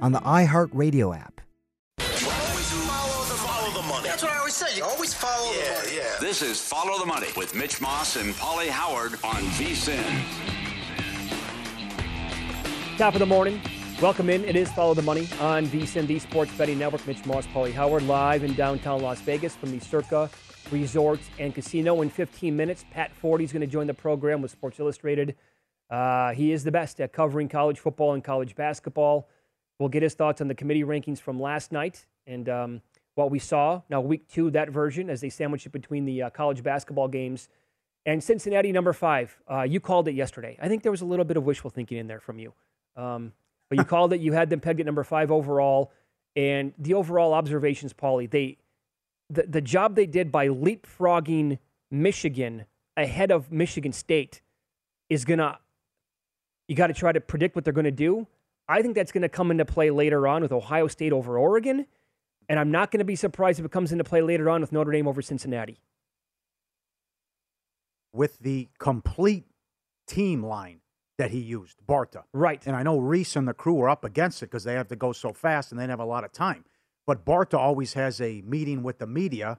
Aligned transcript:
on 0.00 0.12
the 0.12 0.20
iHeartRadio 0.20 1.18
app. 1.18 1.40
That's 1.98 2.22
what 4.22 4.32
I 4.32 4.38
always 4.38 4.54
say. 4.54 4.76
You 4.76 4.84
always 4.84 5.14
follow 5.14 5.52
the 5.52 5.58
money. 5.60 5.96
Yeah. 5.96 6.16
This 6.20 6.42
is 6.42 6.60
Follow 6.60 6.98
the 6.98 7.06
Money 7.06 7.28
with 7.36 7.54
Mitch 7.54 7.80
Moss 7.80 8.16
and 8.16 8.34
Paulie 8.34 8.68
Howard 8.68 9.12
on 9.24 9.42
VSIN. 9.56 10.04
Top 12.96 13.14
of 13.14 13.20
the 13.20 13.26
morning. 13.26 13.60
Welcome 14.00 14.30
in. 14.30 14.44
It 14.44 14.56
is 14.56 14.70
Follow 14.72 14.94
the 14.94 15.02
Money 15.02 15.28
on 15.40 15.66
VSIN, 15.66 16.06
the 16.06 16.18
Sports 16.18 16.52
Betting 16.56 16.78
Network. 16.78 17.06
Mitch 17.06 17.24
Moss, 17.26 17.46
Paulie 17.48 17.72
Howard, 17.72 18.04
live 18.04 18.44
in 18.44 18.54
downtown 18.54 19.02
Las 19.02 19.20
Vegas 19.20 19.54
from 19.54 19.70
the 19.70 19.78
Circa 19.80 20.30
Resort 20.70 21.20
and 21.38 21.54
Casino. 21.54 22.00
In 22.02 22.10
15 22.10 22.56
minutes, 22.56 22.84
Pat 22.90 23.12
Forde 23.14 23.42
is 23.42 23.52
going 23.52 23.60
to 23.60 23.66
join 23.66 23.86
the 23.86 23.94
program 23.94 24.42
with 24.42 24.50
Sports 24.50 24.78
Illustrated. 24.80 25.36
Uh, 25.90 26.32
he 26.32 26.52
is 26.52 26.64
the 26.64 26.72
best 26.72 27.00
at 27.00 27.12
covering 27.12 27.48
college 27.48 27.78
football 27.78 28.14
and 28.14 28.22
college 28.22 28.54
basketball. 28.54 29.28
We'll 29.78 29.88
get 29.88 30.02
his 30.02 30.14
thoughts 30.14 30.40
on 30.40 30.48
the 30.48 30.54
committee 30.54 30.84
rankings 30.84 31.20
from 31.20 31.40
last 31.40 31.72
night 31.72 32.06
and 32.26 32.48
um, 32.48 32.82
what 33.14 33.30
we 33.30 33.38
saw. 33.38 33.82
Now, 33.88 34.00
week 34.00 34.28
two, 34.28 34.50
that 34.50 34.70
version, 34.70 35.08
as 35.08 35.20
they 35.20 35.28
sandwich 35.28 35.66
it 35.66 35.72
between 35.72 36.04
the 36.04 36.22
uh, 36.24 36.30
college 36.30 36.62
basketball 36.62 37.08
games 37.08 37.48
and 38.06 38.22
Cincinnati, 38.22 38.72
number 38.72 38.92
five. 38.92 39.36
Uh, 39.50 39.62
you 39.62 39.80
called 39.80 40.08
it 40.08 40.14
yesterday. 40.14 40.56
I 40.60 40.68
think 40.68 40.82
there 40.82 40.92
was 40.92 41.02
a 41.02 41.04
little 41.04 41.24
bit 41.24 41.36
of 41.36 41.44
wishful 41.44 41.70
thinking 41.70 41.98
in 41.98 42.06
there 42.06 42.20
from 42.20 42.38
you. 42.38 42.52
Um, 42.96 43.32
but 43.68 43.78
you 43.78 43.84
called 43.96 44.12
it. 44.12 44.20
You 44.20 44.32
had 44.32 44.50
them 44.50 44.60
pegged 44.60 44.80
at 44.80 44.86
number 44.86 45.04
five 45.04 45.30
overall. 45.30 45.92
And 46.34 46.72
the 46.78 46.94
overall 46.94 47.34
observations, 47.34 47.92
Paulie, 47.92 48.30
they 48.30 48.58
the, 49.30 49.42
the 49.42 49.60
job 49.60 49.94
they 49.94 50.06
did 50.06 50.32
by 50.32 50.48
leapfrogging 50.48 51.58
Michigan 51.90 52.64
ahead 52.96 53.30
of 53.30 53.52
Michigan 53.52 53.92
State 53.92 54.40
is 55.10 55.26
gonna 55.26 55.58
you 56.66 56.76
got 56.76 56.86
to 56.88 56.94
try 56.94 57.12
to 57.12 57.20
predict 57.20 57.56
what 57.56 57.64
they're 57.64 57.72
going 57.72 57.84
to 57.84 57.90
do. 57.90 58.26
I 58.68 58.82
think 58.82 58.94
that's 58.94 59.12
going 59.12 59.22
to 59.22 59.28
come 59.28 59.50
into 59.50 59.64
play 59.64 59.90
later 59.90 60.26
on 60.26 60.42
with 60.42 60.52
Ohio 60.52 60.88
State 60.88 61.12
over 61.12 61.38
Oregon. 61.38 61.86
And 62.48 62.58
I'm 62.58 62.70
not 62.70 62.90
going 62.90 62.98
to 62.98 63.04
be 63.04 63.16
surprised 63.16 63.58
if 63.58 63.64
it 63.64 63.72
comes 63.72 63.92
into 63.92 64.04
play 64.04 64.22
later 64.22 64.48
on 64.48 64.60
with 64.60 64.72
Notre 64.72 64.92
Dame 64.92 65.08
over 65.08 65.22
Cincinnati. 65.22 65.80
With 68.12 68.38
the 68.38 68.68
complete 68.78 69.44
team 70.06 70.42
line 70.42 70.80
that 71.18 71.30
he 71.30 71.38
used, 71.38 71.78
Barta. 71.86 72.24
Right. 72.32 72.66
And 72.66 72.74
I 72.74 72.82
know 72.82 72.98
Rece 72.98 73.36
and 73.36 73.46
the 73.46 73.54
crew 73.54 73.74
were 73.74 73.88
up 73.88 74.04
against 74.04 74.42
it 74.42 74.46
because 74.46 74.64
they 74.64 74.74
have 74.74 74.88
to 74.88 74.96
go 74.96 75.12
so 75.12 75.32
fast 75.32 75.72
and 75.72 75.78
they 75.78 75.84
don't 75.84 75.90
have 75.90 76.00
a 76.00 76.04
lot 76.04 76.24
of 76.24 76.32
time. 76.32 76.64
But 77.06 77.24
Barta 77.24 77.58
always 77.58 77.94
has 77.94 78.20
a 78.20 78.42
meeting 78.42 78.82
with 78.82 78.98
the 78.98 79.06
media 79.06 79.58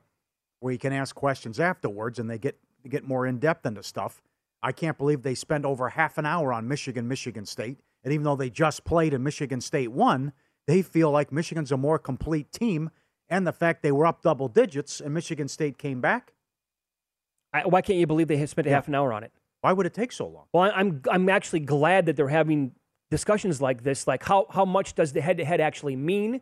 where 0.59 0.71
he 0.71 0.77
can 0.77 0.93
ask 0.93 1.15
questions 1.15 1.59
afterwards 1.59 2.19
and 2.19 2.29
they 2.29 2.37
get 2.37 2.59
get 2.87 3.07
more 3.07 3.25
in 3.27 3.39
depth 3.39 3.65
into 3.65 3.83
stuff. 3.83 4.21
I 4.63 4.71
can't 4.71 4.97
believe 4.97 5.21
they 5.21 5.35
spent 5.35 5.65
over 5.65 5.89
half 5.89 6.17
an 6.17 6.25
hour 6.25 6.53
on 6.53 6.67
Michigan, 6.67 7.07
Michigan 7.07 7.45
State. 7.45 7.79
And 8.03 8.13
even 8.13 8.23
though 8.23 8.35
they 8.35 8.49
just 8.49 8.83
played 8.85 9.13
and 9.13 9.23
Michigan 9.23 9.61
State 9.61 9.91
won, 9.91 10.33
they 10.67 10.81
feel 10.81 11.11
like 11.11 11.31
Michigan's 11.31 11.71
a 11.71 11.77
more 11.77 11.99
complete 11.99 12.51
team. 12.51 12.89
And 13.27 13.45
the 13.45 13.51
fact 13.53 13.83
they 13.83 13.91
were 13.91 14.05
up 14.05 14.21
double 14.21 14.47
digits 14.47 14.99
and 15.01 15.13
Michigan 15.13 15.47
State 15.47 15.77
came 15.77 16.01
back. 16.01 16.33
I, 17.53 17.65
why 17.65 17.81
can't 17.81 17.99
you 17.99 18.07
believe 18.07 18.27
they 18.27 18.37
have 18.37 18.49
spent 18.49 18.67
a 18.67 18.69
Yeah. 18.69 18.77
half 18.77 18.87
an 18.87 18.95
hour 18.95 19.11
on 19.11 19.23
it? 19.23 19.31
Why 19.61 19.73
would 19.73 19.85
it 19.85 19.93
take 19.93 20.11
so 20.11 20.27
long? 20.27 20.45
Well, 20.53 20.71
I'm 20.73 21.01
I'm 21.11 21.27
actually 21.29 21.59
glad 21.61 22.05
that 22.05 22.15
they're 22.15 22.29
having 22.29 22.71
discussions 23.11 23.61
like 23.61 23.83
this. 23.83 24.07
Like 24.07 24.23
how 24.23 24.45
how 24.49 24.65
much 24.65 24.95
does 24.95 25.11
the 25.13 25.21
head 25.21 25.37
to 25.37 25.45
head 25.45 25.59
actually 25.59 25.95
mean? 25.95 26.41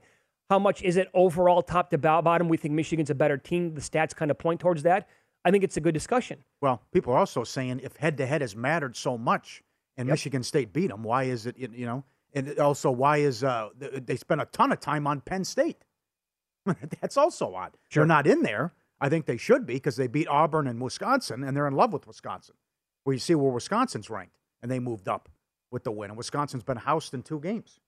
How 0.49 0.59
much 0.59 0.81
is 0.83 0.95
it 0.97 1.09
overall 1.13 1.61
top 1.61 1.89
to 1.89 1.97
bottom? 1.97 2.47
We 2.47 2.57
think 2.57 2.73
Michigan's 2.73 3.09
a 3.09 3.15
better 3.15 3.37
team. 3.37 3.73
The 3.73 3.81
stats 3.81 4.15
kind 4.15 4.29
of 4.31 4.37
point 4.37 4.59
towards 4.59 4.83
that. 4.83 5.07
I 5.43 5.51
think 5.51 5.63
it's 5.63 5.77
a 5.77 5.81
good 5.81 5.93
discussion. 5.93 6.43
Well, 6.61 6.81
people 6.93 7.13
are 7.13 7.17
also 7.17 7.43
saying 7.43 7.81
if 7.83 7.95
head 7.97 8.17
to 8.17 8.25
head 8.25 8.41
has 8.41 8.55
mattered 8.55 8.95
so 8.95 9.17
much 9.17 9.63
and 9.97 10.07
Michigan 10.07 10.43
State 10.43 10.73
beat 10.73 10.87
them, 10.87 11.03
why 11.03 11.23
is 11.23 11.45
it, 11.45 11.57
you 11.57 11.85
know, 11.85 12.03
and 12.33 12.59
also 12.59 12.91
why 12.91 13.17
is 13.17 13.43
uh, 13.43 13.69
they 13.77 14.15
spent 14.15 14.41
a 14.41 14.45
ton 14.45 14.71
of 14.71 14.79
time 14.79 15.07
on 15.07 15.21
Penn 15.21 15.43
State? 15.43 15.83
That's 17.01 17.17
also 17.17 17.53
odd. 17.55 17.77
Sure. 17.89 18.01
They're 18.01 18.07
not 18.07 18.27
in 18.27 18.43
there. 18.43 18.73
I 18.99 19.09
think 19.09 19.25
they 19.25 19.37
should 19.37 19.65
be 19.65 19.75
because 19.75 19.95
they 19.95 20.07
beat 20.07 20.27
Auburn 20.27 20.67
and 20.67 20.81
Wisconsin 20.81 21.43
and 21.43 21.55
they're 21.55 21.67
in 21.67 21.75
love 21.75 21.93
with 21.93 22.07
Wisconsin. 22.07 22.55
Where 23.03 23.13
you 23.13 23.19
see 23.19 23.35
where 23.35 23.51
Wisconsin's 23.51 24.09
ranked 24.09 24.37
and 24.61 24.69
they 24.69 24.79
moved 24.79 25.07
up 25.07 25.29
with 25.71 25.83
the 25.83 25.91
win. 25.91 26.09
And 26.11 26.17
Wisconsin's 26.17 26.63
been 26.63 26.77
housed 26.77 27.13
in 27.13 27.23
two 27.23 27.39
games, 27.39 27.79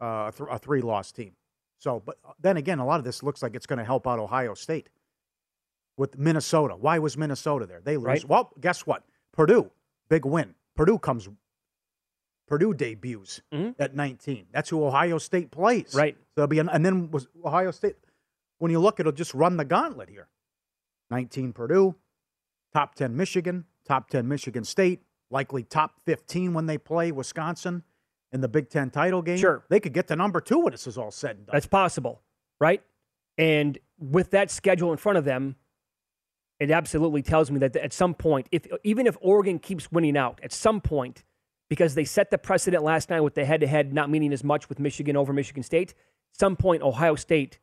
uh, 0.00 0.30
a, 0.38 0.44
a 0.44 0.58
three 0.58 0.80
loss 0.80 1.12
team. 1.12 1.32
So, 1.78 2.02
but 2.04 2.18
then 2.38 2.56
again, 2.56 2.78
a 2.78 2.84
lot 2.84 2.98
of 2.98 3.04
this 3.04 3.22
looks 3.22 3.42
like 3.42 3.54
it's 3.54 3.66
going 3.66 3.78
to 3.78 3.84
help 3.84 4.06
out 4.06 4.18
Ohio 4.18 4.54
State 4.54 4.90
with 5.96 6.18
Minnesota. 6.18 6.76
Why 6.76 6.98
was 6.98 7.16
Minnesota 7.16 7.66
there? 7.66 7.80
They 7.82 7.96
lose. 7.96 8.04
Right. 8.06 8.24
Well, 8.24 8.50
guess 8.60 8.86
what? 8.86 9.04
Purdue, 9.32 9.70
big 10.08 10.24
win. 10.24 10.54
Purdue 10.76 10.98
comes. 10.98 11.28
Purdue 12.50 12.74
debuts 12.74 13.40
at 13.78 13.94
19. 13.94 14.46
That's 14.52 14.68
who 14.68 14.84
Ohio 14.84 15.18
State 15.18 15.52
plays. 15.52 15.90
Mm-hmm. 15.90 15.98
Right. 15.98 16.16
So 16.18 16.26
there'll 16.34 16.48
be 16.48 16.58
an, 16.58 16.68
and 16.68 16.84
then 16.84 17.10
was 17.10 17.28
Ohio 17.44 17.70
State. 17.70 17.94
When 18.58 18.72
you 18.72 18.80
look, 18.80 18.98
it'll 18.98 19.12
just 19.12 19.32
run 19.32 19.56
the 19.56 19.64
gauntlet 19.64 20.10
here. 20.10 20.28
19 21.10 21.52
Purdue, 21.52 21.94
top 22.72 22.96
10 22.96 23.16
Michigan, 23.16 23.64
top 23.86 24.10
10 24.10 24.26
Michigan 24.28 24.64
State, 24.64 25.02
likely 25.30 25.62
top 25.62 26.00
15 26.04 26.52
when 26.52 26.66
they 26.66 26.76
play 26.76 27.12
Wisconsin 27.12 27.84
in 28.32 28.40
the 28.40 28.48
Big 28.48 28.68
Ten 28.68 28.90
title 28.90 29.22
game. 29.22 29.38
Sure. 29.38 29.64
They 29.68 29.80
could 29.80 29.92
get 29.92 30.08
to 30.08 30.16
number 30.16 30.40
two 30.40 30.58
when 30.58 30.72
this 30.72 30.86
is 30.86 30.98
all 30.98 31.10
said 31.10 31.36
and 31.36 31.46
done. 31.46 31.52
That's 31.54 31.66
possible, 31.66 32.20
right? 32.60 32.82
And 33.38 33.78
with 33.98 34.30
that 34.32 34.50
schedule 34.50 34.92
in 34.92 34.98
front 34.98 35.18
of 35.18 35.24
them, 35.24 35.56
it 36.58 36.70
absolutely 36.70 37.22
tells 37.22 37.50
me 37.50 37.58
that 37.60 37.74
at 37.76 37.92
some 37.92 38.14
point, 38.14 38.48
if 38.52 38.66
even 38.84 39.06
if 39.06 39.16
Oregon 39.20 39.58
keeps 39.58 39.90
winning 39.90 40.16
out, 40.16 40.40
at 40.42 40.52
some 40.52 40.80
point 40.80 41.24
because 41.70 41.94
they 41.94 42.04
set 42.04 42.30
the 42.30 42.36
precedent 42.36 42.82
last 42.84 43.08
night 43.08 43.20
with 43.20 43.34
the 43.34 43.44
head 43.46 43.60
to 43.60 43.66
head 43.66 43.94
not 43.94 44.10
meaning 44.10 44.32
as 44.34 44.44
much 44.44 44.68
with 44.68 44.78
Michigan 44.78 45.16
over 45.16 45.32
Michigan 45.32 45.62
State. 45.62 45.94
Some 46.38 46.56
point, 46.56 46.82
Ohio 46.82 47.14
State 47.14 47.58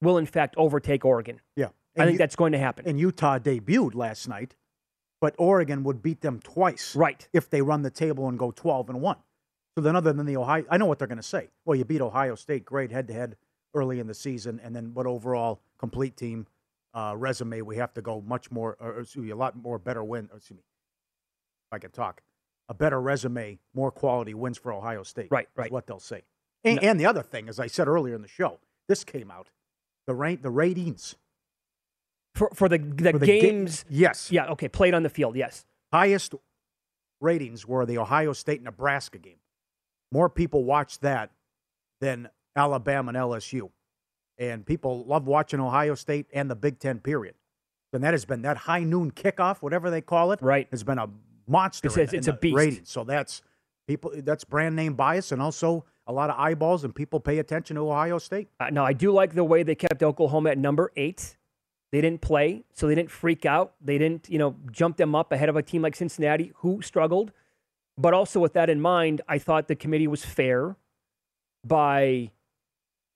will 0.00 0.16
in 0.16 0.26
fact 0.26 0.54
overtake 0.56 1.04
Oregon. 1.04 1.40
Yeah. 1.56 1.68
I 1.98 2.04
think 2.04 2.12
you- 2.12 2.18
that's 2.18 2.36
going 2.36 2.52
to 2.52 2.58
happen. 2.58 2.86
And 2.88 2.98
Utah 2.98 3.38
debuted 3.38 3.94
last 3.94 4.26
night, 4.28 4.54
but 5.20 5.34
Oregon 5.38 5.82
would 5.84 6.02
beat 6.02 6.20
them 6.22 6.40
twice. 6.40 6.96
Right. 6.96 7.28
If 7.34 7.50
they 7.50 7.60
run 7.60 7.82
the 7.82 7.90
table 7.90 8.28
and 8.28 8.38
go 8.38 8.50
12 8.52 8.88
and 8.88 9.00
1. 9.02 9.16
So 9.76 9.80
then, 9.82 9.96
other 9.96 10.12
than 10.12 10.26
the 10.26 10.36
Ohio, 10.36 10.64
I 10.70 10.76
know 10.76 10.86
what 10.86 10.98
they're 10.98 11.08
going 11.08 11.16
to 11.16 11.22
say. 11.22 11.48
Well, 11.64 11.74
you 11.76 11.84
beat 11.84 12.00
Ohio 12.02 12.34
State, 12.34 12.64
great 12.64 12.90
head 12.90 13.08
to 13.08 13.14
head 13.14 13.36
early 13.74 14.00
in 14.00 14.06
the 14.06 14.12
season, 14.14 14.60
and 14.62 14.76
then 14.76 14.92
what 14.92 15.06
overall 15.06 15.60
complete 15.78 16.14
team 16.16 16.46
uh, 16.94 17.14
resume 17.16 17.62
we 17.62 17.76
have 17.78 17.94
to 17.94 18.02
go 18.02 18.20
much 18.20 18.50
more, 18.50 18.76
or 18.78 19.00
excuse 19.00 19.24
me, 19.24 19.30
a 19.30 19.36
lot 19.36 19.56
more 19.56 19.78
better 19.78 20.04
win. 20.04 20.28
or 20.30 20.36
Excuse 20.36 20.58
me, 20.58 20.64
if 21.70 21.74
I 21.76 21.78
can 21.78 21.90
talk, 21.90 22.22
a 22.68 22.74
better 22.74 23.00
resume, 23.00 23.58
more 23.74 23.90
quality 23.90 24.34
wins 24.34 24.58
for 24.58 24.72
Ohio 24.72 25.02
State. 25.02 25.28
Right, 25.30 25.46
is 25.50 25.56
right. 25.56 25.72
what 25.72 25.86
they'll 25.86 25.98
say. 26.00 26.22
And, 26.64 26.80
No. 26.80 26.88
and 26.88 27.00
the 27.00 27.06
other 27.06 27.22
thing, 27.22 27.48
as 27.48 27.58
I 27.60 27.66
said 27.66 27.88
earlier 27.88 28.14
in 28.14 28.22
the 28.22 28.28
show, 28.28 28.60
this 28.88 29.04
came 29.04 29.30
out, 29.30 29.48
the 30.06 30.14
rank, 30.14 30.42
the 30.42 30.50
ratings 30.50 31.16
For, 32.34 32.50
for 32.54 32.68
the, 32.68 32.78
the 32.78 33.12
for 33.12 33.18
the 33.18 33.26
ga- 33.26 33.40
games. 33.40 33.84
yes, 33.90 34.30
yeah, 34.30 34.46
okay, 34.52 34.68
played 34.68 34.94
on 34.94 35.02
the 35.02 35.10
field, 35.10 35.36
yes. 35.36 35.66
highest 35.92 36.34
ratings 37.20 37.66
were 37.66 37.84
the 37.86 37.98
Ohio 37.98 38.32
State 38.32 38.62
Nebraska 38.62 39.18
game. 39.18 39.36
More 40.10 40.28
people 40.28 40.64
watched 40.64 41.00
that 41.02 41.30
than 42.00 42.28
Alabama 42.56 43.08
and 43.10 43.16
LSU. 43.16 43.70
And 44.38 44.64
people 44.66 45.04
love 45.04 45.26
watching 45.26 45.60
Ohio 45.60 45.94
State 45.94 46.26
and 46.32 46.50
the 46.50 46.56
Big 46.56 46.78
Ten 46.78 46.98
period. 47.00 47.34
And 47.92 48.02
that 48.02 48.12
has 48.14 48.24
been 48.24 48.42
that 48.42 48.56
high 48.56 48.82
noon 48.82 49.10
kickoff, 49.10 49.58
whatever 49.58 49.90
they 49.90 50.00
call 50.00 50.32
it, 50.32 50.40
right? 50.42 50.66
Has 50.70 50.82
been 50.82 50.98
a 50.98 51.08
monster. 51.46 51.88
It's- 51.88 52.12
it's- 52.12 52.28
a 52.28 52.32
beast. 52.34 52.56
ratings. 52.56 52.90
So 52.90 53.04
that's 53.04 53.42
people. 53.86 54.12
That's 54.16 54.44
brand 54.44 54.76
name 54.76 54.94
bias, 54.94 55.32
and 55.32 55.40
also 55.42 55.84
a 56.06 56.12
lot 56.12 56.30
of 56.30 56.36
eyeballs, 56.38 56.82
and 56.84 56.94
people 56.94 57.20
pay 57.20 57.38
attention 57.38 57.76
to 57.76 57.82
Ohio 57.88 58.18
State. 58.18 58.48
Uh, 58.58 58.70
now, 58.70 58.84
I 58.84 58.92
do 58.92 59.12
like 59.12 59.34
the 59.34 59.44
way 59.44 59.62
they 59.62 59.74
kept 59.74 60.02
Oklahoma 60.02 60.50
at 60.50 60.58
number 60.58 60.90
eight. 60.96 61.36
They 61.92 62.00
didn't 62.00 62.22
play, 62.22 62.64
so 62.72 62.88
they 62.88 62.94
didn't 62.94 63.10
freak 63.10 63.44
out. 63.44 63.74
They 63.80 63.98
didn't, 63.98 64.28
you 64.28 64.38
know, 64.38 64.56
jump 64.70 64.96
them 64.96 65.14
up 65.14 65.30
ahead 65.30 65.48
of 65.48 65.56
a 65.56 65.62
team 65.62 65.82
like 65.82 65.94
Cincinnati, 65.94 66.52
who 66.56 66.80
struggled. 66.82 67.32
But 67.98 68.14
also, 68.14 68.40
with 68.40 68.54
that 68.54 68.70
in 68.70 68.80
mind, 68.80 69.20
I 69.28 69.38
thought 69.38 69.68
the 69.68 69.76
committee 69.76 70.06
was 70.08 70.24
fair 70.24 70.76
by 71.64 72.30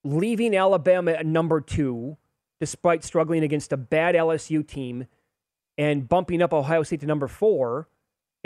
leaving 0.04 0.54
Alabama 0.54 1.12
at 1.12 1.26
number 1.26 1.60
two, 1.60 2.16
despite 2.60 3.02
struggling 3.02 3.42
against 3.42 3.72
a 3.72 3.76
bad 3.76 4.14
LSU 4.14 4.62
team, 4.62 5.06
and 5.78 6.08
bumping 6.08 6.40
up 6.42 6.52
Ohio 6.52 6.82
State 6.82 7.00
to 7.00 7.06
number 7.06 7.26
four 7.28 7.88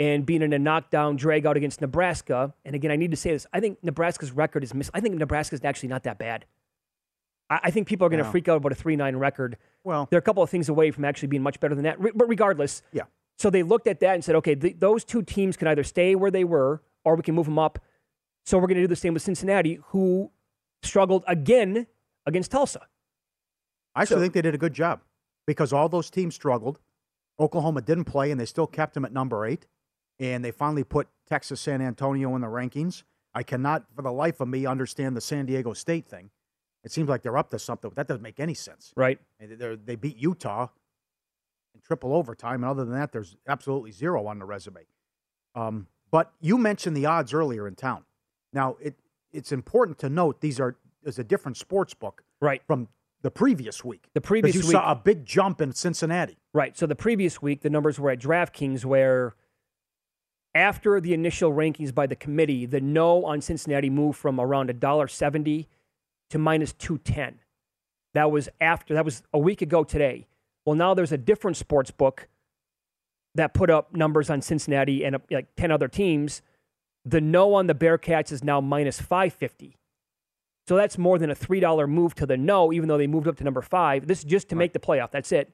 and 0.01 0.25
being 0.25 0.41
in 0.41 0.51
a 0.51 0.57
knockdown 0.57 1.15
drag 1.15 1.45
out 1.45 1.55
against 1.55 1.79
Nebraska. 1.79 2.53
And 2.65 2.73
again, 2.75 2.89
I 2.89 2.95
need 2.95 3.11
to 3.11 3.17
say 3.17 3.31
this. 3.31 3.45
I 3.53 3.59
think 3.59 3.77
Nebraska's 3.83 4.31
record 4.31 4.63
is 4.63 4.73
miss. 4.73 4.89
I 4.95 4.99
think 4.99 5.13
Nebraska's 5.15 5.59
actually 5.63 5.89
not 5.89 6.03
that 6.03 6.17
bad. 6.17 6.45
I, 7.51 7.59
I 7.65 7.71
think 7.71 7.87
people 7.87 8.07
are 8.07 8.09
going 8.09 8.23
to 8.23 8.29
freak 8.31 8.47
out 8.47 8.57
about 8.57 8.71
a 8.71 8.75
3 8.75 8.95
9 8.95 9.15
record. 9.17 9.57
Well, 9.83 10.07
They're 10.09 10.17
a 10.19 10.23
couple 10.23 10.41
of 10.41 10.49
things 10.49 10.69
away 10.69 10.89
from 10.89 11.05
actually 11.05 11.27
being 11.27 11.43
much 11.43 11.59
better 11.59 11.75
than 11.75 11.83
that. 11.83 11.99
Re- 11.99 12.13
but 12.15 12.27
regardless, 12.27 12.81
Yeah. 12.91 13.03
So 13.37 13.49
they 13.51 13.61
looked 13.63 13.87
at 13.87 13.99
that 13.99 14.15
and 14.15 14.23
said, 14.23 14.35
okay, 14.35 14.55
th- 14.55 14.77
those 14.79 15.03
two 15.03 15.21
teams 15.21 15.55
can 15.55 15.67
either 15.67 15.83
stay 15.83 16.15
where 16.15 16.31
they 16.31 16.43
were 16.43 16.81
or 17.05 17.15
we 17.15 17.21
can 17.21 17.35
move 17.35 17.45
them 17.45 17.59
up. 17.59 17.77
So 18.45 18.57
we're 18.57 18.67
going 18.67 18.77
to 18.77 18.83
do 18.83 18.87
the 18.87 18.95
same 18.95 19.13
with 19.13 19.21
Cincinnati, 19.23 19.79
who 19.89 20.31
struggled 20.81 21.23
again 21.27 21.85
against 22.25 22.49
Tulsa. 22.51 22.81
I 23.93 24.01
actually 24.01 24.15
So- 24.15 24.21
think 24.21 24.33
they 24.33 24.41
did 24.41 24.55
a 24.55 24.59
good 24.59 24.73
job 24.73 25.01
because 25.45 25.71
all 25.71 25.89
those 25.89 26.09
teams 26.09 26.33
struggled. 26.33 26.79
Oklahoma 27.39 27.81
didn't 27.81 28.05
play, 28.05 28.31
and 28.31 28.39
they 28.39 28.45
still 28.45 28.67
kept 28.67 28.93
them 28.95 29.05
at 29.05 29.11
number 29.13 29.45
eight. 29.45 29.67
And 30.21 30.45
they 30.45 30.51
finally 30.51 30.83
put 30.83 31.07
Texas 31.27 31.59
San 31.59 31.81
Antonio 31.81 32.35
in 32.35 32.41
the 32.41 32.47
rankings. 32.47 33.03
I 33.33 33.41
cannot, 33.43 33.85
for 33.95 34.03
the 34.03 34.11
life 34.11 34.39
of 34.39 34.47
me, 34.47 34.65
understand 34.65 35.17
the 35.17 35.21
San 35.21 35.47
Diego 35.47 35.73
State 35.73 36.05
thing. 36.07 36.29
It 36.83 36.91
seems 36.91 37.09
like 37.09 37.23
they're 37.23 37.37
up 37.37 37.49
to 37.49 37.59
something. 37.59 37.89
but 37.89 37.95
That 37.95 38.07
doesn't 38.07 38.21
make 38.21 38.39
any 38.39 38.53
sense. 38.53 38.93
Right. 38.95 39.19
They're- 39.39 39.75
They 39.75 39.95
beat 39.95 40.17
Utah 40.17 40.67
in 41.73 41.81
triple 41.81 42.13
overtime, 42.13 42.63
and 42.63 42.65
other 42.65 42.85
than 42.85 42.93
that, 42.93 43.11
there's 43.11 43.35
absolutely 43.47 43.91
zero 43.91 44.27
on 44.27 44.37
the 44.37 44.45
resume. 44.45 44.81
Um, 45.55 45.87
but 46.11 46.31
you 46.39 46.57
mentioned 46.57 46.95
the 46.95 47.05
odds 47.07 47.33
earlier 47.33 47.67
in 47.67 47.75
town. 47.75 48.05
Now, 48.53 48.77
it 48.79 48.95
it's 49.33 49.53
important 49.53 49.97
to 49.99 50.09
note 50.09 50.41
these 50.41 50.59
are 50.59 50.75
is 51.03 51.17
a 51.17 51.23
different 51.23 51.55
sports 51.57 51.93
book 51.93 52.23
right. 52.41 52.61
from 52.67 52.89
the 53.21 53.31
previous 53.31 53.83
week. 53.83 54.09
The 54.13 54.19
previous 54.19 54.53
week. 54.55 54.63
you 54.63 54.67
week, 54.67 54.73
saw 54.73 54.91
a 54.91 54.95
big 54.95 55.25
jump 55.25 55.61
in 55.61 55.71
Cincinnati. 55.71 56.37
Right. 56.53 56.77
So 56.77 56.85
the 56.85 56.95
previous 56.95 57.41
week, 57.41 57.61
the 57.61 57.69
numbers 57.69 57.97
were 57.97 58.11
at 58.11 58.19
DraftKings, 58.19 58.83
where 58.83 59.35
after 60.53 60.99
the 60.99 61.13
initial 61.13 61.51
rankings 61.51 61.93
by 61.93 62.07
the 62.07 62.15
committee, 62.15 62.65
the 62.65 62.81
no 62.81 63.25
on 63.25 63.41
Cincinnati 63.41 63.89
moved 63.89 64.17
from 64.17 64.39
around 64.39 64.69
$1.70 64.69 65.67
to 66.29 66.37
minus 66.37 66.73
210. 66.73 67.39
That 68.13 68.31
was 68.31 68.49
after, 68.59 68.93
that 68.93 69.05
was 69.05 69.23
a 69.33 69.39
week 69.39 69.61
ago 69.61 69.83
today. 69.83 70.27
Well, 70.65 70.75
now 70.75 70.93
there's 70.93 71.11
a 71.11 71.17
different 71.17 71.57
sports 71.57 71.91
book 71.91 72.27
that 73.35 73.53
put 73.53 73.69
up 73.69 73.95
numbers 73.95 74.29
on 74.29 74.41
Cincinnati 74.41 75.05
and 75.05 75.15
uh, 75.15 75.19
like 75.29 75.55
10 75.55 75.71
other 75.71 75.87
teams. 75.87 76.41
The 77.05 77.21
no 77.21 77.53
on 77.53 77.67
the 77.67 77.73
Bearcats 77.73 78.31
is 78.31 78.43
now 78.43 78.59
minus 78.59 78.99
550. 78.99 79.77
So 80.67 80.75
that's 80.75 80.97
more 80.97 81.17
than 81.17 81.31
a 81.31 81.35
$3 81.35 81.89
move 81.89 82.13
to 82.15 82.25
the 82.25 82.37
no, 82.37 82.71
even 82.71 82.87
though 82.87 82.97
they 82.97 83.07
moved 83.07 83.27
up 83.27 83.37
to 83.37 83.43
number 83.43 83.61
five. 83.61 84.07
This 84.07 84.19
is 84.19 84.25
just 84.25 84.49
to 84.49 84.55
make 84.55 84.73
the 84.73 84.79
playoff. 84.79 85.11
That's 85.11 85.31
it. 85.31 85.51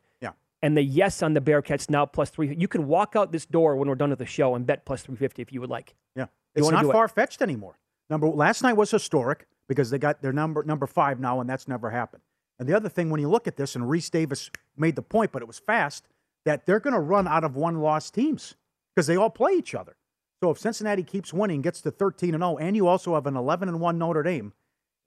And 0.62 0.76
the 0.76 0.82
yes 0.82 1.22
on 1.22 1.34
the 1.34 1.42
Bearcats 1.42 1.90
now 1.90 2.06
plus 2.06 2.30
three. 2.30 2.56
You 2.56 2.68
can 2.68 2.88
walk 2.88 3.16
out 3.16 3.32
this 3.32 3.46
door 3.46 3.76
when 3.76 3.88
we're 3.88 3.96
done 3.96 4.10
with 4.10 4.20
the 4.20 4.26
show 4.26 4.56
and 4.56 4.66
bet 4.66 4.86
plus 4.86 5.04
350 5.04 5.42
if 5.42 5.54
you 5.54 5.62
would 5.62 5.70
like. 5.70 5.96
Yeah, 6.16 6.24
You 6.56 6.64
it's 6.64 6.72
not 6.72 6.86
far 6.92 7.08
fetched 7.08 7.42
anymore. 7.42 7.78
Number 8.10 8.28
last 8.28 8.64
night 8.64 8.74
was 8.74 8.90
historic 8.90 9.48
because 9.68 9.90
they 9.90 10.00
got 10.00 10.22
their 10.22 10.34
number 10.34 10.64
number 10.64 10.88
five 10.88 11.20
now, 11.20 11.40
and 11.42 11.50
that's 11.50 11.68
never 11.68 11.90
happened. 11.92 12.24
And 12.60 12.68
the 12.68 12.76
other 12.76 12.90
thing, 12.90 13.10
when 13.10 13.22
you 13.22 13.30
look 13.30 13.48
at 13.48 13.56
this, 13.58 13.76
and 13.76 13.86
Rece 13.86 14.10
Davis 14.10 14.50
made 14.76 14.96
the 14.96 15.02
point, 15.02 15.32
but 15.32 15.42
it 15.42 15.48
was 15.48 15.60
fast 15.60 16.08
that 16.46 16.66
they're 16.66 16.80
going 16.80 16.94
to 16.94 17.00
run 17.00 17.28
out 17.28 17.44
of 17.44 17.56
one 17.56 17.82
loss 17.82 18.10
teams 18.10 18.56
because 18.96 19.06
they 19.06 19.16
all 19.16 19.30
play 19.30 19.54
each 19.54 19.76
other. 19.76 19.96
So 20.42 20.52
if 20.52 20.58
Cincinnati 20.60 21.04
keeps 21.04 21.34
winning, 21.34 21.62
gets 21.62 21.82
to 21.82 21.92
13 21.92 22.34
and 22.34 22.42
0, 22.42 22.58
and 22.58 22.76
you 22.76 22.88
also 22.88 23.14
have 23.16 23.28
an 23.28 23.36
11 23.36 23.68
and 23.70 23.80
1 23.80 23.98
Notre 23.98 24.24
Dame, 24.24 24.54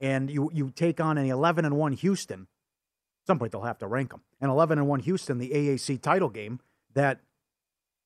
and 0.01 0.31
you 0.31 0.51
you 0.53 0.71
take 0.71 1.01
on 1.01 1.19
an 1.19 1.27
11 1.27 1.65
and 1.65 1.77
1 1.77 1.93
Houston, 1.95 2.47
some 3.27 3.39
point 3.39 3.53
they'll 3.53 3.63
have 3.63 3.79
to 3.79 3.87
rank 3.87 4.11
them. 4.11 4.23
And 4.41 4.51
11 4.51 4.79
and 4.79 4.89
1 4.89 5.01
Houston, 5.01 5.39
the 5.39 5.51
AAC 5.51 6.01
title 6.01 6.29
game, 6.29 6.61
that 6.95 7.21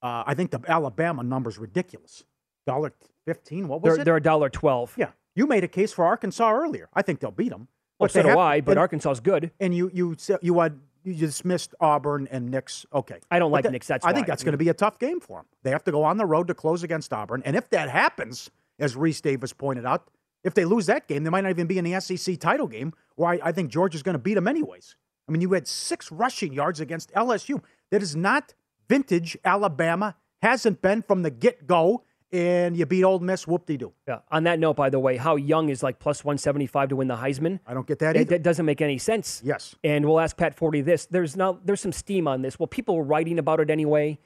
uh, 0.03 0.25
I 0.27 0.35
think 0.35 0.51
the 0.51 0.61
Alabama 0.69 1.23
number's 1.23 1.59
ridiculous. 1.59 2.25
Dollar 2.67 2.93
fifteen. 3.27 3.69
What 3.69 3.83
was 3.83 3.93
They're, 3.95 4.01
it? 4.03 4.05
they're 4.05 4.17
a 4.17 4.23
dollar 4.23 4.49
twelve. 4.49 4.95
Yeah, 4.97 5.11
you 5.35 5.47
made 5.47 5.65
a 5.65 5.69
case 5.69 5.93
for 5.93 6.05
Arkansas 6.07 6.51
earlier. 6.51 6.89
I 6.95 7.03
think 7.03 7.21
they'll 7.21 7.31
beat 7.31 7.51
them. 7.51 7.69
Well, 7.99 8.09
so 8.09 8.19
they 8.19 8.23
do 8.23 8.29
have- 8.31 8.39
I, 8.39 8.61
but 8.63 8.73
and- 8.73 8.79
Arkansas 8.81 9.11
is 9.13 9.21
good. 9.21 9.51
And 9.61 9.75
you 9.75 9.91
you 9.93 10.15
said 10.19 10.39
you 10.43 10.59
had 10.61 10.79
you 11.05 11.13
dismissed 11.15 11.75
Auburn 11.81 12.27
and 12.31 12.51
Knicks. 12.51 12.87
Okay, 12.93 13.19
I 13.31 13.39
don't 13.39 13.51
But 13.51 13.57
like 13.57 13.63
that- 13.65 13.73
Knicks, 13.73 13.87
that's 13.87 14.05
I 14.07 14.15
think 14.15 14.27
that's 14.27 14.43
going 14.43 14.53
to 14.53 14.59
be 14.59 14.71
a 14.71 14.75
tough 14.75 14.99
game 14.99 15.21
for 15.21 15.41
them. 15.41 15.47
They 15.63 15.71
have 15.71 15.85
to 15.85 15.93
go 15.93 16.03
on 16.05 16.17
the 16.17 16.25
road 16.27 16.49
to 16.49 16.55
close 16.55 16.83
against 16.83 17.13
Auburn, 17.13 17.43
and 17.45 17.55
if 17.55 17.69
that 17.71 17.91
happens, 17.91 18.51
as 18.79 18.95
Rece 18.97 19.21
Davis 19.21 19.53
pointed 19.53 19.85
out, 19.85 20.09
if 20.43 20.55
they 20.55 20.65
lose 20.65 20.87
that 20.87 21.07
game, 21.07 21.25
they 21.25 21.31
might 21.31 21.43
not 21.43 21.51
even 21.51 21.67
be 21.67 21.77
in 21.77 21.85
the 21.85 22.01
SEC 22.01 22.39
title 22.41 22.67
game. 22.67 22.95
Where 23.17 23.29
I, 23.31 23.41
I 23.45 23.53
think 23.53 23.71
Georgia's 23.71 24.03
going 24.03 24.15
to 24.15 24.19
beat 24.19 24.35
them 24.35 24.49
anyways. 24.49 24.97
I 25.29 25.33
mean, 25.33 25.41
you 25.41 25.53
had 25.53 25.67
six 25.67 26.11
rushing 26.13 26.53
yards 26.53 26.81
against 26.81 27.13
LSU. 27.13 27.63
That 27.91 28.03
is 28.03 28.15
not 28.17 28.55
vintage 28.89 29.37
Alabama. 29.45 30.17
Hasn't 30.43 30.83
been 30.83 31.03
from 31.03 31.23
the 31.23 31.31
get 31.31 31.67
go. 31.67 32.03
And 32.33 32.77
you 32.77 32.85
beat 32.85 33.05
Ole 33.05 33.21
Miss. 33.21 33.47
Whoop 33.47 33.65
de 33.65 33.77
doo. 33.77 33.93
Yeah. 34.09 34.19
On 34.33 34.43
that 34.45 34.59
note, 34.59 34.75
by 34.75 34.91
the 34.91 34.99
way, 34.99 35.17
how 35.17 35.37
Young 35.37 35.69
is 35.69 35.85
like 35.85 36.01
plus 36.01 36.25
175 36.25 36.89
to 36.89 36.97
win 36.97 37.07
the 37.07 37.15
Heisman. 37.17 37.61
I 37.65 37.75
don't 37.75 37.87
get 37.87 38.01
that 38.01 38.17
It, 38.17 38.21
either. 38.23 38.31
that 38.31 38.43
doesn't 38.43 38.67
make 38.67 38.81
any 38.81 38.99
sense. 38.99 39.41
Yes. 39.45 39.77
And 39.85 40.05
we'll 40.05 40.19
ask 40.19 40.37
Pat 40.37 40.57
Forde 40.57 40.85
this. 40.85 41.07
There's 41.07 41.37
now 41.37 41.61
there's 41.65 41.81
some 41.81 41.93
steam 41.93 42.27
on 42.27 42.43
this. 42.43 42.59
Well, 42.59 42.67
people 42.67 42.97
were 42.97 43.05
writing 43.05 43.39
about 43.39 43.61
it 43.61 43.71
anyway, 43.71 44.19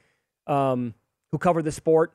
um, 0.47 0.95
who 1.31 1.37
cover 1.37 1.61
the 1.61 1.71
sport. 1.71 2.13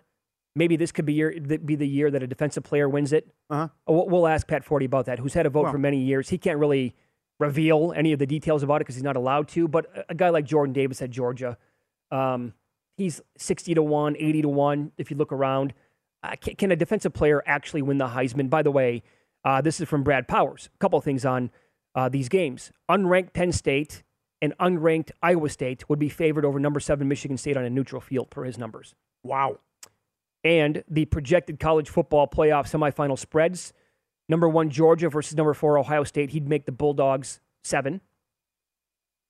Maybe 0.56 0.74
this 0.76 0.90
could 0.90 1.04
be 1.04 1.12
year 1.14 1.32
be 1.64 1.76
the 1.76 1.86
year 1.86 2.10
that 2.10 2.22
a 2.24 2.26
defensive 2.26 2.64
player 2.64 2.88
wins 2.88 3.12
it. 3.12 3.28
Uh-huh. 3.48 3.68
We'll, 3.86 4.08
we'll 4.08 4.26
ask 4.26 4.48
Pat 4.48 4.64
Forde 4.64 4.84
about 4.84 5.06
that, 5.06 5.20
who's 5.20 5.34
had 5.34 5.46
a 5.46 5.50
vote 5.50 5.64
Well- 5.64 5.72
for 5.72 5.78
many 5.78 5.98
years. 5.98 6.28
He 6.28 6.38
can't 6.38 6.58
really 6.58 6.94
reveal 7.38 7.92
any 7.96 8.12
of 8.12 8.18
the 8.18 8.26
details 8.26 8.62
about 8.62 8.76
it 8.76 8.80
because 8.80 8.94
he's 8.94 9.04
not 9.04 9.16
allowed 9.16 9.48
to. 9.48 9.68
But 9.68 10.06
a- 10.08 10.14
guy 10.14 10.30
like 10.30 10.44
Jordan 10.44 10.72
Davis 10.72 11.02
at 11.02 11.10
Georgia, 11.10 11.58
um, 12.10 12.54
he's 12.96 13.20
60 13.36 13.74
to 13.74 13.82
1, 13.82 14.16
80 14.18 14.42
to 14.42 14.48
1 14.48 14.92
if 14.98 15.10
you 15.10 15.16
look 15.16 15.32
around. 15.32 15.74
Uh, 16.22 16.36
can, 16.40 16.56
can 16.56 16.70
a 16.72 16.76
defensive 16.76 17.12
player 17.12 17.42
actually 17.46 17.82
win 17.82 17.98
the 17.98 18.08
Heisman? 18.08 18.48
By 18.48 18.62
the 18.62 18.70
way, 18.70 19.02
uh, 19.44 19.60
this 19.60 19.80
is 19.80 19.88
from 19.88 20.02
Brad 20.02 20.26
Powers. 20.26 20.70
A 20.74 20.78
couple 20.78 20.98
of 20.98 21.04
things 21.04 21.24
on 21.24 21.50
uh, 21.94 22.08
these 22.08 22.28
games. 22.28 22.72
Unranked 22.90 23.32
Penn 23.32 23.52
State 23.52 24.02
and 24.40 24.56
unranked 24.58 25.10
Iowa 25.22 25.48
State 25.48 25.88
would 25.88 25.98
be 25.98 26.08
favored 26.08 26.44
over 26.44 26.58
number 26.58 26.80
seven 26.80 27.08
Michigan 27.08 27.36
State 27.36 27.56
on 27.56 27.64
a 27.64 27.70
neutral 27.70 28.00
field 28.00 28.30
per 28.30 28.44
his 28.44 28.58
numbers. 28.58 28.94
Wow. 29.22 29.58
And 30.42 30.84
the 30.88 31.06
projected 31.06 31.58
college 31.58 31.88
football 31.88 32.26
playoff 32.26 32.70
semifinal 32.70 33.18
spreads 33.18 33.72
number 34.28 34.48
one, 34.48 34.70
Georgia 34.70 35.08
versus 35.08 35.36
number 35.36 35.54
four, 35.54 35.78
Ohio 35.78 36.04
State. 36.04 36.30
He'd 36.30 36.48
make 36.48 36.66
the 36.66 36.72
Bulldogs 36.72 37.40
seven. 37.62 38.00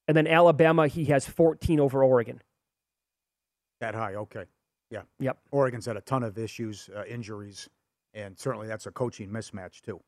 And 0.07 0.17
then 0.17 0.27
Alabama, 0.27 0.87
he 0.87 1.07
has 1.07 1.27
14 1.27 1.81
over 1.81 2.05
Oregon. 2.05 2.43
That 3.81 3.95
high. 3.95 4.15
Okay. 4.15 4.45
Yeah. 4.91 5.03
Yep. 5.19 5.39
Oregon's 5.51 5.87
had 5.87 5.97
a 5.97 6.01
ton 6.03 6.23
of 6.23 6.39
issues, 6.39 6.91
uh, 6.95 7.05
injuries, 7.05 7.69
and 8.13 8.39
certainly 8.39 8.67
that's 8.69 8.87
a 8.87 8.91
coaching 8.91 9.29
mismatch 9.29 9.81
too. 9.81 10.01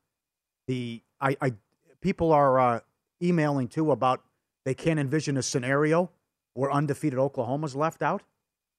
The 0.67 1.03
I, 1.21 1.37
I 1.41 1.53
people 2.01 2.33
are 2.33 2.59
uh, 2.59 2.81
emailing 3.23 3.69
too 3.69 3.91
about 3.91 4.23
they 4.65 4.75
can't 4.75 5.01
envision 5.01 5.37
a 5.37 5.43
scenario 5.43 6.11
where 6.55 6.71
undefeated 6.71 7.19
Oklahoma's 7.19 7.75
left 7.75 8.03
out. 8.03 8.23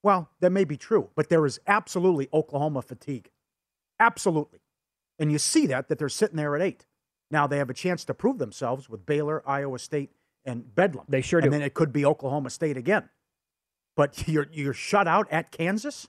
Well, 0.03 0.29
that 0.39 0.51
may 0.51 0.63
be 0.63 0.77
true, 0.77 1.09
but 1.15 1.29
there 1.29 1.45
is 1.45 1.59
absolutely 1.67 2.29
Oklahoma 2.33 2.81
fatigue. 2.81 3.29
Absolutely. 3.99 4.59
And 5.19 5.31
you 5.31 5.37
see 5.39 5.65
that 5.67 5.87
that 5.89 5.97
they're 5.99 6.09
sitting 6.09 6.37
there 6.37 6.55
at 6.55 6.61
8. 6.61 6.85
Now 7.31 7.47
they 7.47 7.57
have 7.57 7.69
a 7.69 7.73
chance 7.73 8.05
to 8.05 8.13
prove 8.13 8.37
themselves 8.37 8.89
with 8.89 9.05
Baylor, 9.05 9.43
Iowa 9.47 9.79
State, 9.79 10.11
and 10.45 10.73
Bedlam. 10.75 11.05
They 11.09 11.21
sure 11.21 11.39
and 11.39 11.45
do. 11.45 11.51
then 11.51 11.61
it 11.61 11.73
could 11.73 11.91
be 11.91 12.05
Oklahoma 12.05 12.49
State 12.49 12.77
again. 12.77 13.09
But 13.95 14.27
you're 14.27 14.47
you're 14.51 14.73
shut 14.73 15.07
out 15.07 15.27
at 15.31 15.51
Kansas. 15.51 16.07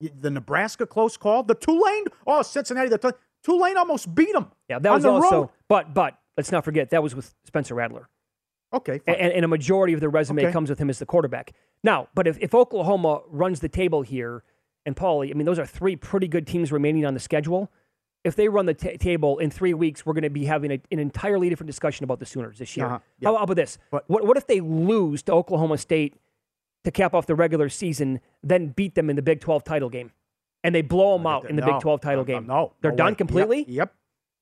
The 0.00 0.30
Nebraska 0.30 0.86
close 0.86 1.16
call. 1.18 1.42
The 1.42 1.54
Tulane. 1.54 2.04
Oh, 2.26 2.40
Cincinnati. 2.42 2.88
The 2.88 3.14
Tulane 3.44 3.76
almost 3.76 4.14
beat 4.14 4.32
them. 4.32 4.50
Yeah, 4.68 4.78
that 4.78 4.92
was 4.92 5.04
also. 5.04 5.40
road. 5.40 5.48
But 5.68 5.92
but 5.94 6.18
let's 6.36 6.50
not 6.50 6.64
forget 6.64 6.90
that 6.90 7.02
was 7.02 7.14
with 7.14 7.34
Spencer 7.44 7.74
Rattler. 7.74 8.08
Okay, 8.72 9.00
And, 9.04 9.16
and 9.32 9.44
a 9.44 9.48
majority 9.48 9.94
of 9.94 10.00
their 10.00 10.10
resume 10.10 10.42
Okay. 10.44 10.52
comes 10.52 10.70
with 10.70 10.78
him 10.78 10.88
as 10.88 11.00
the 11.00 11.06
quarterback. 11.06 11.52
Now, 11.82 12.06
but 12.14 12.28
if, 12.28 12.38
if 12.40 12.54
Oklahoma 12.54 13.22
runs 13.28 13.58
the 13.58 13.68
table 13.68 14.02
here, 14.02 14.44
and 14.86 14.94
Paulie, 14.94 15.28
I 15.32 15.34
mean, 15.34 15.44
those 15.44 15.58
are 15.58 15.66
three 15.66 15.96
pretty 15.96 16.28
good 16.28 16.46
teams 16.46 16.70
remaining 16.70 17.04
on 17.04 17.12
the 17.12 17.18
schedule. 17.18 17.68
If 18.22 18.36
they 18.36 18.48
run 18.48 18.66
the 18.66 18.74
ta 18.74 18.90
table 18.98 19.38
in 19.38 19.50
three 19.50 19.72
weeks, 19.72 20.04
we're 20.04 20.12
going 20.12 20.24
to 20.24 20.30
be 20.30 20.44
having 20.44 20.72
a, 20.72 20.80
an 20.90 20.98
entirely 20.98 21.48
different 21.48 21.68
discussion 21.68 22.04
about 22.04 22.18
the 22.18 22.26
Sooners 22.26 22.58
this 22.58 22.76
year. 22.76 22.86
Uh-huh, 22.86 22.98
how, 23.22 23.36
how 23.36 23.44
about 23.44 23.56
this? 23.56 23.78
what, 23.90 24.04
what 24.08 24.36
if 24.36 24.46
they 24.46 24.60
lose 24.60 25.22
to 25.24 25.32
Oklahoma 25.32 25.78
State 25.78 26.14
to 26.84 26.90
cap 26.90 27.14
off 27.14 27.26
the 27.26 27.34
regular 27.34 27.68
season, 27.68 28.20
then 28.42 28.68
beat 28.68 28.94
them 28.94 29.08
in 29.08 29.16
the 29.16 29.22
Big 29.22 29.40
12 29.40 29.64
title 29.64 29.88
game? 29.88 30.12
And 30.62 30.74
they 30.74 30.82
blow 30.82 31.16
them 31.16 31.26
out 31.26 31.48
in 31.48 31.56
the 31.56 31.62
No, 31.62 31.72
Big 31.72 31.80
12 31.80 32.00
title 32.02 32.24
no, 32.24 32.24
game. 32.24 32.46
No, 32.46 32.74
They're 32.82 32.90
no 32.90 32.96
done 32.98 33.06
way. 33.06 33.10
Yep, 33.12 33.18
completely? 33.18 33.64
Yep, 33.68 33.94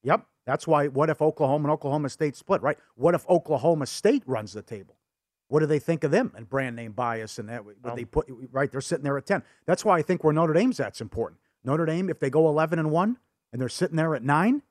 yep. 0.02 0.26
That's 0.44 0.66
why. 0.66 0.88
What 0.88 1.10
if 1.10 1.22
Oklahoma 1.22 1.64
and 1.64 1.72
Oklahoma 1.72 2.08
State 2.08 2.34
split? 2.34 2.62
Right. 2.62 2.78
What 2.96 3.14
if 3.14 3.28
Oklahoma 3.28 3.86
State 3.86 4.22
runs 4.26 4.54
the 4.54 4.62
table? 4.62 4.96
What 5.48 5.60
do 5.60 5.66
they 5.66 5.78
think 5.78 6.04
of 6.04 6.10
them 6.10 6.32
and 6.34 6.48
brand 6.48 6.74
name 6.74 6.92
bias 6.92 7.38
and 7.38 7.48
that? 7.48 7.64
What 7.64 7.94
they 7.94 8.04
put 8.04 8.26
right? 8.50 8.72
They're 8.72 8.80
sitting 8.80 9.04
there 9.04 9.16
at 9.18 9.26
ten. 9.26 9.42
That's 9.66 9.84
why 9.84 9.98
I 9.98 10.02
think 10.02 10.24
where 10.24 10.32
Notre 10.32 10.54
Dame's 10.54 10.80
at's 10.80 11.00
important. 11.00 11.40
Notre 11.64 11.86
Dame, 11.86 12.10
if 12.10 12.18
they 12.18 12.30
go 12.30 12.48
eleven 12.48 12.78
and 12.78 12.90
one 12.90 13.18
and 13.52 13.60
they're 13.60 13.68
sitting 13.68 13.96
there 13.96 14.14
at 14.14 14.22
nine, 14.22 14.62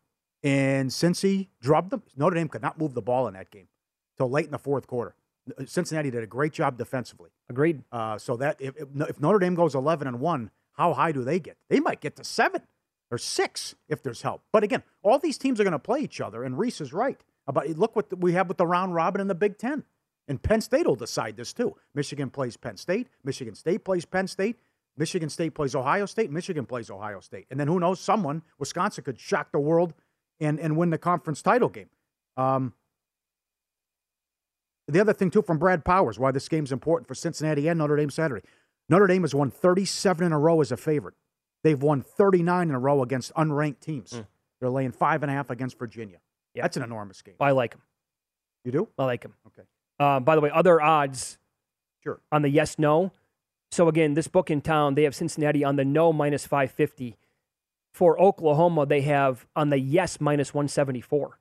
and 0.43 0.89
Cincy 0.89 1.47
drubbed 1.61 1.89
them, 1.89 2.03
Notre 2.15 2.35
Dame 2.35 2.47
could 2.47 2.61
not 2.61 2.77
move 2.77 2.93
the 2.93 3.01
ball 3.01 3.27
in 3.27 3.33
that 3.33 3.51
game 3.51 3.67
till 4.17 4.29
late 4.29 4.45
in 4.45 4.51
the 4.51 4.59
fourth 4.59 4.87
quarter. 4.87 5.15
Cincinnati 5.65 6.11
did 6.11 6.23
a 6.23 6.27
great 6.27 6.51
job 6.51 6.77
defensively. 6.77 7.29
Agreed. 7.49 7.83
Uh, 7.91 8.17
so 8.17 8.35
that 8.37 8.59
if, 8.59 8.75
if 8.75 8.87
if 9.09 9.19
Notre 9.19 9.39
Dame 9.39 9.55
goes 9.55 9.75
eleven 9.75 10.07
and 10.07 10.19
one, 10.19 10.51
how 10.73 10.93
high 10.93 11.11
do 11.11 11.23
they 11.23 11.39
get? 11.39 11.57
They 11.69 11.79
might 11.79 12.01
get 12.01 12.17
to 12.17 12.23
seven 12.23 12.63
or 13.09 13.17
six 13.17 13.73
if 13.87 14.03
there's 14.03 14.21
help. 14.21 14.43
But 14.51 14.63
again, 14.63 14.83
all 15.03 15.19
these 15.19 15.37
teams 15.37 15.61
are 15.61 15.63
going 15.63 15.71
to 15.71 15.79
play 15.79 15.99
each 15.99 16.19
other, 16.19 16.43
and 16.43 16.55
Rece 16.55 16.81
is 16.81 16.91
right 16.91 17.23
about. 17.47 17.67
Look 17.69 17.95
what 17.95 18.17
we 18.19 18.33
have 18.33 18.49
with 18.49 18.57
the 18.57 18.67
round 18.67 18.93
robin 18.93 19.21
in 19.21 19.27
the 19.27 19.35
Big 19.35 19.57
Ten, 19.57 19.85
and 20.27 20.43
Penn 20.43 20.59
State 20.59 20.85
will 20.85 20.95
decide 20.95 21.37
this 21.37 21.53
too. 21.53 21.75
Michigan 21.95 22.29
plays 22.29 22.57
Penn 22.57 22.75
State. 22.75 23.07
Michigan 23.23 23.55
State 23.55 23.85
plays 23.85 24.03
Penn 24.03 24.27
State. 24.27 24.59
Michigan 24.97 25.29
State 25.29 25.53
plays 25.53 25.75
Ohio 25.75 26.05
State. 26.05 26.31
Michigan 26.31 26.65
plays 26.65 26.89
Ohio 26.89 27.19
State, 27.19 27.45
and 27.51 27.59
then 27.59 27.67
who 27.67 27.79
knows? 27.79 27.99
Someone 27.99 28.41
Wisconsin 28.59 29.03
could 29.03 29.19
shock 29.19 29.51
the 29.51 29.59
world 29.59 29.93
and 30.39 30.59
and 30.59 30.75
win 30.77 30.89
the 30.89 30.97
conference 30.97 31.41
title 31.41 31.69
game. 31.69 31.89
Um, 32.35 32.73
the 34.87 35.01
other 35.01 35.13
thing, 35.13 35.29
too, 35.29 35.41
from 35.41 35.57
Brad 35.57 35.83
Powers, 35.83 36.17
why 36.17 36.31
this 36.31 36.47
game's 36.47 36.71
important 36.71 37.07
for 37.07 37.15
Cincinnati 37.15 37.67
and 37.67 37.77
Notre 37.77 37.97
Dame 37.97 38.09
Saturday. 38.09 38.45
Notre 38.89 39.07
Dame 39.07 39.23
has 39.23 39.35
won 39.35 39.51
37 39.51 40.25
in 40.25 40.31
a 40.31 40.39
row 40.39 40.61
as 40.61 40.71
a 40.71 40.77
favorite. 40.77 41.15
They've 41.63 41.81
won 41.81 42.01
39 42.01 42.69
in 42.69 42.75
a 42.75 42.79
row 42.79 43.03
against 43.03 43.33
unranked 43.33 43.81
teams. 43.81 44.21
They're 44.61 44.69
laying 44.69 44.91
five 44.93 45.23
and 45.23 45.31
a 45.31 45.35
half 45.35 45.49
against 45.49 45.77
Virginia. 45.77 46.19
Yeah. 46.53 46.61
That's 46.61 46.77
an 46.77 46.83
enormous 46.83 47.21
game. 47.21 47.35
I 47.39 47.51
like 47.51 47.71
them. 47.71 47.81
You 48.63 48.71
do? 48.71 48.87
I 48.97 49.03
like 49.05 49.21
them. 49.23 49.33
Okay. 49.47 49.67
Uh, 49.99 50.19
by 50.21 50.35
the 50.35 50.41
way, 50.41 50.49
other 50.53 50.81
odds 50.81 51.37
Sure. 52.03 52.21
on 52.31 52.41
the 52.43 52.49
yes 52.49 52.79
no. 52.79 53.11
So 53.71 53.87
again, 53.87 54.13
this 54.13 54.27
book 54.27 54.49
in 54.49 54.61
town, 54.61 54.95
they 54.95 55.03
have 55.03 55.15
Cincinnati 55.15 55.63
on 55.63 55.75
the 55.75 55.85
no 55.85 56.13
minus 56.13 56.45
550. 56.45 57.17
For 57.91 58.19
Oklahoma, 58.21 58.85
they 58.85 59.01
have 59.01 59.45
on 59.55 59.69
the 59.69 59.79
yes 59.79 60.21
minus 60.21 60.53
174. 60.53 61.39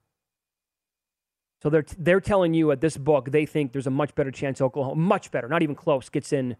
So 1.62 1.70
they're 1.70 1.84
they're 1.98 2.20
telling 2.20 2.54
you 2.54 2.70
at 2.70 2.80
this 2.80 2.96
book 2.96 3.30
they 3.30 3.46
think 3.46 3.72
there's 3.72 3.86
a 3.86 3.90
much 3.90 4.14
better 4.14 4.30
chance 4.30 4.60
Oklahoma, 4.60 5.00
much 5.00 5.30
better, 5.30 5.48
not 5.48 5.62
even 5.62 5.74
close, 5.74 6.08
gets 6.08 6.32
in 6.32 6.56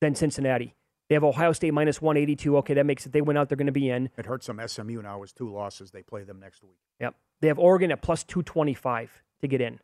than 0.00 0.14
Cincinnati. 0.14 0.74
They 1.08 1.14
have 1.14 1.24
Ohio 1.24 1.52
State 1.52 1.74
minus 1.74 2.00
182. 2.00 2.56
Okay, 2.58 2.74
that 2.74 2.86
makes 2.86 3.04
it. 3.06 3.12
They 3.12 3.20
went 3.20 3.38
out, 3.38 3.48
they're 3.48 3.56
going 3.56 3.66
to 3.66 3.72
be 3.72 3.90
in. 3.90 4.10
It 4.16 4.26
hurts 4.26 4.46
some 4.46 4.60
SMU 4.66 5.02
now 5.02 5.22
as 5.22 5.32
two 5.32 5.50
losses. 5.50 5.90
They 5.90 6.02
play 6.02 6.24
them 6.24 6.40
next 6.40 6.62
week. 6.62 6.78
Yep. 7.00 7.14
They 7.40 7.48
have 7.48 7.58
Oregon 7.58 7.92
at 7.92 8.00
plus 8.00 8.24
225 8.24 9.22
to 9.40 9.48
get 9.48 9.60
in. 9.60 9.78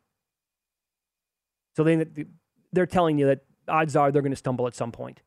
So 1.77 1.85
they, 1.85 2.07
they're 2.73 2.87
telling 2.87 3.19
you 3.19 3.27
that 3.27 3.41
odds 3.69 3.97
are 3.97 4.11
they're 4.11 4.23
going 4.23 4.33
to 4.33 4.37
stumble 4.37 4.67
at 4.67 4.75
some 4.75 4.93
point 4.93 5.23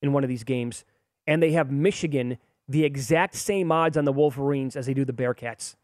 in 0.00 0.12
one 0.12 0.22
of 0.24 0.28
these 0.28 0.44
games. 0.44 0.84
And 1.26 1.42
they 1.42 1.52
have 1.52 1.70
Michigan 1.70 2.38
the 2.68 2.84
exact 2.84 3.34
same 3.34 3.70
odds 3.72 3.96
on 3.96 4.04
the 4.04 4.12
Wolverines 4.12 4.76
as 4.76 4.86
they 4.86 4.94
do 4.94 5.04
the 5.04 5.12
Bearcats. 5.12 5.76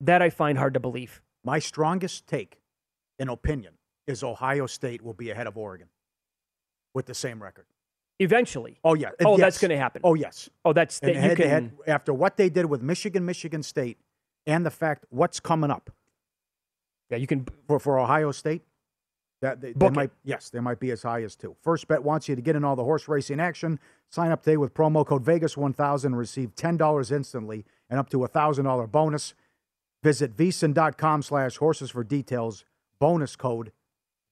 That 0.00 0.22
I 0.22 0.30
find 0.30 0.58
hard 0.58 0.74
to 0.74 0.80
believe. 0.80 1.22
My 1.44 1.58
strongest 1.58 2.26
take 2.26 2.60
in 3.18 3.28
opinion 3.28 3.74
is 4.06 4.22
Ohio 4.22 4.66
State 4.66 5.02
will 5.02 5.12
be 5.14 5.30
ahead 5.30 5.46
of 5.46 5.56
Oregon 5.58 5.88
with 6.94 7.06
the 7.06 7.14
same 7.14 7.42
record. 7.42 7.66
Eventually. 8.20 8.78
Oh, 8.82 8.94
yeah. 8.94 9.10
Oh, 9.24 9.32
Yes. 9.36 9.40
that's 9.40 9.58
going 9.58 9.70
to 9.70 9.76
happen. 9.76 10.00
Oh, 10.04 10.14
yes. 10.14 10.48
Oh, 10.64 10.72
that's 10.72 10.98
And 11.00 11.10
that 11.10 11.14
you 11.14 11.20
head 11.20 11.36
can. 11.36 11.48
head, 11.48 11.72
after 11.86 12.12
what 12.12 12.36
they 12.36 12.48
did 12.48 12.66
with 12.66 12.82
Michigan, 12.82 13.24
Michigan 13.24 13.62
State, 13.62 13.98
and 14.46 14.64
the 14.66 14.70
fact 14.70 15.04
what's 15.10 15.38
coming 15.40 15.70
up. 15.70 15.90
Yeah, 17.10 17.18
you 17.18 17.26
can 17.26 17.46
for 17.66 17.78
for 17.78 17.98
Ohio 17.98 18.32
State. 18.32 18.62
That 19.40 19.60
they, 19.60 19.72
they 19.72 19.90
might 19.90 20.10
yes, 20.24 20.50
they 20.50 20.58
might 20.58 20.80
be 20.80 20.90
as 20.90 21.02
high 21.02 21.22
as 21.22 21.36
two. 21.36 21.54
First 21.62 21.86
bet 21.86 22.02
wants 22.02 22.28
you 22.28 22.34
to 22.34 22.42
get 22.42 22.56
in 22.56 22.64
all 22.64 22.74
the 22.74 22.82
horse 22.82 23.06
racing 23.06 23.38
action. 23.38 23.78
Sign 24.10 24.32
up 24.32 24.42
today 24.42 24.56
with 24.56 24.74
promo 24.74 25.06
code 25.06 25.24
Vegas 25.24 25.56
one 25.56 25.72
thousand 25.72 26.12
and 26.12 26.18
receive 26.18 26.56
ten 26.56 26.76
dollars 26.76 27.12
instantly 27.12 27.64
and 27.88 28.00
up 28.00 28.10
to 28.10 28.24
a 28.24 28.28
thousand 28.28 28.64
dollar 28.64 28.88
bonus. 28.88 29.34
Visit 30.02 30.36
vsin.com 30.36 31.22
slash 31.22 31.56
horses 31.56 31.90
for 31.90 32.02
details. 32.02 32.64
Bonus 32.98 33.36
code 33.36 33.70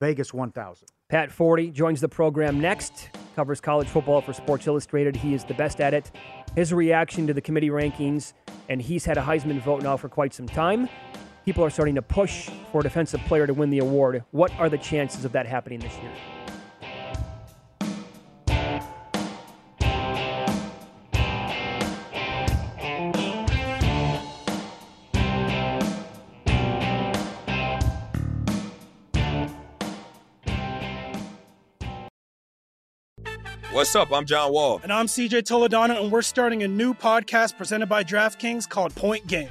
Vegas 0.00 0.34
one 0.34 0.50
thousand. 0.50 0.88
Pat 1.08 1.30
Forde 1.30 1.72
joins 1.72 2.00
the 2.00 2.08
program 2.08 2.60
next. 2.60 3.10
Covers 3.36 3.60
college 3.60 3.86
football 3.86 4.20
for 4.20 4.32
Sports 4.32 4.66
Illustrated. 4.66 5.14
He 5.14 5.34
is 5.34 5.44
the 5.44 5.54
best 5.54 5.80
at 5.80 5.94
it. 5.94 6.10
His 6.56 6.72
reaction 6.72 7.28
to 7.28 7.32
the 7.32 7.40
committee 7.40 7.70
rankings, 7.70 8.32
and 8.68 8.82
he's 8.82 9.04
had 9.04 9.18
a 9.18 9.22
Heisman 9.22 9.60
vote 9.60 9.82
now 9.82 9.96
for 9.96 10.08
quite 10.08 10.34
some 10.34 10.48
time. 10.48 10.88
People 11.46 11.64
are 11.64 11.70
starting 11.70 11.94
to 11.94 12.02
push 12.02 12.50
for 12.72 12.80
a 12.80 12.82
defensive 12.82 13.20
player 13.20 13.46
to 13.46 13.54
win 13.54 13.70
the 13.70 13.78
award. 13.78 14.24
What 14.32 14.50
are 14.58 14.68
the 14.68 14.78
chances 14.78 15.24
of 15.24 15.30
that 15.30 15.46
happening 15.46 15.78
this 15.78 15.96
year? 15.98 16.10
What's 33.70 33.94
up? 33.94 34.10
I'm 34.10 34.26
John 34.26 34.52
Wall. 34.52 34.80
And 34.82 34.92
I'm 34.92 35.06
CJ 35.06 35.42
Toledano, 35.42 36.02
and 36.02 36.10
we're 36.10 36.22
starting 36.22 36.64
a 36.64 36.68
new 36.68 36.92
podcast 36.92 37.56
presented 37.56 37.86
by 37.86 38.02
DraftKings 38.02 38.68
called 38.68 38.92
Point 38.96 39.28
Game. 39.28 39.50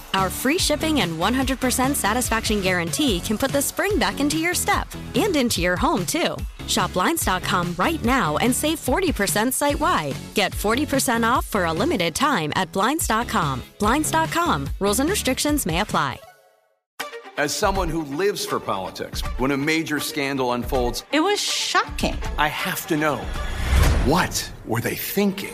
Our 0.13 0.29
free 0.29 0.57
shipping 0.57 1.01
and 1.01 1.17
100% 1.17 1.95
satisfaction 1.95 2.61
guarantee 2.61 3.19
can 3.21 3.37
put 3.37 3.51
the 3.51 3.61
spring 3.61 3.97
back 3.97 4.19
into 4.19 4.37
your 4.37 4.53
step 4.53 4.87
and 5.15 5.35
into 5.35 5.61
your 5.61 5.75
home, 5.77 6.05
too. 6.05 6.35
Shop 6.67 6.93
Blinds.com 6.93 7.75
right 7.77 8.03
now 8.03 8.37
and 8.37 8.53
save 8.55 8.79
40% 8.79 9.51
site 9.53 9.79
wide. 9.79 10.15
Get 10.35 10.51
40% 10.51 11.29
off 11.29 11.45
for 11.47 11.65
a 11.65 11.73
limited 11.73 12.13
time 12.15 12.51
at 12.55 12.71
Blinds.com. 12.71 13.61
Blinds.com. 13.79 14.69
Rules 14.79 14.99
and 14.99 15.09
restrictions 15.09 15.65
may 15.65 15.79
apply. 15.81 16.19
As 17.37 17.55
someone 17.55 17.87
who 17.89 18.03
lives 18.03 18.45
for 18.45 18.59
politics, 18.59 19.21
when 19.39 19.51
a 19.51 19.57
major 19.57 19.99
scandal 19.99 20.53
unfolds, 20.53 21.05
It 21.11 21.21
was 21.21 21.39
shocking. 21.39 22.17
I 22.37 22.49
have 22.49 22.85
to 22.87 22.97
know 22.97 23.17
what 24.05 24.51
were 24.65 24.81
they 24.81 24.95
thinking? 24.95 25.53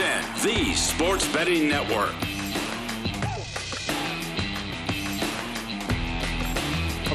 On 0.00 0.22
VSIN, 0.22 0.42
the 0.42 0.74
sports 0.74 1.32
betting 1.32 1.68
network. 1.68 2.14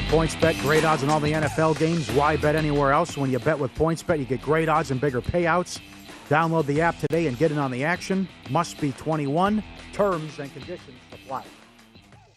PointsBet, 0.08 0.60
great 0.60 0.84
odds 0.84 1.02
on 1.02 1.10
all 1.10 1.18
the 1.18 1.32
NFL 1.32 1.76
games. 1.80 2.08
Why 2.12 2.36
bet 2.36 2.54
anywhere 2.54 2.92
else? 2.92 3.16
When 3.16 3.28
you 3.30 3.40
bet 3.40 3.58
with 3.58 3.74
PointsBet, 3.74 4.20
you 4.20 4.24
get 4.24 4.40
great 4.40 4.68
odds 4.68 4.92
and 4.92 5.00
bigger 5.00 5.20
payouts. 5.20 5.80
Download 6.28 6.64
the 6.66 6.80
app 6.80 6.96
today 7.00 7.26
and 7.26 7.36
get 7.36 7.50
in 7.50 7.58
on 7.58 7.72
the 7.72 7.82
action. 7.82 8.28
Must 8.48 8.80
be 8.80 8.92
21. 8.92 9.64
Terms 9.92 10.38
and 10.38 10.52
conditions 10.52 10.96
apply. 11.12 11.44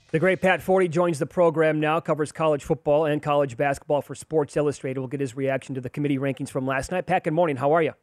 The 0.10 0.18
great 0.18 0.42
Pat 0.42 0.62
Forde 0.62 0.90
joins 0.90 1.20
the 1.20 1.28
program 1.28 1.80
now, 1.80 2.00
covers 2.00 2.32
college 2.32 2.64
football 2.64 3.06
and 3.06 3.22
college 3.22 3.56
basketball 3.56 4.02
for 4.02 4.16
Sports 4.16 4.58
Illustrated. 4.58 5.00
We'll 5.00 5.08
get 5.08 5.20
his 5.20 5.38
reaction 5.38 5.76
to 5.76 5.82
the 5.82 5.92
committee 5.92 6.18
rankings 6.18 6.50
from 6.50 6.66
last 6.66 6.92
night. 6.92 7.06
Pat, 7.06 7.24
good 7.24 7.34
morning. 7.34 7.58
How 7.58 7.74
are 7.74 7.84
you? 7.84 7.94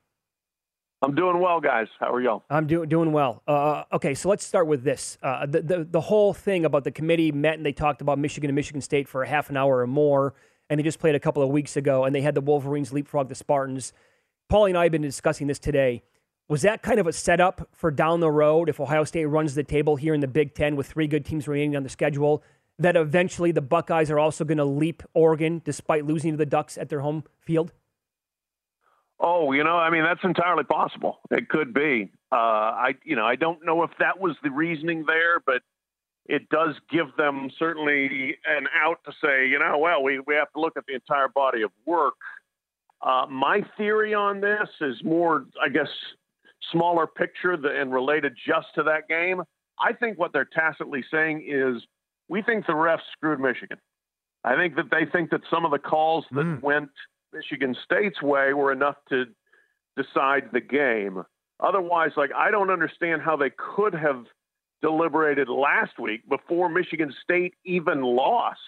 I'm 1.03 1.15
doing 1.15 1.41
well, 1.41 1.61
guys. 1.61 1.89
How 2.01 2.13
are 2.13 2.21
y'all? 2.21 2.45
I'm 2.49 2.67
doing 2.67 2.89
doing 2.89 3.13
well. 3.13 3.43
Uh, 3.47 3.85
okay, 3.93 4.15
so 4.15 4.29
let's 4.29 4.45
start 4.45 4.67
with 4.67 4.83
this. 4.83 5.19
Uh, 5.23 5.45
the, 5.45 5.61
the 5.61 5.85
the 5.85 6.01
whole 6.01 6.33
thing 6.33 6.65
about 6.65 6.85
the 6.85 6.91
committee 6.91 7.31
met 7.33 7.55
and 7.55 7.67
they 7.67 7.73
talked 7.73 8.01
about 8.01 8.19
Michigan 8.19 8.49
and 8.49 8.55
Michigan 8.55 8.81
State 8.81 9.07
for 9.07 9.23
a 9.23 9.29
half 9.29 9.51
an 9.51 9.57
hour 9.57 9.81
or 9.81 9.87
more, 9.87 10.35
and 10.71 10.81
they 10.81 10.83
just 10.83 10.99
played 10.99 11.15
a 11.15 11.21
couple 11.21 11.43
of 11.43 11.51
weeks 11.51 11.77
ago, 11.77 12.05
and 12.05 12.15
they 12.15 12.23
had 12.23 12.35
the 12.35 12.41
Wolverines 12.41 12.93
leapfrog 12.93 13.29
the 13.29 13.35
Spartans. 13.35 13.93
Paulie 14.51 14.71
and 14.71 14.79
I 14.79 14.85
have 14.85 14.93
been 14.93 15.03
discussing 15.03 15.49
this 15.49 15.59
today. 15.59 16.03
Was 16.49 16.63
that 16.63 16.81
kind 16.81 17.01
of 17.01 17.07
a 17.07 17.13
setup 17.13 17.69
for 17.73 17.91
down 17.91 18.21
the 18.21 18.31
road 18.31 18.69
if 18.69 18.79
Ohio 18.81 19.05
State 19.05 19.27
runs 19.27 19.55
the 19.55 19.65
table 19.65 19.97
here 19.97 20.15
in 20.15 20.21
the 20.21 20.29
Big 20.29 20.55
Ten 20.55 20.77
with 20.77 20.87
three 20.87 21.09
good 21.09 21.25
teams 21.25 21.47
remaining 21.49 21.77
on 21.77 21.83
the 21.83 21.89
schedule? 21.89 22.43
That 22.79 22.97
eventually 22.97 23.53
the 23.53 23.63
Buckeyes 23.63 24.11
are 24.11 24.19
also 24.19 24.45
going 24.45 24.59
to 24.59 24.65
leap 24.65 25.03
Oregon 25.13 25.61
despite 25.65 26.07
losing 26.07 26.33
to 26.33 26.37
the 26.37 26.47
Ducks 26.47 26.79
at 26.79 26.89
their 26.89 27.01
home 27.01 27.25
field? 27.41 27.73
Oh, 29.19 29.53
you 29.53 29.65
know, 29.65 29.77
I 29.77 29.89
mean, 29.91 30.05
that's 30.05 30.23
entirely 30.25 30.65
possible. 30.65 31.21
It 31.31 31.49
could 31.49 31.73
be. 31.73 32.11
Uh, 32.31 32.35
I, 32.37 32.95
you 33.05 33.17
know, 33.17 33.25
I 33.25 33.37
don't 33.37 33.65
know 33.65 33.83
if 33.83 33.91
that 33.99 34.21
was 34.21 34.37
the 34.43 34.51
reasoning 34.51 35.05
there, 35.07 35.41
but 35.45 35.63
it 36.27 36.49
does 36.51 36.75
give 36.91 37.07
them 37.17 37.51
certainly 37.59 38.37
an 38.47 38.67
out 38.79 38.99
to 39.07 39.13
say, 39.23 39.49
you 39.49 39.59
know, 39.59 39.79
well, 39.79 40.03
we, 40.03 40.21
we 40.21 40.35
have 40.35 40.53
to 40.53 40.61
look 40.61 40.77
at 40.77 40.85
the 40.87 40.95
entire 40.95 41.29
body 41.29 41.63
of 41.63 41.71
work. 41.87 42.15
Uh, 43.01 43.27
my 43.31 43.65
theory 43.77 44.13
on 44.13 44.41
this 44.41 44.69
is 44.81 44.97
more, 45.05 45.47
I 45.63 45.69
guess, 45.69 45.89
smaller 46.73 47.07
picture 47.07 47.53
and 47.53 47.93
related 47.93 48.35
just 48.47 48.67
to 48.75 48.83
that 48.83 49.09
game. 49.09 49.43
I 49.79 49.93
think 49.93 50.19
what 50.19 50.33
they're 50.33 50.45
tacitly 50.45 51.05
saying 51.11 51.47
is 51.47 51.83
we 52.29 52.43
think 52.43 52.67
the 52.67 52.73
refs 52.73 53.01
screwed 53.13 53.41
Michigan. 53.41 53.79
I 54.45 54.57
think 54.57 54.77
that 54.77 54.91
they 54.91 55.07
think 55.11 55.31
that 55.31 55.43
some 55.51 55.65
of 55.65 55.71
the 55.71 55.79
calls 55.79 56.25
that 56.33 56.61
went 56.63 56.91
Michigan 57.37 57.77
State's 57.85 58.23
way 58.23 58.53
were 58.53 58.73
enough 58.73 58.97
to 59.11 59.27
decide 59.97 60.51
the 60.53 60.61
game. 60.61 61.23
Otherwise, 61.61 62.13
like 62.17 62.31
I 62.37 62.51
don't 62.51 62.71
understand 62.71 63.23
how 63.23 63.37
they 63.37 63.51
could 63.51 63.95
have 63.95 64.25
deliberated 64.83 65.49
last 65.49 65.99
week 65.99 66.29
before 66.29 66.69
Michigan 66.69 67.13
State 67.23 67.55
even 67.65 68.03
lost 68.03 68.59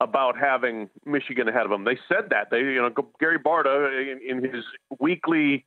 about 0.00 0.38
having 0.38 0.90
Michigan 1.04 1.48
ahead 1.48 1.62
of 1.62 1.70
them. 1.70 1.84
They 1.84 1.98
said 2.08 2.30
that. 2.30 2.50
They, 2.50 2.58
you 2.58 2.82
know, 2.82 2.90
Gary 3.18 3.38
Barta 3.38 4.12
in, 4.12 4.20
in 4.44 4.44
his 4.44 4.64
weekly 4.98 5.64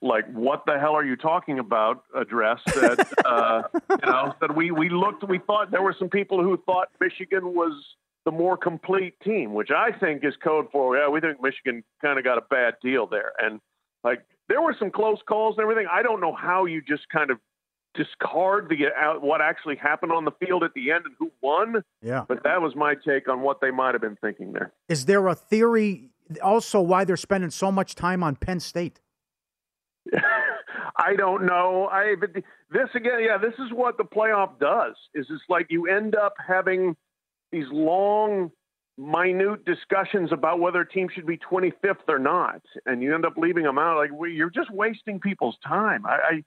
like 0.00 0.30
what 0.32 0.64
the 0.66 0.78
hell 0.78 0.94
are 0.94 1.04
you 1.04 1.16
talking 1.16 1.60
about 1.60 2.02
address 2.14 2.58
that 2.66 3.06
uh, 3.24 3.62
you 3.72 4.10
know 4.10 4.34
that 4.40 4.54
we 4.54 4.72
we 4.72 4.88
looked 4.88 5.26
we 5.28 5.38
thought 5.38 5.70
there 5.70 5.82
were 5.82 5.94
some 5.96 6.08
people 6.08 6.42
who 6.42 6.60
thought 6.66 6.88
Michigan 7.00 7.54
was 7.54 7.72
the 8.24 8.30
more 8.30 8.56
complete 8.56 9.14
team, 9.20 9.52
which 9.52 9.70
I 9.70 9.90
think 9.98 10.24
is 10.24 10.34
code 10.42 10.66
for 10.72 10.96
yeah 10.96 11.08
we 11.08 11.20
think 11.20 11.42
Michigan 11.42 11.82
kind 12.00 12.18
of 12.18 12.24
got 12.24 12.38
a 12.38 12.42
bad 12.42 12.74
deal 12.82 13.06
there 13.06 13.32
and 13.38 13.60
like 14.04 14.24
there 14.48 14.60
were 14.60 14.74
some 14.78 14.90
close 14.90 15.18
calls 15.26 15.56
and 15.56 15.62
everything. 15.62 15.86
I 15.90 16.02
don't 16.02 16.20
know 16.20 16.34
how 16.34 16.64
you 16.66 16.82
just 16.86 17.08
kind 17.10 17.30
of 17.30 17.38
discard 17.94 18.68
the 18.68 18.86
uh, 18.86 19.18
what 19.20 19.40
actually 19.40 19.76
happened 19.76 20.12
on 20.12 20.24
the 20.24 20.30
field 20.44 20.64
at 20.64 20.72
the 20.74 20.90
end 20.90 21.04
and 21.04 21.14
who 21.18 21.30
won. 21.40 21.82
Yeah. 22.02 22.24
But 22.26 22.42
that 22.44 22.60
was 22.60 22.74
my 22.74 22.94
take 22.94 23.28
on 23.28 23.40
what 23.40 23.60
they 23.60 23.70
might 23.70 23.94
have 23.94 24.02
been 24.02 24.18
thinking 24.20 24.52
there. 24.52 24.72
Is 24.88 25.06
there 25.06 25.26
a 25.28 25.34
theory 25.34 26.10
also 26.42 26.80
why 26.80 27.04
they're 27.04 27.16
spending 27.16 27.50
so 27.50 27.70
much 27.70 27.94
time 27.94 28.22
on 28.22 28.36
Penn 28.36 28.60
State? 28.60 29.00
I 30.96 31.14
don't 31.16 31.46
know. 31.46 31.88
I 31.90 32.14
but 32.18 32.34
this 32.34 32.88
again, 32.94 33.20
yeah, 33.20 33.38
this 33.38 33.54
is 33.54 33.72
what 33.72 33.96
the 33.96 34.04
playoff 34.04 34.58
does. 34.58 34.94
Is 35.14 35.26
it's 35.30 35.42
like 35.48 35.66
you 35.70 35.86
end 35.86 36.14
up 36.14 36.34
having 36.46 36.96
these 37.52 37.66
long, 37.70 38.50
minute 38.98 39.64
discussions 39.64 40.32
about 40.32 40.60
whether 40.60 40.80
a 40.80 40.88
team 40.88 41.08
should 41.14 41.26
be 41.26 41.38
25th 41.38 42.08
or 42.08 42.18
not, 42.18 42.62
and 42.86 43.02
you 43.02 43.14
end 43.14 43.24
up 43.24 43.34
leaving 43.36 43.64
them 43.64 43.78
out. 43.78 43.96
Like 43.96 44.12
we, 44.12 44.34
you're 44.34 44.50
just 44.50 44.70
wasting 44.70 45.20
people's 45.20 45.56
time. 45.66 46.04
I, 46.06 46.10
I 46.10 46.44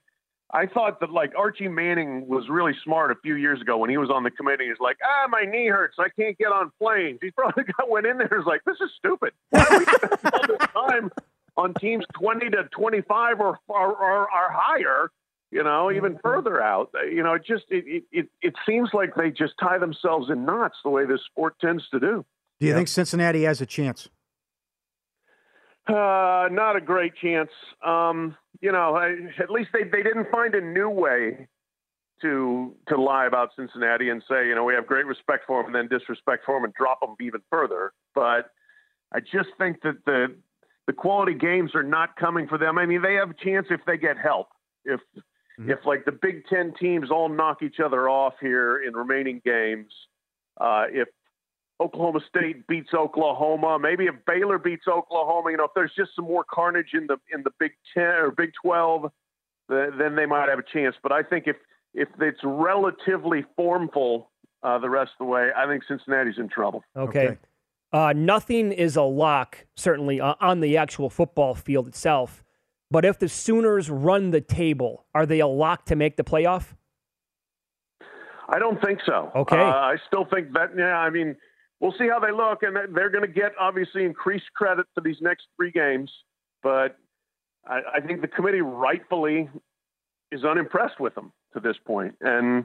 I 0.52 0.66
thought 0.66 1.00
that 1.00 1.10
like 1.10 1.32
Archie 1.36 1.68
Manning 1.68 2.28
was 2.28 2.48
really 2.48 2.72
smart 2.84 3.10
a 3.10 3.16
few 3.16 3.34
years 3.34 3.60
ago 3.60 3.78
when 3.78 3.90
he 3.90 3.96
was 3.96 4.10
on 4.10 4.22
the 4.22 4.30
committee. 4.30 4.66
He's 4.68 4.78
like, 4.80 4.96
ah, 5.04 5.26
my 5.28 5.42
knee 5.42 5.66
hurts. 5.66 5.96
I 5.98 6.08
can't 6.18 6.38
get 6.38 6.48
on 6.48 6.70
planes. 6.80 7.18
He 7.20 7.30
probably 7.36 7.64
got 7.64 7.90
went 7.90 8.06
in 8.06 8.18
there. 8.18 8.28
was 8.30 8.46
like, 8.46 8.62
this 8.64 8.76
is 8.80 8.90
stupid. 8.96 9.32
Why 9.50 9.66
are 9.68 9.78
we 9.78 9.84
spending 9.84 10.18
all 10.32 10.46
this 10.46 10.68
time 10.72 11.10
on 11.56 11.74
teams 11.74 12.04
twenty 12.14 12.48
to 12.50 12.64
twenty 12.70 13.00
five 13.02 13.40
or, 13.40 13.58
or, 13.68 13.96
or, 13.96 14.20
or 14.20 14.46
higher? 14.50 15.10
You 15.50 15.62
know, 15.62 15.92
even 15.92 16.18
further 16.22 16.60
out. 16.60 16.90
You 17.10 17.22
know, 17.22 17.34
it 17.34 17.44
just 17.46 17.64
it, 17.68 18.04
it 18.10 18.28
it 18.42 18.54
seems 18.66 18.90
like 18.92 19.14
they 19.14 19.30
just 19.30 19.54
tie 19.60 19.78
themselves 19.78 20.28
in 20.30 20.44
knots 20.44 20.76
the 20.82 20.90
way 20.90 21.06
this 21.06 21.20
sport 21.24 21.54
tends 21.60 21.88
to 21.90 22.00
do. 22.00 22.24
Do 22.60 22.66
you 22.66 22.74
think 22.74 22.88
Cincinnati 22.88 23.44
has 23.44 23.60
a 23.60 23.66
chance? 23.66 24.08
Uh, 25.86 26.48
not 26.50 26.74
a 26.74 26.80
great 26.80 27.14
chance. 27.14 27.50
Um, 27.84 28.36
you 28.60 28.72
know, 28.72 28.96
I, 28.96 29.14
at 29.40 29.50
least 29.50 29.70
they, 29.72 29.84
they 29.84 30.02
didn't 30.02 30.28
find 30.32 30.54
a 30.54 30.60
new 30.60 30.90
way 30.90 31.46
to 32.22 32.74
to 32.88 33.00
lie 33.00 33.26
about 33.26 33.50
Cincinnati 33.54 34.08
and 34.08 34.22
say, 34.28 34.48
you 34.48 34.54
know, 34.54 34.64
we 34.64 34.74
have 34.74 34.86
great 34.86 35.06
respect 35.06 35.44
for 35.46 35.62
them, 35.62 35.74
and 35.74 35.90
then 35.90 35.98
disrespect 35.98 36.44
for 36.44 36.56
them 36.56 36.64
and 36.64 36.74
drop 36.74 37.00
them 37.00 37.14
even 37.20 37.40
further. 37.50 37.92
But 38.14 38.50
I 39.12 39.20
just 39.20 39.50
think 39.58 39.82
that 39.82 40.04
the 40.06 40.34
the 40.86 40.92
quality 40.92 41.34
games 41.34 41.74
are 41.74 41.82
not 41.82 42.16
coming 42.16 42.48
for 42.48 42.58
them. 42.58 42.78
I 42.78 42.86
mean, 42.86 43.02
they 43.02 43.14
have 43.14 43.30
a 43.30 43.34
chance 43.34 43.66
if 43.70 43.80
they 43.86 43.96
get 43.96 44.16
help. 44.18 44.48
If 44.84 45.00
mm-hmm. 45.58 45.70
if 45.70 45.78
like 45.84 46.04
the 46.04 46.12
Big 46.12 46.46
Ten 46.46 46.72
teams 46.78 47.10
all 47.10 47.28
knock 47.28 47.62
each 47.62 47.80
other 47.84 48.08
off 48.08 48.34
here 48.40 48.82
in 48.82 48.94
remaining 48.94 49.40
games, 49.44 49.92
uh, 50.60 50.84
if 50.90 51.08
Oklahoma 51.80 52.20
State 52.28 52.66
beats 52.66 52.94
Oklahoma. 52.94 53.78
Maybe 53.78 54.06
if 54.06 54.14
Baylor 54.26 54.58
beats 54.58 54.84
Oklahoma, 54.88 55.50
you 55.50 55.56
know, 55.56 55.64
if 55.64 55.72
there's 55.74 55.92
just 55.96 56.10
some 56.16 56.24
more 56.24 56.44
carnage 56.44 56.90
in 56.94 57.06
the 57.06 57.18
in 57.32 57.42
the 57.42 57.50
Big 57.58 57.72
Ten 57.94 58.04
or 58.04 58.30
Big 58.30 58.52
Twelve, 58.62 59.10
then 59.68 60.14
they 60.16 60.26
might 60.26 60.48
have 60.48 60.58
a 60.58 60.64
chance. 60.72 60.96
But 61.02 61.12
I 61.12 61.22
think 61.22 61.44
if 61.46 61.56
if 61.94 62.08
it's 62.20 62.40
relatively 62.42 63.44
formful 63.56 64.30
uh, 64.62 64.78
the 64.78 64.90
rest 64.90 65.12
of 65.20 65.26
the 65.26 65.30
way, 65.30 65.50
I 65.56 65.66
think 65.66 65.84
Cincinnati's 65.86 66.38
in 66.38 66.48
trouble. 66.48 66.82
Okay. 66.96 67.28
okay. 67.28 67.38
Uh, 67.92 68.12
nothing 68.14 68.72
is 68.72 68.96
a 68.96 69.02
lock, 69.02 69.66
certainly 69.76 70.20
uh, 70.20 70.34
on 70.40 70.60
the 70.60 70.76
actual 70.76 71.08
football 71.08 71.54
field 71.54 71.86
itself. 71.86 72.42
But 72.90 73.04
if 73.04 73.18
the 73.18 73.28
Sooners 73.28 73.90
run 73.90 74.30
the 74.30 74.40
table, 74.40 75.06
are 75.14 75.26
they 75.26 75.40
a 75.40 75.46
lock 75.46 75.86
to 75.86 75.96
make 75.96 76.16
the 76.16 76.24
playoff? 76.24 76.74
I 78.48 78.58
don't 78.60 78.80
think 78.80 79.00
so. 79.04 79.32
Okay. 79.34 79.58
Uh, 79.58 79.64
I 79.64 79.96
still 80.06 80.24
think 80.24 80.52
that. 80.52 80.70
Yeah, 80.76 80.96
I 80.96 81.10
mean 81.10 81.36
we'll 81.80 81.94
see 81.98 82.08
how 82.08 82.20
they 82.20 82.32
look, 82.32 82.62
and 82.62 82.76
they're 82.94 83.10
going 83.10 83.26
to 83.26 83.32
get 83.32 83.52
obviously 83.58 84.04
increased 84.04 84.46
credit 84.54 84.86
for 84.94 85.00
these 85.00 85.16
next 85.20 85.46
three 85.56 85.70
games. 85.70 86.10
But 86.62 86.96
I, 87.66 87.80
I 87.96 88.00
think 88.00 88.20
the 88.20 88.28
committee 88.28 88.60
rightfully 88.60 89.48
is 90.32 90.44
unimpressed 90.44 91.00
with 91.00 91.14
them 91.14 91.32
to 91.54 91.60
this 91.60 91.76
point. 91.86 92.14
And 92.20 92.64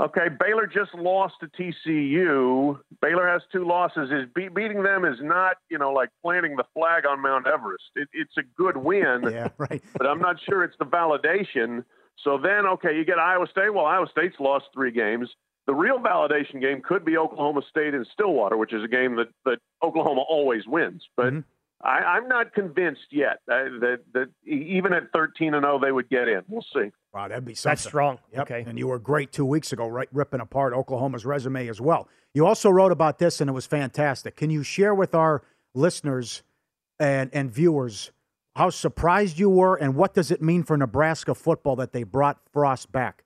okay, 0.00 0.28
Baylor 0.28 0.66
just 0.66 0.94
lost 0.94 1.34
to 1.40 1.48
TCU. 1.48 2.78
Baylor 3.00 3.28
has 3.28 3.42
two 3.52 3.66
losses. 3.66 4.10
Is 4.10 4.28
be- 4.34 4.48
beating 4.48 4.82
them 4.82 5.04
is 5.04 5.18
not 5.20 5.56
you 5.70 5.78
know 5.78 5.92
like 5.92 6.10
planting 6.22 6.56
the 6.56 6.64
flag 6.74 7.06
on 7.06 7.20
Mount 7.20 7.46
Everest. 7.46 7.84
It, 7.94 8.08
it's 8.12 8.36
a 8.38 8.42
good 8.56 8.76
win. 8.76 9.22
Yeah, 9.32 9.48
right. 9.56 9.82
but 9.96 10.06
I'm 10.06 10.18
not 10.18 10.36
sure 10.46 10.62
it's 10.62 10.76
the 10.78 10.84
validation. 10.84 11.84
So 12.22 12.38
then, 12.38 12.66
okay, 12.66 12.94
you 12.94 13.04
get 13.04 13.18
Iowa 13.18 13.46
State. 13.50 13.72
Well, 13.72 13.86
Iowa 13.86 14.06
State's 14.10 14.38
lost 14.38 14.66
three 14.74 14.90
games. 14.90 15.28
The 15.66 15.74
real 15.74 15.98
validation 15.98 16.60
game 16.60 16.82
could 16.82 17.04
be 17.04 17.16
Oklahoma 17.16 17.62
State 17.70 17.94
and 17.94 18.06
Stillwater, 18.12 18.56
which 18.56 18.72
is 18.72 18.84
a 18.84 18.88
game 18.88 19.16
that, 19.16 19.28
that 19.44 19.58
Oklahoma 19.82 20.22
always 20.28 20.66
wins. 20.66 21.02
But 21.16 21.26
mm-hmm. 21.26 21.40
I, 21.84 22.16
am 22.16 22.28
not 22.28 22.54
convinced 22.54 23.06
yet 23.10 23.38
uh, 23.50 23.64
that, 23.80 24.00
that 24.14 24.28
even 24.46 24.92
at 24.92 25.04
13 25.12 25.54
and 25.54 25.64
0 25.64 25.80
they 25.80 25.90
would 25.90 26.08
get 26.08 26.28
in. 26.28 26.42
We'll 26.48 26.64
see. 26.72 26.92
Wow, 27.12 27.28
that'd 27.28 27.44
be 27.44 27.54
something. 27.54 27.72
That's 27.72 27.82
strong. 27.82 28.18
Yep. 28.32 28.42
Okay. 28.42 28.64
And 28.66 28.78
you 28.78 28.86
were 28.86 28.98
great 28.98 29.32
two 29.32 29.44
weeks 29.44 29.72
ago, 29.72 29.88
right, 29.88 30.08
ripping 30.12 30.40
apart 30.40 30.72
Oklahoma's 30.72 31.26
resume 31.26 31.68
as 31.68 31.80
well. 31.80 32.08
You 32.34 32.46
also 32.46 32.70
wrote 32.70 32.92
about 32.92 33.18
this, 33.18 33.40
and 33.40 33.50
it 33.50 33.52
was 33.52 33.66
fantastic. 33.66 34.36
Can 34.36 34.50
you 34.50 34.62
share 34.62 34.94
with 34.94 35.14
our 35.14 35.42
listeners 35.74 36.42
and 37.00 37.30
and 37.32 37.50
viewers 37.52 38.12
how 38.54 38.70
surprised 38.70 39.38
you 39.38 39.48
were, 39.48 39.76
and 39.76 39.94
what 39.96 40.14
does 40.14 40.30
it 40.30 40.40
mean 40.42 40.62
for 40.62 40.76
Nebraska 40.76 41.34
football 41.34 41.74
that 41.76 41.92
they 41.92 42.02
brought 42.02 42.38
Frost 42.52 42.92
back? 42.92 43.24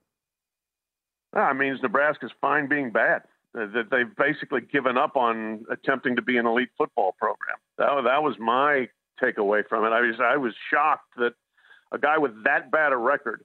That 1.33 1.57
means 1.57 1.83
Nebraska's 1.83 2.31
fine 2.40 2.69
being 2.69 2.90
bad. 2.90 3.23
That 3.57 3.88
they've 3.90 4.14
basically 4.16 4.61
given 4.61 4.99
up 4.99 5.16
on 5.16 5.64
attempting 5.71 6.14
to 6.16 6.23
be 6.23 6.37
an 6.37 6.45
elite 6.45 6.69
football 6.77 7.14
program. 7.19 7.57
That, 7.79 7.88
that 8.05 8.23
was 8.23 8.35
my 8.38 8.87
takeaway 9.19 9.66
from 9.66 9.87
it. 9.87 9.97
I 9.97 10.03
was 10.03 10.16
I 10.23 10.37
was 10.37 10.53
shocked 10.71 11.16
that 11.16 11.33
a 11.90 11.99
guy 11.99 12.19
with 12.19 12.45
that 12.45 12.71
bad 12.71 12.92
a 12.92 12.99
record, 12.99 13.42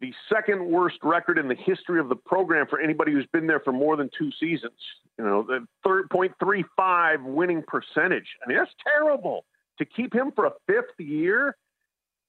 the 0.00 0.12
second 0.28 0.66
worst 0.66 0.96
record 1.04 1.38
in 1.38 1.46
the 1.46 1.54
history 1.54 2.00
of 2.00 2.08
the 2.08 2.16
program 2.16 2.66
for 2.68 2.80
anybody 2.80 3.12
who's 3.12 3.26
been 3.32 3.46
there 3.46 3.60
for 3.60 3.72
more 3.72 3.96
than 3.96 4.10
two 4.18 4.32
seasons. 4.40 4.72
You 5.16 5.24
know, 5.24 5.44
the 5.44 5.64
third 5.86 6.10
point 6.10 6.32
three 6.42 6.64
five 6.76 7.22
winning 7.22 7.62
percentage. 7.62 8.26
I 8.44 8.48
mean, 8.48 8.58
that's 8.58 8.74
terrible. 8.82 9.44
To 9.78 9.84
keep 9.84 10.12
him 10.12 10.32
for 10.34 10.46
a 10.46 10.52
fifth 10.66 10.98
year, 10.98 11.56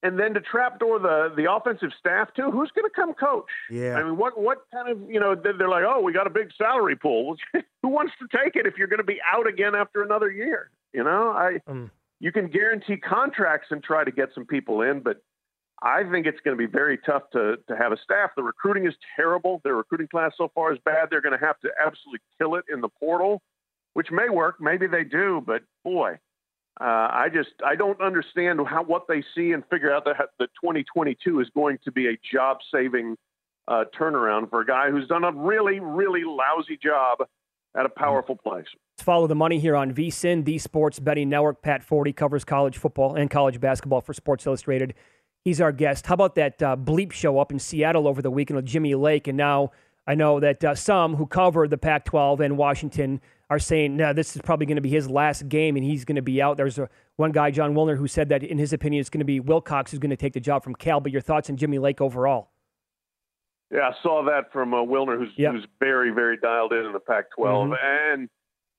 and 0.04 0.20
then 0.20 0.34
to 0.34 0.42
trapdoor 0.42 1.00
the 1.00 1.34
the 1.36 1.52
offensive 1.52 1.90
staff 1.98 2.28
too. 2.36 2.52
Who's 2.52 2.70
going 2.76 2.88
to 2.88 2.94
come 2.94 3.14
coach? 3.14 3.50
Yeah, 3.72 3.96
I 3.96 4.04
mean, 4.04 4.18
what 4.18 4.40
what 4.40 4.66
kind 4.72 4.90
of 4.90 5.10
you 5.10 5.20
know 5.20 5.34
they're 5.34 5.70
like, 5.70 5.86
oh, 5.88 6.02
we 6.02 6.14
got 6.14 6.28
a 6.28 6.30
big 6.30 6.50
salary 6.58 6.96
pool. 6.96 7.38
Who 7.82 7.88
wants 7.88 8.14
to 8.20 8.28
take 8.38 8.56
it 8.56 8.68
if 8.68 8.78
you're 8.78 8.88
going 8.88 9.00
to 9.00 9.06
be 9.06 9.20
out 9.26 9.48
again 9.48 9.74
after 9.74 10.04
another 10.04 10.30
year? 10.30 10.70
You 10.94 11.04
know, 11.04 11.30
I 11.32 11.60
um, 11.68 11.90
you 12.20 12.32
can 12.32 12.50
guarantee 12.50 12.98
contracts 12.98 13.68
and 13.72 13.82
try 13.82 14.04
to 14.04 14.12
get 14.12 14.30
some 14.36 14.46
people 14.46 14.82
in, 14.82 15.00
but 15.00 15.24
I 15.82 16.04
think 16.04 16.28
it's 16.28 16.40
going 16.44 16.56
to 16.56 16.68
be 16.68 16.72
very 16.72 16.98
tough 16.98 17.24
to 17.32 17.56
to 17.70 17.78
have 17.78 17.94
a 17.94 17.98
staff. 18.04 18.32
The 18.36 18.44
recruiting 18.44 18.86
is 18.86 18.94
terrible. 19.16 19.62
Their 19.64 19.76
recruiting 19.76 20.08
class 20.08 20.34
so 20.38 20.52
far 20.54 20.74
is 20.74 20.80
bad. 20.84 21.08
They're 21.10 21.22
going 21.22 21.38
to 21.38 21.46
have 21.46 21.60
to 21.62 21.70
absolutely 21.80 22.20
kill 22.38 22.56
it 22.56 22.66
in 22.72 22.82
the 22.82 22.90
portal, 22.90 23.42
which 23.94 24.12
may 24.12 24.28
work. 24.30 24.60
Maybe 24.60 24.86
they 24.86 25.06
do, 25.06 25.42
but 25.46 25.64
boy 25.86 26.20
uh, 26.82 26.84
I 26.84 27.28
just 27.32 27.52
I 27.66 27.76
don't 27.76 28.02
understand 28.02 28.60
how 28.68 28.84
what 28.84 29.08
they 29.08 29.24
see 29.36 29.52
and 29.52 29.64
figure 29.70 29.94
out 29.94 30.06
that 30.06 30.18
that 30.40 30.50
2022 30.62 31.40
is 31.40 31.50
going 31.56 31.78
to 31.84 31.92
be 31.92 32.08
a 32.08 32.18
job 32.32 32.58
saving 32.74 33.16
uh, 33.68 33.86
turnaround 33.98 34.50
for 34.50 34.62
a 34.62 34.66
guy 34.66 34.90
who's 34.90 35.08
done 35.08 35.24
a 35.24 35.32
really 35.32 35.80
really 35.80 36.24
lousy 36.26 36.78
job 36.82 37.20
at 37.78 37.86
a 37.86 37.90
powerful 37.90 38.36
place. 38.36 38.66
Let's 38.98 39.04
Follow 39.04 39.28
the 39.28 39.36
money 39.36 39.60
here 39.60 39.76
on 39.76 39.94
VSIN, 39.94 40.46
the 40.46 40.58
Sports 40.58 41.00
Betting 41.00 41.30
Network. 41.30 41.62
Pat 41.62 41.84
Forde 41.84 42.16
covers 42.16 42.44
college 42.44 42.78
football 42.78 43.16
and 43.16 43.30
college 43.30 43.60
basketball 43.60 44.02
for 44.02 44.14
Sports 44.14 44.46
Illustrated. 44.46 44.94
He's 45.44 45.60
our 45.60 45.72
guest. 45.72 46.08
How 46.08 46.14
about 46.14 46.36
that 46.36 46.62
uh, 46.64 46.76
bleep 46.76 47.12
show 47.12 47.38
up 47.38 47.52
in 47.52 47.60
Seattle 47.60 48.08
over 48.08 48.22
the 48.22 48.32
weekend 48.32 48.56
with 48.56 48.66
Jimmy 48.66 48.96
Lake? 48.96 49.28
And 49.28 49.38
now 49.38 49.72
I 50.08 50.16
know 50.16 50.40
that 50.40 50.64
uh, 50.64 50.76
some 50.76 51.16
who 51.16 51.28
cover 51.28 51.68
the 51.68 51.78
Pac 51.78 52.06
12 52.06 52.40
and 52.40 52.58
Washington 52.58 53.22
are 53.50 53.60
saying, 53.60 53.98
no, 53.98 54.14
this 54.14 54.36
is 54.36 54.42
probably 54.42 54.66
going 54.66 54.78
to 54.78 54.82
be 54.82 54.90
his 54.90 55.10
last 55.10 55.48
game 55.48 55.76
and 55.76 55.86
he's 55.86 56.06
going 56.06 56.16
to 56.16 56.22
be 56.22 56.42
out. 56.42 56.58
There's 56.58 56.80
a, 56.80 56.90
one 57.18 57.32
guy, 57.32 57.52
John 57.52 57.74
Wilner, 57.74 57.98
who 57.98 58.08
said 58.08 58.30
that 58.30 58.44
in 58.44 58.58
his 58.58 58.74
opinion, 58.74 59.02
it's 59.02 59.10
going 59.10 59.20
to 59.20 59.26
be 59.26 59.40
Wilcox 59.40 59.92
who's 59.92 60.00
going 60.00 60.10
to 60.10 60.18
take 60.18 60.34
the 60.34 60.40
job 60.40 60.64
from 60.64 60.76
Cal. 60.76 61.00
But 61.00 61.12
your 61.12 61.22
thoughts 61.22 61.50
on 61.50 61.58
Jimmy 61.58 61.80
Lake 61.80 62.02
overall? 62.02 62.50
Yeah, 63.72 63.90
I 63.90 63.92
saw 64.02 64.24
that 64.26 64.52
from 64.52 64.74
uh, 64.74 64.78
Wilner, 64.78 65.18
who's, 65.18 65.32
yep. 65.36 65.54
who's 65.54 65.66
very, 65.80 66.12
very 66.12 66.38
dialed 66.38 66.74
in 66.74 66.86
in 66.86 66.94
the 66.94 67.00
Pac 67.00 67.26
12. 67.36 67.70
Mm-hmm. 67.70 67.74
And, 68.14 68.30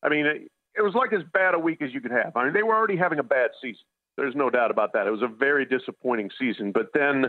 I 0.03 0.09
mean, 0.09 0.27
it, 0.27 0.51
it 0.77 0.83
was 0.83 0.95
like 0.95 1.13
as 1.13 1.23
bad 1.33 1.55
a 1.55 1.59
week 1.59 1.83
as 1.83 1.93
you 1.93 2.01
could 2.01 2.13
have. 2.13 2.37
I 2.37 2.45
mean, 2.45 2.53
they 2.53 2.63
were 2.63 2.75
already 2.75 2.97
having 2.97 3.19
a 3.19 3.25
bad 3.25 3.51
season. 3.61 3.85
There's 4.17 4.35
no 4.35 4.51
doubt 4.51 4.71
about 4.71 4.93
that. 4.93 5.07
It 5.07 5.11
was 5.11 5.23
a 5.23 5.29
very 5.29 5.65
disappointing 5.65 6.31
season. 6.39 6.73
But 6.73 6.91
then, 6.95 7.27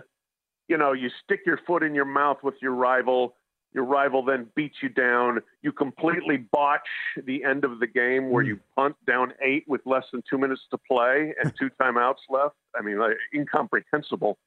you 0.68 0.78
know, 0.78 0.94
you 0.94 1.10
stick 1.24 1.42
your 1.46 1.60
foot 1.66 1.84
in 1.84 1.96
your 1.96 2.06
mouth 2.06 2.38
with 2.44 2.56
your 2.62 2.74
rival 2.74 3.36
your 3.76 3.84
rival 3.84 4.24
then 4.24 4.48
beats 4.56 4.78
you 4.82 4.88
down. 4.88 5.42
You 5.62 5.74
completely 5.74 6.38
botch 6.38 6.88
the 7.26 7.44
end 7.44 7.66
of 7.66 7.80
the 7.82 7.88
game 7.88 8.30
where 8.30 8.42
hmm. 8.42 8.52
you 8.52 8.60
punt 8.76 8.96
down 9.06 9.34
eight 9.44 9.66
with 9.68 9.82
less 9.86 10.06
than 10.14 10.24
two 10.28 10.38
minutes 10.38 10.62
to 10.72 10.78
play 10.78 11.34
and 11.44 11.54
two 11.60 11.70
timeouts 11.82 12.24
left. 12.30 12.56
I 12.74 12.82
mean, 12.82 12.98
like, 12.98 13.18
incomprehensible. 13.34 14.38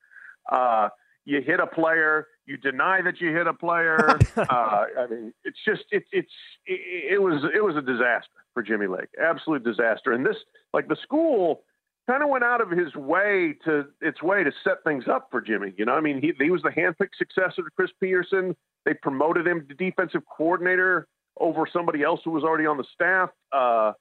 Uh, 0.51 0.89
you 1.27 1.43
hit 1.43 1.61
a 1.61 1.67
player, 1.67 2.29
you 2.47 2.57
deny 2.57 3.03
that 3.03 3.21
you 3.21 3.35
hit 3.37 3.47
a 3.47 3.53
player. 3.53 4.19
uh, 4.37 4.85
I 4.99 5.07
mean, 5.11 5.35
it's 5.45 5.59
just 5.63 5.83
it, 5.91 6.05
it's 6.11 6.33
it, 6.65 7.13
it 7.13 7.23
was 7.23 7.45
it 7.55 7.63
was 7.63 7.77
a 7.77 7.83
disaster 7.83 8.33
for 8.55 8.63
Jimmy 8.63 8.87
Lake, 8.87 9.09
absolute 9.23 9.63
disaster. 9.63 10.13
And 10.13 10.25
this, 10.25 10.37
like 10.73 10.89
the 10.89 10.97
school, 11.03 11.65
kind 12.09 12.23
of 12.23 12.31
went 12.31 12.45
out 12.45 12.63
of 12.63 12.71
his 12.71 12.95
way 12.97 13.55
to 13.67 13.89
its 14.01 14.23
way 14.23 14.43
to 14.43 14.51
set 14.65 14.83
things 14.85 15.05
up 15.07 15.29
for 15.31 15.43
Jimmy. 15.43 15.75
You 15.77 15.85
know, 15.85 15.93
I 15.93 16.01
mean, 16.01 16.23
he 16.23 16.33
he 16.43 16.51
was 16.51 16.63
the 16.63 16.71
handpicked 16.71 17.19
successor 17.19 17.63
to 17.63 17.71
Chris 17.77 17.91
Petersen. 18.01 18.57
They 18.85 18.95
promoted 18.95 19.47
him 19.47 19.67
to 19.69 19.75
defensive 19.75 20.23
coordinator 20.37 21.07
over 21.39 21.67
somebody 21.73 22.03
else 22.03 22.21
who 22.25 22.31
was 22.31 22.43
already 22.43 22.67
on 22.67 22.77
the 22.77 22.85
staff 22.95 23.31
uh, 23.53 23.93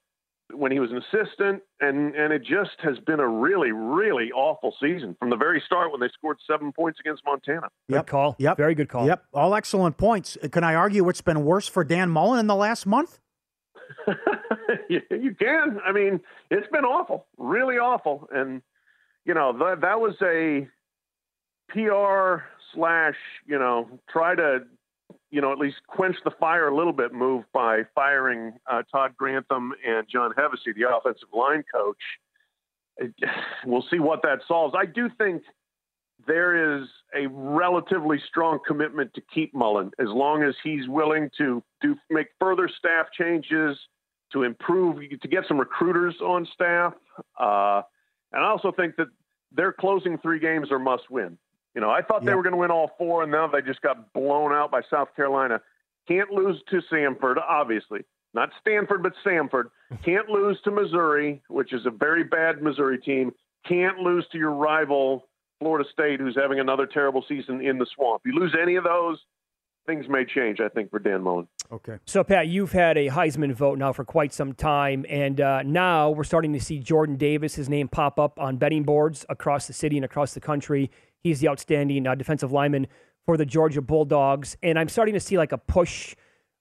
when 0.53 0.71
he 0.71 0.79
was 0.79 0.91
an 0.91 0.97
assistant, 0.97 1.61
and 1.79 2.15
and 2.15 2.31
it 2.31 2.43
just 2.43 2.79
has 2.79 2.97
been 3.05 3.19
a 3.19 3.27
really 3.27 3.71
really 3.71 4.31
awful 4.31 4.73
season 4.81 5.15
from 5.19 5.29
the 5.29 5.35
very 5.35 5.61
start 5.65 5.91
when 5.91 5.99
they 5.99 6.09
scored 6.13 6.37
seven 6.49 6.71
points 6.71 6.99
against 6.99 7.23
Montana. 7.25 7.67
Yep. 7.89 8.05
Good 8.05 8.11
call. 8.11 8.35
Yep. 8.39 8.57
Very 8.57 8.75
good 8.75 8.89
call. 8.89 9.05
Yep. 9.05 9.25
All 9.33 9.55
excellent 9.55 9.97
points. 9.97 10.37
Can 10.51 10.63
I 10.63 10.75
argue 10.75 11.07
it's 11.09 11.21
been 11.21 11.43
worse 11.43 11.67
for 11.67 11.83
Dan 11.83 12.09
Mullen 12.09 12.39
in 12.39 12.47
the 12.47 12.55
last 12.55 12.85
month? 12.85 13.19
you 14.89 15.35
can. 15.39 15.79
I 15.85 15.91
mean, 15.91 16.19
it's 16.49 16.67
been 16.71 16.85
awful, 16.85 17.27
really 17.37 17.77
awful, 17.77 18.27
and 18.31 18.61
you 19.25 19.33
know 19.33 19.57
that 19.57 19.81
that 19.81 19.99
was 19.99 20.15
a 20.21 20.67
PR 21.69 22.43
slash, 22.77 23.15
you 23.45 23.57
know, 23.57 23.89
try 24.09 24.35
to, 24.35 24.59
you 25.31 25.41
know, 25.41 25.51
at 25.51 25.57
least 25.57 25.77
quench 25.87 26.15
the 26.23 26.31
fire 26.39 26.67
a 26.67 26.75
little 26.75 26.93
bit 26.93 27.13
move 27.13 27.43
by 27.53 27.81
firing 27.95 28.53
uh, 28.71 28.83
Todd 28.91 29.15
Grantham 29.17 29.73
and 29.85 30.07
John 30.07 30.31
Hevesy, 30.37 30.75
the 30.75 30.87
offensive 30.95 31.29
line 31.33 31.63
coach. 31.73 31.97
We'll 33.65 33.85
see 33.91 33.99
what 33.99 34.21
that 34.23 34.39
solves. 34.47 34.73
I 34.77 34.85
do 34.85 35.09
think 35.17 35.43
there 36.25 36.79
is 36.79 36.87
a 37.15 37.27
relatively 37.27 38.19
strong 38.27 38.59
commitment 38.65 39.13
to 39.13 39.21
keep 39.33 39.53
Mullen 39.53 39.91
as 39.99 40.07
long 40.07 40.43
as 40.43 40.55
he's 40.63 40.87
willing 40.87 41.29
to 41.37 41.61
do 41.81 41.95
make 42.09 42.27
further 42.39 42.69
staff 42.69 43.07
changes 43.15 43.77
to 44.31 44.43
improve 44.43 44.97
to 45.21 45.27
get 45.27 45.43
some 45.47 45.59
recruiters 45.59 46.15
on 46.21 46.47
staff. 46.53 46.93
Uh, 47.39 47.81
and 48.31 48.43
I 48.43 48.47
also 48.47 48.71
think 48.71 48.95
that 48.97 49.07
their 49.51 49.71
closing 49.71 50.17
three 50.17 50.39
games 50.39 50.71
are 50.71 50.79
must 50.79 51.09
win. 51.09 51.37
You 51.77 51.81
know, 51.81 51.91
I 51.91 52.01
thought 52.01 52.25
they 52.25 52.33
were 52.33 52.41
going 52.41 52.53
to 52.53 52.57
win 52.57 52.71
all 52.71 52.89
four, 52.97 53.21
and 53.21 53.31
now 53.31 53.47
they 53.47 53.61
just 53.61 53.83
got 53.83 54.11
blown 54.11 54.51
out 54.51 54.71
by 54.71 54.81
South 54.89 55.09
Carolina. 55.15 55.61
Can't 56.07 56.31
lose 56.31 56.59
to 56.71 56.81
Samford, 56.91 57.35
obviously. 57.37 57.99
Not 58.33 58.49
Stanford, 58.59 59.03
but 59.03 59.13
Samford. 59.23 59.65
Can't 60.03 60.27
lose 60.27 60.59
to 60.63 60.71
Missouri, 60.71 61.43
which 61.49 61.73
is 61.73 61.85
a 61.85 61.91
very 61.91 62.23
bad 62.23 62.63
Missouri 62.63 62.97
team. 62.97 63.31
Can't 63.69 63.99
lose 63.99 64.25
to 64.31 64.39
your 64.39 64.53
rival, 64.53 65.27
Florida 65.59 65.87
State, 65.93 66.19
who's 66.19 66.35
having 66.35 66.59
another 66.59 66.87
terrible 66.87 67.23
season 67.27 67.63
in 67.63 67.77
the 67.77 67.85
swamp. 67.95 68.23
You 68.25 68.33
lose 68.33 68.55
any 68.59 68.75
of 68.75 68.83
those, 68.83 69.19
things 69.85 70.07
may 70.09 70.25
change, 70.25 70.59
I 70.59 70.69
think, 70.69 70.89
for 70.89 70.97
Dan 70.97 71.21
Mullen. 71.21 71.47
Okay. 71.71 71.97
So, 72.05 72.23
Pat, 72.23 72.47
you've 72.47 72.71
had 72.71 72.97
a 72.97 73.07
Heisman 73.07 73.53
vote 73.53 73.77
now 73.77 73.93
for 73.93 74.03
quite 74.03 74.33
some 74.33 74.53
time, 74.53 75.05
and 75.09 75.39
uh, 75.41 75.63
now 75.63 76.09
we're 76.09 76.23
starting 76.23 76.53
to 76.53 76.59
see 76.59 76.79
Jordan 76.79 77.17
Davis, 77.17 77.55
his 77.55 77.69
name 77.69 77.87
pop 77.87 78.19
up 78.19 78.39
on 78.39 78.57
betting 78.57 78.83
boards 78.83 79.25
across 79.29 79.67
the 79.67 79.73
city 79.73 79.95
and 79.95 80.05
across 80.05 80.33
the 80.33 80.39
country. 80.39 80.91
He's 81.23 81.39
the 81.39 81.49
outstanding 81.49 82.07
uh, 82.07 82.15
defensive 82.15 82.51
lineman 82.51 82.87
for 83.25 83.37
the 83.37 83.45
Georgia 83.45 83.81
Bulldogs, 83.81 84.57
and 84.63 84.79
I'm 84.79 84.89
starting 84.89 85.13
to 85.13 85.19
see 85.19 85.37
like 85.37 85.51
a 85.51 85.57
push, 85.57 86.15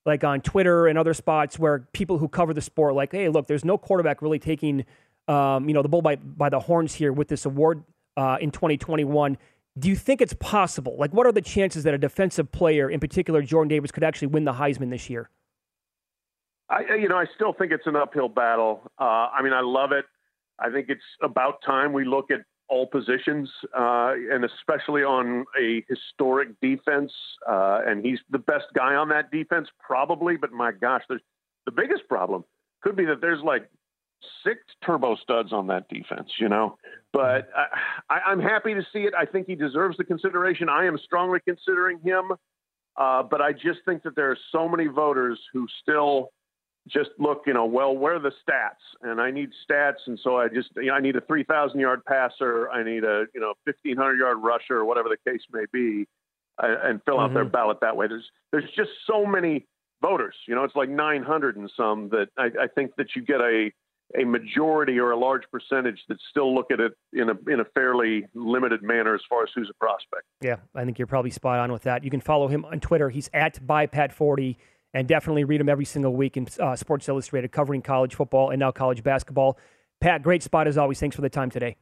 like 0.05 0.23
on 0.23 0.41
Twitter 0.41 0.87
and 0.87 0.97
other 0.97 1.13
spots 1.13 1.57
where 1.57 1.87
people 1.93 2.17
who 2.17 2.27
cover 2.27 2.53
the 2.53 2.61
sport, 2.61 2.93
like, 2.93 3.11
hey, 3.11 3.29
look, 3.29 3.47
there's 3.47 3.63
no 3.63 3.77
quarterback 3.77 4.21
really 4.21 4.39
taking, 4.39 4.85
um, 5.27 5.67
you 5.67 5.73
know, 5.73 5.81
the 5.81 5.89
bull 5.89 6.01
by 6.01 6.17
by 6.17 6.49
the 6.49 6.59
horns 6.59 6.93
here 6.93 7.13
with 7.13 7.29
this 7.29 7.45
award 7.45 7.83
uh, 8.17 8.37
in 8.41 8.51
2021. 8.51 9.37
Do 9.79 9.89
you 9.89 9.95
think 9.95 10.21
it's 10.21 10.33
possible? 10.33 10.95
Like, 10.97 11.13
what 11.13 11.25
are 11.27 11.31
the 11.31 11.41
chances 11.41 11.83
that 11.83 11.93
a 11.93 11.97
defensive 11.97 12.51
player, 12.51 12.89
in 12.89 12.99
particular 12.99 13.41
Jordan 13.41 13.69
Davis, 13.69 13.91
could 13.91 14.03
actually 14.03 14.29
win 14.29 14.43
the 14.43 14.53
Heisman 14.53 14.89
this 14.89 15.09
year? 15.09 15.29
I, 16.69 16.95
you 16.95 17.07
know, 17.07 17.15
I 17.15 17.25
still 17.35 17.53
think 17.53 17.71
it's 17.71 17.87
an 17.87 17.95
uphill 17.95 18.27
battle. 18.27 18.81
Uh, 18.99 19.03
I 19.03 19.41
mean, 19.41 19.53
I 19.53 19.61
love 19.61 19.91
it. 19.91 20.05
I 20.59 20.69
think 20.69 20.87
it's 20.89 21.03
about 21.21 21.61
time 21.65 21.93
we 21.93 22.03
look 22.03 22.31
at 22.31 22.41
all 22.69 22.87
positions, 22.87 23.49
uh, 23.77 24.13
and 24.31 24.43
especially 24.45 25.03
on 25.03 25.45
a 25.59 25.83
historic 25.87 26.49
defense. 26.61 27.11
Uh, 27.47 27.81
and 27.85 28.05
he's 28.05 28.19
the 28.29 28.39
best 28.39 28.65
guy 28.75 28.95
on 28.95 29.09
that 29.09 29.31
defense, 29.31 29.67
probably. 29.79 30.37
But 30.37 30.51
my 30.51 30.71
gosh, 30.71 31.03
there's 31.07 31.21
the 31.65 31.71
biggest 31.71 32.07
problem 32.07 32.43
could 32.81 32.95
be 32.95 33.05
that 33.05 33.21
there's 33.21 33.41
like 33.43 33.69
six 34.43 34.59
turbo 34.85 35.15
studs 35.15 35.53
on 35.53 35.67
that 35.67 35.87
defense, 35.89 36.29
you 36.39 36.49
know. 36.49 36.77
But 37.13 37.49
I, 38.09 38.19
I'm 38.25 38.39
happy 38.39 38.73
to 38.73 38.85
see 38.93 38.99
it. 38.99 39.13
I 39.13 39.25
think 39.25 39.47
he 39.47 39.55
deserves 39.55 39.97
the 39.97 40.03
consideration. 40.03 40.69
I 40.69 40.85
am 40.85 40.97
strongly 41.03 41.39
considering 41.39 41.99
him. 42.03 42.31
Uh, 42.95 43.21
but 43.21 43.41
I 43.41 43.53
just 43.53 43.79
think 43.85 44.03
that 44.03 44.15
there 44.15 44.31
are 44.31 44.37
so 44.51 44.67
many 44.67 44.87
voters 44.87 45.39
who 45.53 45.67
still 45.81 46.31
just 46.87 47.09
look, 47.19 47.43
you 47.45 47.53
know, 47.53 47.65
well, 47.65 47.95
where 47.95 48.15
are 48.15 48.19
the 48.19 48.31
stats? 48.47 48.81
And 49.01 49.21
I 49.21 49.31
need 49.31 49.49
stats, 49.69 50.07
and 50.07 50.19
so 50.23 50.37
I 50.37 50.47
just, 50.47 50.69
you 50.75 50.85
know, 50.87 50.93
I 50.93 50.99
need 50.99 51.15
a 51.15 51.21
3,000 51.21 51.79
yard 51.79 52.03
passer, 52.05 52.69
I 52.69 52.83
need 52.83 53.03
a, 53.03 53.25
you 53.33 53.41
know, 53.41 53.53
1,500 53.65 54.17
yard 54.17 54.37
rusher, 54.41 54.77
or 54.77 54.85
whatever 54.85 55.09
the 55.09 55.31
case 55.31 55.41
may 55.51 55.65
be, 55.71 56.07
uh, 56.61 56.75
and 56.83 57.01
fill 57.05 57.19
out 57.19 57.27
Mm-hmm. 57.27 57.35
their 57.35 57.45
ballot 57.45 57.79
that 57.81 57.95
way. 57.97 58.07
There's, 58.07 58.29
there's 58.51 58.69
just 58.75 58.89
so 59.05 59.25
many 59.25 59.65
voters, 60.01 60.35
you 60.47 60.55
know, 60.55 60.63
it's 60.63 60.75
like 60.75 60.89
900 60.89 61.57
and 61.57 61.69
some 61.75 62.09
that 62.09 62.27
I, 62.37 62.45
I 62.45 62.67
think 62.73 62.95
that 62.97 63.15
you 63.15 63.21
get 63.21 63.41
a, 63.41 63.71
a 64.17 64.23
majority 64.23 64.99
or 64.99 65.11
a 65.11 65.17
large 65.17 65.43
percentage 65.51 65.99
that 66.07 66.17
still 66.29 66.55
look 66.55 66.71
at 66.71 66.79
it 66.79 66.93
in 67.11 67.29
a 67.29 67.51
in 67.51 67.59
a 67.59 67.65
fairly 67.75 68.25
limited 68.33 68.81
manner 68.81 69.13
as 69.13 69.21
far 69.27 69.43
as 69.43 69.49
who's 69.53 69.69
a 69.69 69.73
prospect. 69.73 70.23
Yeah, 70.39 70.57
I 70.73 70.85
think 70.85 70.97
you're 70.97 71.07
probably 71.07 71.31
spot 71.31 71.59
on 71.59 71.73
with 71.73 71.81
that. 71.83 72.05
You 72.05 72.09
can 72.09 72.21
follow 72.21 72.47
him 72.47 72.63
on 72.63 72.79
Twitter. 72.79 73.09
He's 73.09 73.29
at 73.33 73.59
bypat40, 73.67 74.55
and 74.93 75.07
definitely 75.07 75.43
read 75.43 75.59
them 75.59 75.69
every 75.69 75.85
single 75.85 76.15
week 76.15 76.37
in 76.37 76.47
uh, 76.59 76.75
Sports 76.75 77.07
Illustrated, 77.09 77.51
covering 77.51 77.81
college 77.81 78.15
football 78.15 78.49
and 78.49 78.59
now 78.59 78.71
college 78.71 79.03
basketball. 79.03 79.57
Pat, 79.99 80.21
great 80.23 80.43
spot 80.43 80.67
as 80.67 80.77
always. 80.77 80.99
Thanks 80.99 81.15
for 81.15 81.21
the 81.21 81.29
time 81.29 81.49
today. 81.49 81.75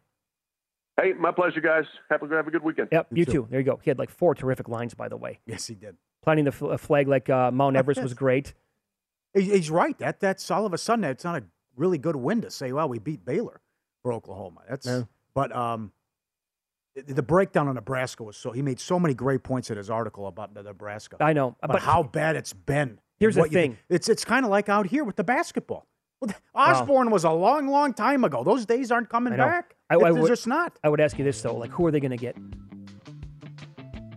Hey, 0.99 1.11
my 1.13 1.31
pleasure, 1.31 1.59
guys. 1.59 1.83
Have 2.09 2.23
a 2.23 2.27
have 2.35 2.47
a 2.47 2.51
good 2.51 2.63
weekend. 2.63 2.87
Yep, 2.91 3.07
you, 3.11 3.25
too. 3.25 3.47
There 3.49 3.59
you 3.59 3.65
go. 3.65 3.79
He 3.83 3.89
had 3.89 3.99
like 3.99 4.09
four 4.09 4.33
terrific 4.33 4.69
lines, 4.69 4.93
by 4.93 5.09
the 5.09 5.17
way. 5.17 5.39
Yes, 5.45 5.67
he 5.67 5.75
did. 5.75 5.97
Planting 6.23 6.45
the 6.45 6.51
fl- 6.53 6.75
flag 6.77 7.07
like 7.09 7.29
uh, 7.29 7.51
Mount 7.51 7.75
Everest 7.75 8.01
was 8.01 8.13
great. 8.25 8.53
He's 9.33 9.69
right. 9.69 9.97
That 9.99 10.21
that's 10.21 10.49
all 10.49 10.65
of 10.65 10.73
a 10.73 10.77
sudden 10.77 11.03
it's 11.03 11.25
not 11.25 11.35
a 11.41 11.43
really 11.75 11.97
good 11.97 12.15
win 12.15 12.41
to 12.41 12.49
say, 12.49 12.71
well, 12.71 12.87
we 12.87 12.99
beat 12.99 13.25
Baylor 13.25 13.59
for 14.01 14.13
Oklahoma. 14.13 14.61
That's 14.69 14.85
No. 14.85 15.07
but 15.33 15.53
um, 15.53 15.91
the, 16.95 17.13
the 17.13 17.23
breakdown 17.23 17.67
on 17.67 17.75
Nebraska 17.75 18.23
was 18.23 18.37
so 18.37 18.51
he 18.51 18.61
made 18.61 18.79
so 18.79 18.99
many 18.99 19.13
great 19.13 19.43
points 19.43 19.69
in 19.69 19.77
his 19.77 19.89
article 19.89 20.27
about 20.27 20.53
Nebraska. 20.53 21.17
I 21.19 21.33
know, 21.33 21.55
but, 21.61 21.81
how 21.81 22.03
bad 22.03 22.35
it's 22.35 22.53
been. 22.53 22.99
Here's 23.19 23.35
the 23.35 23.43
thing. 23.43 23.77
it's 23.89 24.09
it's 24.09 24.25
kind 24.25 24.45
of 24.45 24.51
like 24.51 24.69
out 24.69 24.87
here 24.87 25.03
with 25.03 25.15
the 25.15 25.23
basketball. 25.23 25.85
Well, 26.21 26.33
Osborne 26.55 27.11
was 27.11 27.25
a 27.25 27.31
long, 27.31 27.67
long 27.67 27.93
time 27.93 28.23
ago. 28.23 28.43
Those 28.43 28.65
days 28.65 28.91
aren't 28.91 29.09
coming 29.09 29.33
I 29.33 29.37
back. 29.37 29.75
I, 29.89 29.95
I 29.95 29.97
They're 29.99 30.13
would, 30.15 30.27
just 30.29 30.47
not. 30.47 30.77
I 30.83 30.89
would 30.89 31.01
ask 31.01 31.17
you 31.17 31.25
this 31.25 31.41
though: 31.41 31.55
like, 31.55 31.71
who 31.71 31.85
are 31.85 31.91
they 31.91 31.99
going 31.99 32.11
to 32.11 32.17
get? 32.17 32.35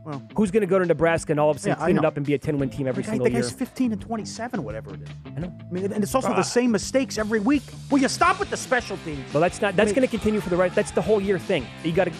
Well, 0.04 0.26
Who's 0.36 0.50
going 0.50 0.62
to 0.62 0.66
go 0.66 0.78
to 0.78 0.86
Nebraska 0.86 1.32
and 1.32 1.40
all 1.40 1.50
of 1.50 1.58
a 1.58 1.60
sudden 1.60 1.76
Yeah, 1.76 1.82
I 1.84 1.86
clean 1.88 1.98
it 1.98 2.04
up 2.06 2.16
and 2.16 2.24
be 2.24 2.32
a 2.32 2.38
10 2.38 2.56
win 2.58 2.70
team 2.70 2.86
every 2.86 3.02
The 3.02 3.08
guy- 3.08 3.12
single 3.12 3.24
the 3.26 3.32
year? 3.32 3.42
guy's 3.42 3.52
15 3.52 3.92
and 3.92 4.00
27, 4.00 4.62
whatever 4.64 4.94
it 4.94 5.02
is. 5.02 5.08
I 5.36 5.40
know. 5.40 5.52
I 5.60 5.70
mean, 5.70 5.92
and 5.92 6.02
it's 6.02 6.14
also 6.14 6.28
Ah. 6.30 6.34
the 6.36 6.42
same 6.42 6.70
mistakes 6.70 7.18
every 7.18 7.40
week. 7.40 7.62
Will 7.90 7.98
you 7.98 8.08
stop 8.08 8.40
with 8.40 8.48
the 8.48 8.56
special 8.56 8.96
teams? 9.04 9.20
Well, 9.34 9.42
that's 9.42 9.60
not. 9.60 9.76
That's 9.76 9.88
I 9.88 9.90
mean- 9.90 9.94
going 9.96 10.08
to 10.08 10.10
continue 10.16 10.40
for 10.40 10.48
the 10.48 10.56
right. 10.56 10.74
That's 10.74 10.92
the 10.92 11.02
whole 11.02 11.20
year 11.20 11.38
thing. 11.38 11.66
You 11.84 11.92
got 11.92 12.04
to. 12.04 12.12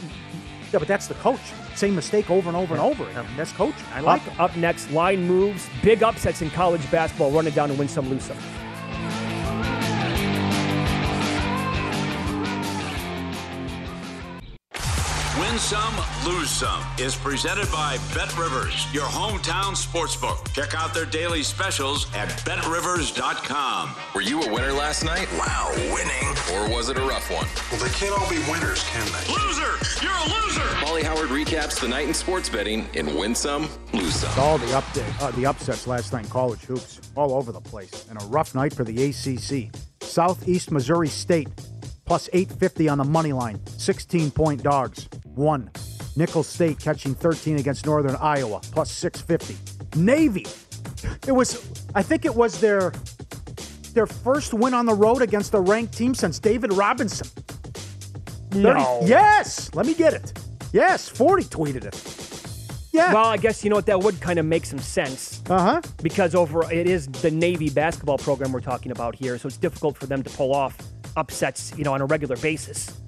Yeah, 0.73 0.79
but 0.79 0.89
that's 0.89 1.07
the 1.07 1.15
coach. 1.15 1.41
Same 1.75 1.95
mistake 1.95 2.31
over 2.31 2.49
and 2.49 2.57
over 2.57 2.75
and 2.75 2.83
over. 2.83 3.09
again. 3.09 3.27
That's 3.37 3.53
coaching. 3.53 3.85
I 3.95 4.01
like 4.01 4.27
up, 4.27 4.33
it. 4.33 4.41
up 4.41 4.57
next, 4.57 4.91
line 4.91 5.27
moves, 5.27 5.69
big 5.83 6.03
upsets 6.03 6.43
in 6.43 6.51
college 6.51 6.89
basketball. 6.91 7.31
Run 7.31 7.47
it 7.47 7.55
down 7.55 7.71
and 7.71 7.79
win 7.79 7.89
some, 7.89 8.09
lose 8.11 8.25
some. 8.25 8.37
Win 15.59 15.65
some, 15.65 15.97
lose 16.25 16.51
some 16.51 16.85
is 17.01 17.17
presented 17.17 17.69
by 17.73 17.99
Bet 18.15 18.33
Rivers, 18.39 18.87
your 18.95 19.07
hometown 19.07 19.75
sportsbook. 19.75 20.53
Check 20.53 20.73
out 20.73 20.95
their 20.95 21.05
daily 21.05 21.43
specials 21.43 22.07
at 22.15 22.29
betrivers.com. 22.45 23.93
Were 24.15 24.21
you 24.21 24.41
a 24.41 24.53
winner 24.53 24.73
last 24.73 25.03
night? 25.03 25.27
Wow, 25.37 25.73
winning. 25.93 26.29
Or 26.55 26.73
was 26.73 26.91
it 26.91 26.97
a 26.97 27.01
rough 27.01 27.29
one? 27.29 27.49
Well, 27.73 27.81
they 27.85 27.93
can't 27.93 28.17
all 28.17 28.31
be 28.31 28.39
winners, 28.49 28.85
can 28.85 29.05
they? 29.07 29.33
Loser! 29.35 29.75
You're 30.01 30.13
a 30.13 30.29
loser! 30.29 30.61
Paulie 30.79 31.03
Howard 31.03 31.31
recaps 31.31 31.81
the 31.81 31.89
night 31.89 32.07
in 32.07 32.15
sports 32.15 32.49
betting 32.49 32.87
in 32.95 33.17
Win 33.17 33.35
Some, 33.35 33.69
Lose 33.93 34.15
Some. 34.15 34.39
All 34.39 34.59
the 34.59 34.67
update, 34.67 35.21
uh, 35.21 35.33
the 35.33 35.47
upsets 35.47 35.89
last 35.89 36.13
night 36.13 36.27
in 36.27 36.31
college 36.31 36.61
hoops, 36.61 37.01
all 37.17 37.35
over 37.35 37.51
the 37.51 37.61
place, 37.61 38.07
and 38.09 38.23
a 38.23 38.25
rough 38.27 38.55
night 38.55 38.73
for 38.73 38.85
the 38.85 39.07
ACC. 39.07 39.75
Southeast 40.03 40.71
Missouri 40.71 41.09
State 41.09 41.49
plus 42.09 42.31
850 42.33 42.89
on 42.89 42.97
the 42.97 43.05
money 43.05 43.33
line, 43.35 43.61
16 43.67 44.31
point 44.31 44.63
dogs. 44.63 45.09
One. 45.35 45.71
Nicholls 46.17 46.49
State 46.49 46.81
catching 46.81 47.15
13 47.15 47.59
against 47.59 47.85
Northern 47.85 48.17
Iowa 48.17 48.61
plus 48.73 48.91
650. 48.91 50.01
Navy. 50.01 50.47
It 51.27 51.33
was, 51.33 51.63
I 51.95 52.03
think 52.03 52.25
it 52.25 52.35
was 52.35 52.61
their 52.61 52.93
their 53.93 54.07
first 54.07 54.55
win 54.55 54.75
on 54.75 54.87
the 54.87 54.95
road 54.95 55.23
against 55.23 55.53
a 55.55 55.61
ranked 55.61 55.97
team 55.97 56.15
since 56.15 56.39
David 56.39 56.73
Robinson. 56.73 57.29
30 58.51 58.63
No. 58.63 59.01
Yes. 59.05 59.73
Let 59.75 59.85
me 59.87 59.93
get 59.95 60.15
it. 60.15 60.33
Yes. 60.73 61.09
40 61.09 61.45
tweeted 61.45 61.85
it. 61.85 62.91
Yeah. 62.93 63.13
Well, 63.13 63.27
I 63.27 63.37
guess 63.37 63.63
you 63.63 63.71
know 63.71 63.77
what 63.77 63.87
that 63.87 64.01
would 64.01 64.19
kind 64.21 64.39
of 64.39 64.47
make 64.47 64.65
some 64.65 64.79
sense. 64.79 65.43
Uh 65.51 65.61
huh. 65.61 65.83
Because 66.03 66.35
over 66.35 66.73
it 66.73 66.89
is 66.89 67.07
the 67.07 67.31
Navy 67.31 67.69
basketball 67.69 68.19
program 68.19 68.51
we're 68.51 68.61
talking 68.61 68.93
about 68.93 69.15
here, 69.15 69.37
so 69.39 69.47
it's 69.47 69.59
difficult 69.59 69.97
for 69.97 70.07
them 70.07 70.23
to 70.23 70.31
pull 70.31 70.55
off 70.55 70.77
upsets, 71.17 71.73
you 71.77 71.85
know, 71.85 71.93
on 71.93 72.01
a 72.01 72.07
regular 72.07 72.37
basis. 72.37 72.99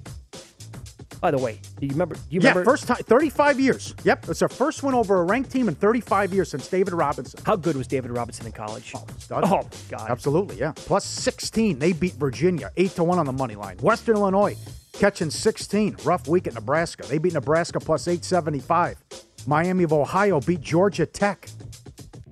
By 1.21 1.29
the 1.29 1.37
way, 1.37 1.59
do 1.79 1.85
you 1.85 1.91
remember? 1.91 2.15
Do 2.15 2.21
you 2.31 2.41
yeah, 2.41 2.49
remember 2.49 2.71
first 2.71 2.87
time, 2.87 2.97
35 2.97 3.59
years. 3.59 3.93
Yep, 4.03 4.29
it's 4.29 4.39
their 4.39 4.49
first 4.49 4.81
win 4.81 4.95
over 4.95 5.21
a 5.21 5.23
ranked 5.23 5.51
team 5.51 5.67
in 5.67 5.75
35 5.75 6.33
years 6.33 6.49
since 6.49 6.67
David 6.67 6.93
Robinson. 6.93 7.39
how 7.45 7.55
good 7.55 7.75
was 7.75 7.85
David 7.85 8.09
Robinson 8.09 8.47
in 8.47 8.51
college? 8.51 8.95
Stud. 9.19 9.43
Oh, 9.45 9.61
oh 9.61 9.69
God. 9.87 10.09
Absolutely, 10.09 10.57
yeah. 10.57 10.71
Plus 10.75 11.05
16, 11.05 11.77
they 11.77 11.93
beat 11.93 12.13
Virginia, 12.13 12.71
8 12.75 12.91
to 12.95 13.03
1 13.03 13.19
on 13.19 13.27
the 13.27 13.33
money 13.33 13.55
line. 13.55 13.77
Western 13.77 14.15
Illinois 14.15 14.57
catching 14.93 15.29
16, 15.29 15.97
rough 16.03 16.27
week 16.27 16.47
at 16.47 16.55
Nebraska. 16.55 17.03
They 17.07 17.19
beat 17.19 17.33
Nebraska 17.33 17.79
plus 17.79 18.07
875. 18.07 18.97
Miami 19.45 19.83
of 19.83 19.93
Ohio 19.93 20.39
beat 20.39 20.61
Georgia 20.61 21.05
Tech. 21.05 21.47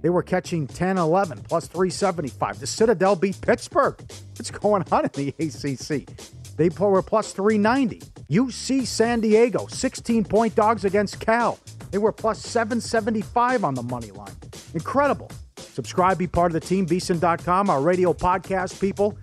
They 0.02 0.10
were 0.10 0.24
catching 0.24 0.68
10 0.68 0.98
11 0.98 1.40
plus 1.44 1.68
375. 1.68 2.60
The 2.60 2.68
Citadel 2.68 3.16
beat 3.16 3.40
Pittsburgh. 3.42 4.00
What's 4.38 4.52
going 4.52 4.84
on 4.92 5.06
in 5.06 5.12
the 5.14 5.30
ACC? 5.40 6.10
They 6.56 6.70
were 6.70 7.02
plus 7.02 7.32
390. 7.34 8.00
UC 8.30 8.86
San 8.86 9.22
Diego, 9.22 9.66
16 9.68 10.26
point 10.26 10.56
dogs 10.56 10.86
against 10.86 11.20
Cal. 11.20 11.58
They 11.92 11.98
were 11.98 12.12
plus 12.12 12.40
775 12.40 13.64
on 13.64 13.74
the 13.74 13.84
money 13.84 14.12
line. 14.12 14.36
Incredible. 14.74 15.32
Subscribe, 15.58 16.18
be 16.18 16.28
part 16.28 16.54
of 16.54 16.62
the 16.62 16.66
team, 16.66 16.86
VSIN.com, 16.86 17.70
our 17.70 17.82
radio 17.82 18.14
podcast 18.14 18.80
people. 18.80 19.18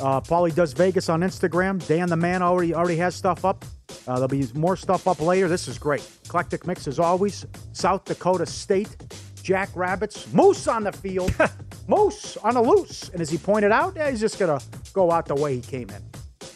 Uh, 0.00 0.20
Paulie 0.20 0.54
does 0.54 0.72
Vegas 0.72 1.08
on 1.08 1.20
Instagram. 1.20 1.86
Dan 1.86 2.08
the 2.08 2.16
man 2.16 2.42
already 2.42 2.74
already 2.74 2.96
has 2.96 3.14
stuff 3.14 3.44
up. 3.44 3.64
Uh, 4.06 4.14
there'll 4.14 4.28
be 4.28 4.46
more 4.54 4.76
stuff 4.76 5.08
up 5.08 5.20
later. 5.20 5.48
This 5.48 5.68
is 5.68 5.78
great. 5.78 6.08
Eclectic 6.24 6.66
mix 6.66 6.86
as 6.86 6.98
always. 6.98 7.46
South 7.72 8.04
Dakota 8.04 8.46
State, 8.46 8.96
Jack 9.46 9.68
Rabbits, 9.76 10.32
Moose 10.32 10.66
on 10.66 10.82
the 10.82 10.90
field, 10.90 11.32
Moose 11.86 12.36
on 12.38 12.56
a 12.56 12.60
loose. 12.60 13.10
And 13.10 13.20
as 13.20 13.30
he 13.30 13.38
pointed 13.38 13.70
out, 13.70 13.94
yeah, 13.94 14.10
he's 14.10 14.18
just 14.18 14.40
gonna 14.40 14.60
go 14.92 15.12
out 15.12 15.26
the 15.26 15.36
way 15.36 15.54
he 15.54 15.60
came 15.60 15.88
in. 15.90 16.02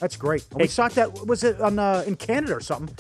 That's 0.01 0.17
great. 0.17 0.45
And 0.51 0.61
we 0.61 0.67
saw 0.67 0.89
that 0.89 1.25
was 1.25 1.45
it 1.45 1.61
on 1.61 1.79
uh, 1.79 2.03
in 2.05 2.17
Canada 2.17 2.57
or 2.57 2.61
something, 2.61 2.93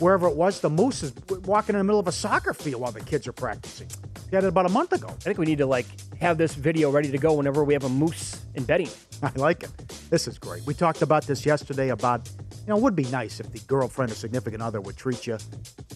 wherever 0.00 0.26
it 0.26 0.34
was. 0.34 0.58
The 0.58 0.68
Moose 0.68 1.04
is 1.04 1.12
walking 1.44 1.76
in 1.76 1.78
the 1.78 1.84
middle 1.84 2.00
of 2.00 2.08
a 2.08 2.12
soccer 2.12 2.52
field 2.52 2.82
while 2.82 2.90
the 2.90 2.98
kids 2.98 3.28
are 3.28 3.32
practicing. 3.32 3.86
He 4.28 4.34
had 4.34 4.42
it 4.42 4.48
about 4.48 4.66
a 4.66 4.70
month 4.70 4.92
ago. 4.92 5.06
I 5.06 5.12
think 5.12 5.38
we 5.38 5.46
need 5.46 5.58
to 5.58 5.66
like 5.66 5.86
have 6.20 6.36
this 6.36 6.56
video 6.56 6.90
ready 6.90 7.12
to 7.12 7.18
go 7.18 7.34
whenever 7.34 7.62
we 7.62 7.74
have 7.74 7.84
a 7.84 7.88
moose 7.88 8.40
in 8.56 8.64
betting. 8.64 8.90
I 9.22 9.32
like 9.36 9.62
it. 9.62 9.70
This 10.10 10.28
is 10.28 10.38
great. 10.38 10.64
We 10.66 10.74
talked 10.74 11.02
about 11.02 11.26
this 11.26 11.44
yesterday 11.44 11.88
about, 11.90 12.28
you 12.50 12.68
know, 12.68 12.76
it 12.76 12.82
would 12.82 12.96
be 12.96 13.04
nice 13.04 13.40
if 13.40 13.50
the 13.50 13.60
girlfriend 13.60 14.12
or 14.12 14.14
significant 14.14 14.62
other 14.62 14.80
would 14.80 14.96
treat 14.96 15.26
you 15.26 15.38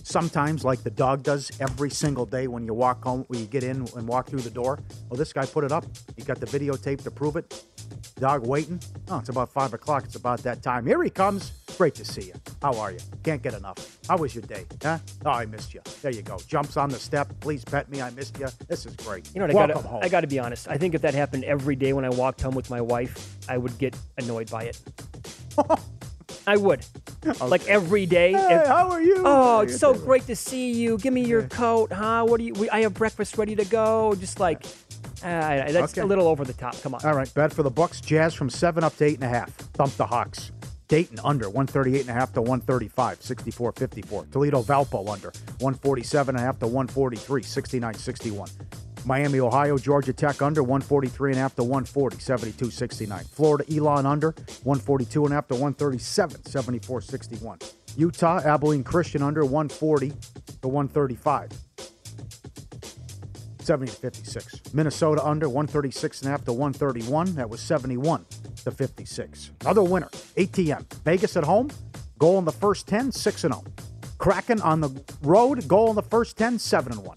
sometimes 0.02 0.64
like 0.64 0.82
the 0.82 0.90
dog 0.90 1.22
does 1.22 1.50
every 1.60 1.90
single 1.90 2.26
day 2.26 2.46
when 2.46 2.64
you 2.66 2.74
walk 2.74 3.02
home, 3.04 3.24
when 3.28 3.40
you 3.40 3.46
get 3.46 3.62
in 3.62 3.86
and 3.96 4.06
walk 4.06 4.28
through 4.28 4.40
the 4.40 4.50
door. 4.50 4.78
Well, 5.08 5.16
this 5.16 5.32
guy 5.32 5.46
put 5.46 5.64
it 5.64 5.72
up. 5.72 5.84
He 6.16 6.22
got 6.22 6.38
the 6.40 6.46
videotape 6.46 7.02
to 7.04 7.10
prove 7.10 7.36
it. 7.36 7.64
Dog 8.18 8.46
waiting. 8.46 8.80
Oh, 9.08 9.18
it's 9.18 9.28
about 9.28 9.52
five 9.52 9.72
o'clock. 9.72 10.04
It's 10.04 10.16
about 10.16 10.42
that 10.42 10.62
time. 10.62 10.86
Here 10.86 11.02
he 11.02 11.10
comes. 11.10 11.61
Great 11.78 11.94
to 11.96 12.04
see 12.04 12.22
you. 12.22 12.34
How 12.60 12.74
are 12.78 12.92
you? 12.92 12.98
Can't 13.24 13.42
get 13.42 13.54
enough. 13.54 13.98
How 14.08 14.16
was 14.16 14.34
your 14.34 14.42
day? 14.42 14.66
Huh? 14.82 14.98
Oh, 15.24 15.30
I 15.30 15.46
missed 15.46 15.74
you. 15.74 15.80
There 16.02 16.12
you 16.12 16.22
go. 16.22 16.38
Jumps 16.46 16.76
on 16.76 16.90
the 16.90 16.98
step. 16.98 17.32
Please 17.40 17.64
pet 17.64 17.88
me. 17.90 18.00
I 18.02 18.10
missed 18.10 18.38
you. 18.38 18.48
This 18.68 18.86
is 18.86 18.94
great. 18.96 19.28
You 19.34 19.40
know 19.40 19.52
what? 19.52 19.70
I 19.70 19.74
gotta, 19.74 19.86
home. 19.88 20.00
I 20.02 20.08
got 20.08 20.20
to 20.20 20.26
be 20.26 20.38
honest. 20.38 20.68
I 20.68 20.76
think 20.76 20.94
if 20.94 21.02
that 21.02 21.14
happened 21.14 21.44
every 21.44 21.74
day 21.76 21.92
when 21.92 22.04
I 22.04 22.10
walked 22.10 22.40
home 22.40 22.54
with 22.54 22.70
my 22.70 22.80
wife, 22.80 23.36
I 23.48 23.58
would 23.58 23.76
get 23.78 23.96
annoyed 24.18 24.50
by 24.50 24.64
it. 24.64 24.80
I 26.46 26.56
would. 26.56 26.84
Like 27.40 27.66
every 27.68 28.06
day. 28.06 28.32
Hey, 28.32 28.54
if- 28.56 28.66
how 28.66 28.90
are 28.90 29.02
you? 29.02 29.16
Oh, 29.18 29.22
How 29.56 29.60
it's 29.60 29.78
so 29.78 29.94
great 29.94 30.26
to 30.26 30.36
see 30.36 30.72
you. 30.72 30.98
Give 30.98 31.12
me 31.12 31.24
your 31.24 31.42
coat, 31.44 31.92
huh? 31.92 32.24
What 32.26 32.38
do 32.38 32.44
you? 32.44 32.54
We, 32.54 32.68
I 32.70 32.80
have 32.82 32.94
breakfast 32.94 33.38
ready 33.38 33.54
to 33.56 33.64
go. 33.64 34.14
Just 34.16 34.40
like, 34.40 34.64
uh, 35.22 35.70
that's 35.72 35.92
Okay. 35.92 36.00
a 36.00 36.06
little 36.06 36.26
over 36.26 36.44
the 36.44 36.52
top. 36.52 36.80
Come 36.82 36.94
on. 36.94 37.04
All 37.04 37.14
right, 37.14 37.32
bet 37.34 37.52
for 37.52 37.62
the 37.62 37.70
Bucks. 37.70 38.00
Jazz 38.00 38.34
from 38.34 38.50
seven 38.50 38.82
up 38.82 38.96
to 38.96 39.04
eight 39.04 39.14
and 39.14 39.24
a 39.24 39.28
half. 39.28 39.50
Thump 39.50 39.96
the 39.96 40.06
Hawks. 40.06 40.50
Dayton 40.92 41.20
under 41.24 41.48
138 41.48 42.02
and 42.02 42.10
a 42.10 42.12
half 42.12 42.34
to 42.34 42.42
135, 42.42 43.20
64-54. 43.20 44.30
Toledo 44.30 44.62
Valpo 44.62 45.08
under 45.10 45.32
147 45.60 46.36
and 46.36 46.42
a 46.42 46.46
half 46.46 46.58
to 46.58 46.66
143, 46.66 47.40
69-61. 47.40 48.50
Miami, 49.06 49.40
Ohio, 49.40 49.78
Georgia 49.78 50.12
Tech 50.12 50.42
under 50.42 50.62
143 50.62 51.30
and 51.30 51.38
a 51.38 51.40
half 51.40 51.56
to 51.56 51.64
140, 51.64 52.18
72-69. 52.18 53.26
Florida 53.30 53.64
Elon 53.74 54.04
under 54.04 54.32
142 54.64 55.24
and 55.24 55.32
a 55.32 55.34
half 55.34 55.48
to 55.48 55.54
137, 55.54 56.42
74-61. 56.42 57.72
Utah 57.96 58.42
Abilene 58.44 58.84
Christian 58.84 59.22
under 59.22 59.46
140 59.46 60.12
to 60.60 60.68
135. 60.68 61.52
70 63.62 63.92
to 63.92 63.98
56. 63.98 64.74
Minnesota 64.74 65.24
under 65.24 65.48
136 65.48 66.22
and 66.22 66.28
a 66.28 66.30
half 66.30 66.44
to 66.44 66.52
131. 66.52 67.34
That 67.36 67.48
was 67.48 67.60
71 67.60 68.26
to 68.64 68.70
56. 68.70 69.50
Another 69.62 69.82
winner. 69.82 70.08
ATM. 70.36 70.84
Vegas 71.04 71.36
at 71.36 71.44
home. 71.44 71.70
Goal 72.18 72.38
in 72.38 72.44
the 72.44 72.52
first 72.52 72.86
10, 72.88 73.12
6 73.12 73.44
and 73.44 73.54
0. 73.54 73.64
Kraken 74.18 74.60
on 74.60 74.80
the 74.80 74.90
road. 75.22 75.66
Goal 75.66 75.90
in 75.90 75.96
the 75.96 76.02
first 76.02 76.36
10, 76.36 76.58
7 76.58 76.92
and 76.92 77.04
1. 77.04 77.16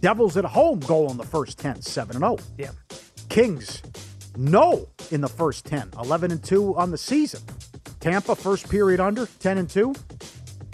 Devils 0.00 0.36
at 0.36 0.44
home. 0.44 0.80
Goal 0.80 1.10
in 1.10 1.16
the 1.16 1.24
first 1.24 1.58
10, 1.58 1.82
7 1.82 2.16
and 2.16 2.24
0. 2.24 2.38
Yeah. 2.56 2.70
Kings. 3.28 3.82
No 4.36 4.88
in 5.10 5.20
the 5.20 5.28
first 5.28 5.64
10. 5.66 5.90
11 5.98 6.30
and 6.30 6.42
2 6.42 6.76
on 6.76 6.90
the 6.90 6.98
season. 6.98 7.40
Tampa 8.00 8.34
first 8.34 8.70
period 8.70 9.00
under 9.00 9.26
10 9.40 9.58
and 9.58 9.68
2. 9.68 9.94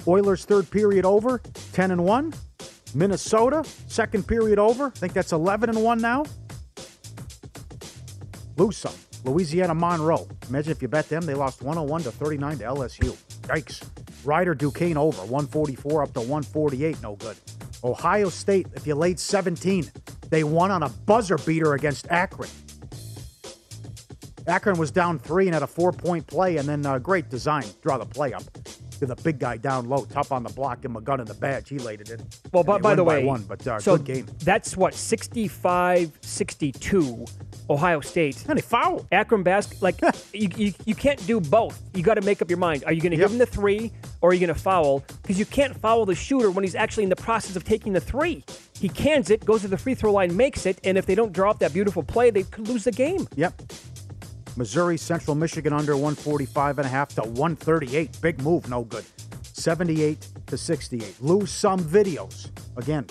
Oilers 0.07 0.45
third 0.45 0.71
period 0.71 1.05
over 1.05 1.41
10 1.73 1.93
and 1.93 2.05
1. 2.05 2.35
Minnesota 2.95 3.65
second 3.87 4.27
period 4.27 4.59
over. 4.59 4.87
I 4.87 4.91
think 4.91 5.13
that's 5.13 5.33
11 5.33 5.71
and 5.71 5.83
1 5.83 5.99
now. 6.01 6.25
Lose 8.57 8.77
some. 8.77 8.95
Louisiana 9.25 9.75
Monroe. 9.75 10.29
Imagine 10.49 10.73
if 10.73 10.83
you 10.83 10.89
bet 10.89 11.09
them, 11.09 11.23
they 11.23 11.35
lost 11.35 11.63
101 11.63 12.03
to 12.03 12.11
39 12.11 12.59
to 12.59 12.65
LSU. 12.65 13.17
Yikes. 13.43 13.89
Rider 14.25 14.55
Duquesne 14.55 14.97
over 14.97 15.23
144 15.23 16.03
up 16.03 16.13
to 16.15 16.21
148. 16.21 17.03
No 17.03 17.17
good. 17.17 17.37
Ohio 17.85 18.29
State, 18.29 18.67
if 18.75 18.87
you 18.87 18.95
laid 18.95 19.19
17, 19.19 19.91
they 20.31 20.45
won 20.45 20.71
on 20.71 20.83
a 20.83 20.89
buzzer 20.89 21.39
beater 21.39 21.75
against 21.75 22.07
Akron. 22.09 22.49
Akron 24.47 24.79
was 24.79 24.91
down 24.91 25.19
three 25.19 25.47
and 25.47 25.55
had 25.55 25.63
a 25.63 25.67
four 25.67 25.93
point 25.93 26.27
play, 26.27 26.57
and 26.57 26.69
then 26.69 26.85
uh, 26.85 26.99
great 26.99 27.29
design. 27.29 27.65
Draw 27.83 27.99
the 27.99 28.07
play 28.07 28.33
up. 28.33 28.43
To 29.03 29.07
the 29.07 29.17
big 29.17 29.41
guy 29.41 29.57
down 29.57 29.89
low, 29.89 30.05
tough 30.05 30.31
on 30.31 30.45
the 30.45 30.49
block, 30.51 30.77
and 30.85 30.93
him 30.93 30.97
a 30.97 31.01
gun 31.01 31.19
in 31.19 31.27
the 31.27 31.35
badge. 31.35 31.69
He 31.69 31.77
laid 31.77 32.03
it 32.03 32.11
in. 32.11 32.21
Well, 32.53 32.61
And 32.61 32.67
by, 32.69 32.79
by 32.79 32.95
the 32.95 33.03
way, 33.03 33.25
one, 33.25 33.43
but 33.43 33.67
uh, 33.67 33.81
so 33.81 33.97
good 33.97 34.07
game. 34.07 34.27
That's 34.45 34.77
what 34.77 34.95
65 34.95 36.13
62 36.21 37.25
Ohio 37.69 38.01
State. 38.01 38.45
And 38.49 38.57
they 38.57 38.63
foul. 38.63 39.05
Akron 39.11 39.43
Basket. 39.43 39.83
Like, 39.83 40.01
you, 40.33 40.49
you, 40.57 40.73
you 40.85 40.95
can't 40.95 41.25
do 41.27 41.41
both. 41.41 41.83
You 41.95 42.05
got 42.05 42.15
to 42.15 42.21
make 42.21 42.43
up 42.43 42.49
your 42.49 42.59
mind. 42.61 42.85
Are 42.87 42.93
you 42.93 43.01
going 43.01 43.11
to 43.11 43.17
Yep. 43.19 43.25
give 43.25 43.33
him 43.33 43.39
the 43.39 43.47
three 43.47 43.91
or 44.21 44.31
are 44.31 44.35
you 44.35 44.39
going 44.39 44.55
to 44.55 44.61
foul? 44.61 45.03
Because 45.23 45.37
you 45.37 45.47
can't 45.47 45.77
foul 45.77 46.07
the 46.07 46.15
shooter 46.15 46.53
when 46.53 46.63
he's 46.63 46.77
actually 46.77 47.03
in 47.03 47.11
the 47.11 47.17
process 47.17 47.57
of 47.57 47.65
taking 47.65 47.93
the 47.95 48.01
three. 48.01 48.45
He 48.79 48.89
cans 48.89 49.31
it, 49.31 49.45
goes 49.45 49.63
to 49.63 49.69
the 49.69 49.79
free 49.79 49.95
throw 49.97 50.13
line, 50.13 50.37
makes 50.37 50.65
it, 50.65 50.79
and 50.85 50.97
if 50.97 51.07
they 51.07 51.17
don't 51.17 51.33
draw 51.33 51.51
up 51.51 51.59
that 51.59 51.73
beautiful 51.73 52.05
play, 52.05 52.31
they 52.31 52.45
could 52.45 52.69
lose 52.69 52.85
the 52.85 52.93
game. 52.93 53.27
Yep. 53.35 53.63
Missouri, 54.57 54.97
Central 54.97 55.35
Michigan 55.35 55.73
under 55.73 55.95
145 55.95 56.79
and 56.79 56.87
a 56.87 56.89
half 56.89 57.09
to 57.15 57.23
138. 57.23 58.21
Big 58.21 58.43
move, 58.43 58.69
no 58.69 58.85
good. 58.85 59.05
78 59.43 60.27
to 60.47 60.59
68. 60.59 61.23
Lose 61.23 61.51
some 61.51 61.81
videos. 61.81 62.51
Again, 62.77 63.07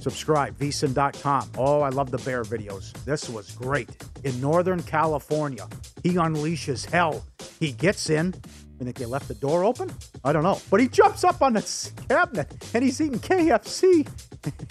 subscribe, 0.00 0.58
vsin.com. 0.58 1.50
Oh, 1.56 1.80
I 1.80 1.88
love 1.90 2.10
the 2.10 2.18
bear 2.18 2.42
videos. 2.44 2.92
This 3.04 3.28
was 3.28 3.52
great. 3.52 3.90
In 4.24 4.40
Northern 4.40 4.82
California, 4.82 5.66
he 6.02 6.14
unleashes 6.14 6.84
hell. 6.84 7.24
He 7.60 7.72
gets 7.72 8.10
in. 8.10 8.34
I 8.80 8.84
think 8.84 8.96
they 8.96 9.06
left 9.06 9.26
the 9.26 9.34
door 9.34 9.64
open? 9.64 9.92
I 10.24 10.32
don't 10.32 10.44
know. 10.44 10.60
But 10.70 10.80
he 10.80 10.88
jumps 10.88 11.24
up 11.24 11.42
on 11.42 11.54
the 11.54 11.90
cabinet 12.08 12.70
and 12.74 12.84
he's 12.84 13.00
eating 13.00 13.18
KFC. 13.18 14.08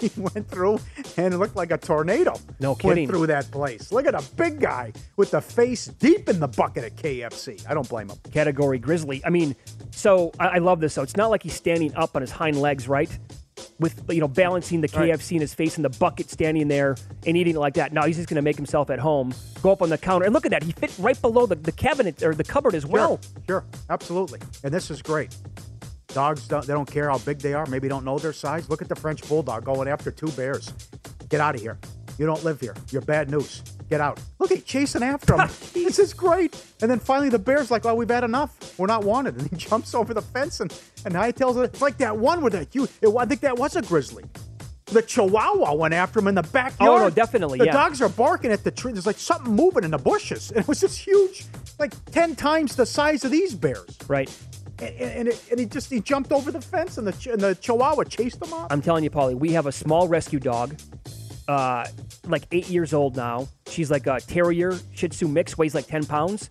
he 0.00 0.20
went 0.20 0.48
through 0.48 0.80
and 1.18 1.34
it 1.34 1.36
looked 1.36 1.56
like 1.56 1.70
a 1.70 1.76
tornado. 1.78 2.34
No 2.58 2.70
Went 2.70 2.80
kidding. 2.80 3.08
through 3.08 3.26
that 3.26 3.50
place. 3.50 3.92
Look 3.92 4.06
at 4.06 4.14
a 4.14 4.22
big 4.36 4.60
guy 4.60 4.92
with 5.16 5.32
the 5.32 5.42
face 5.42 5.86
deep 5.86 6.28
in 6.28 6.40
the 6.40 6.48
bucket 6.48 6.84
at 6.84 6.96
KFC. 6.96 7.68
I 7.68 7.74
don't 7.74 7.88
blame 7.88 8.08
him. 8.08 8.16
Category 8.32 8.78
Grizzly. 8.78 9.22
I 9.26 9.30
mean, 9.30 9.54
so 9.90 10.32
I, 10.40 10.48
I 10.48 10.58
love 10.58 10.80
this. 10.80 10.94
So 10.94 11.02
it's 11.02 11.16
not 11.16 11.28
like 11.30 11.42
he's 11.42 11.54
standing 11.54 11.94
up 11.94 12.16
on 12.16 12.22
his 12.22 12.30
hind 12.30 12.58
legs, 12.58 12.88
right? 12.88 13.10
With 13.78 14.02
you 14.10 14.20
know 14.20 14.28
balancing 14.28 14.80
the 14.80 14.88
Right. 14.94 15.10
KFC 15.10 15.32
in 15.32 15.40
his 15.40 15.54
face 15.54 15.76
in 15.76 15.82
the 15.82 15.90
bucket, 15.90 16.30
standing 16.30 16.68
there 16.68 16.96
and 17.26 17.36
eating 17.36 17.54
it 17.56 17.58
like 17.58 17.74
that. 17.74 17.92
Now 17.92 18.04
he's 18.06 18.16
just 18.16 18.28
going 18.28 18.36
to 18.36 18.42
make 18.42 18.56
himself 18.56 18.90
at 18.90 18.98
home. 18.98 19.32
Go 19.62 19.70
up 19.70 19.82
on 19.82 19.88
the 19.90 19.98
counter 19.98 20.24
and 20.24 20.34
look 20.34 20.44
at 20.44 20.50
that. 20.50 20.62
He 20.62 20.72
fit 20.72 20.92
right 20.98 21.20
below 21.20 21.46
the, 21.46 21.54
the 21.54 21.72
cabinet 21.72 22.22
or 22.22 22.34
the 22.34 22.44
cupboard 22.44 22.74
as 22.74 22.86
well. 22.86 23.20
Sure, 23.22 23.42
sure, 23.46 23.64
absolutely. 23.90 24.40
And 24.64 24.72
this 24.72 24.90
is 24.90 25.02
great. 25.02 25.36
Dogs 26.08 26.48
don't 26.48 26.66
they 26.66 26.72
don't 26.72 26.90
care 26.90 27.10
how 27.10 27.18
big 27.18 27.38
they 27.38 27.52
are, 27.54 27.66
maybe 27.66 27.86
don't 27.86 28.04
know 28.04 28.18
their 28.18 28.32
size. 28.32 28.68
Look 28.70 28.80
at 28.82 28.88
the 28.88 28.96
French 28.96 29.26
bulldog 29.28 29.64
going 29.64 29.88
after 29.88 30.10
two 30.10 30.28
bears. 30.32 30.72
Get 31.28 31.40
out 31.40 31.54
of 31.54 31.60
here. 31.60 31.78
You 32.18 32.26
don't 32.26 32.42
live 32.44 32.60
here. 32.60 32.74
You're 32.90 33.02
bad 33.02 33.30
news. 33.30 33.62
Get 33.88 34.00
out. 34.00 34.20
Look 34.38 34.52
at 34.52 34.64
chasing 34.66 35.02
after 35.02 35.34
him. 35.34 35.48
this 35.72 35.98
is 35.98 36.12
great. 36.12 36.62
And 36.82 36.90
then 36.90 36.98
finally 36.98 37.30
the 37.30 37.38
bear's 37.38 37.70
like, 37.70 37.86
"Oh, 37.86 37.94
we've 37.94 38.08
had 38.08 38.24
enough. 38.24 38.78
We're 38.78 38.86
not 38.86 39.04
wanted." 39.04 39.38
And 39.38 39.48
he 39.48 39.56
jumps 39.68 39.94
over 39.94 40.12
the 40.12 40.22
fence 40.22 40.60
and 40.60 40.70
and 41.04 41.14
hightails 41.14 41.56
it. 41.62 41.70
It's 41.72 41.80
like 41.80 41.96
that 41.98 42.16
one 42.16 42.42
with 42.42 42.52
that 42.52 42.68
huge. 42.72 42.90
It, 43.00 43.08
I 43.16 43.24
think 43.24 43.40
that 43.42 43.56
was 43.56 43.76
a 43.76 43.82
grizzly. 43.82 44.24
The 44.86 45.02
Chihuahua 45.02 45.74
went 45.74 45.92
after 45.92 46.18
him 46.18 46.28
in 46.28 46.34
the 46.34 46.42
backyard. 46.42 47.02
Oh, 47.02 47.04
no, 47.04 47.10
definitely, 47.10 47.58
The 47.58 47.66
yeah. 47.66 47.72
dogs 47.72 48.00
are 48.00 48.08
barking 48.08 48.50
at 48.52 48.64
the 48.64 48.70
tree. 48.70 48.92
There's 48.92 49.04
like 49.04 49.18
something 49.18 49.54
moving 49.54 49.84
in 49.84 49.90
the 49.90 49.98
bushes. 49.98 50.50
And 50.50 50.60
it 50.62 50.68
was 50.68 50.80
this 50.80 50.96
huge, 50.96 51.44
like 51.78 51.92
ten 52.06 52.34
times 52.34 52.74
the 52.76 52.86
size 52.86 53.24
of 53.24 53.30
these 53.30 53.54
bears. 53.54 53.98
Right. 54.06 54.34
And, 54.80 54.94
and, 54.96 55.28
it, 55.28 55.44
and 55.50 55.60
he 55.60 55.66
just 55.66 55.90
he 55.90 56.00
jumped 56.00 56.30
over 56.30 56.52
the 56.52 56.60
fence, 56.60 56.98
and 56.98 57.06
the 57.06 57.32
and 57.32 57.40
the 57.40 57.54
Chihuahua 57.56 58.04
chased 58.04 58.40
him 58.42 58.52
off. 58.52 58.68
I'm 58.70 58.80
telling 58.80 59.02
you, 59.02 59.10
Paulie, 59.10 59.34
we 59.34 59.52
have 59.52 59.66
a 59.66 59.72
small 59.72 60.08
rescue 60.08 60.38
dog, 60.38 60.76
uh, 61.48 61.86
like 62.26 62.44
eight 62.52 62.68
years 62.68 62.92
old 62.92 63.16
now. 63.16 63.48
She's 63.68 63.90
like 63.90 64.06
a 64.06 64.20
terrier 64.20 64.78
Shih 64.92 65.08
Tzu 65.08 65.26
mix, 65.28 65.56
weighs 65.58 65.74
like 65.74 65.86
10 65.86 66.06
pounds. 66.06 66.50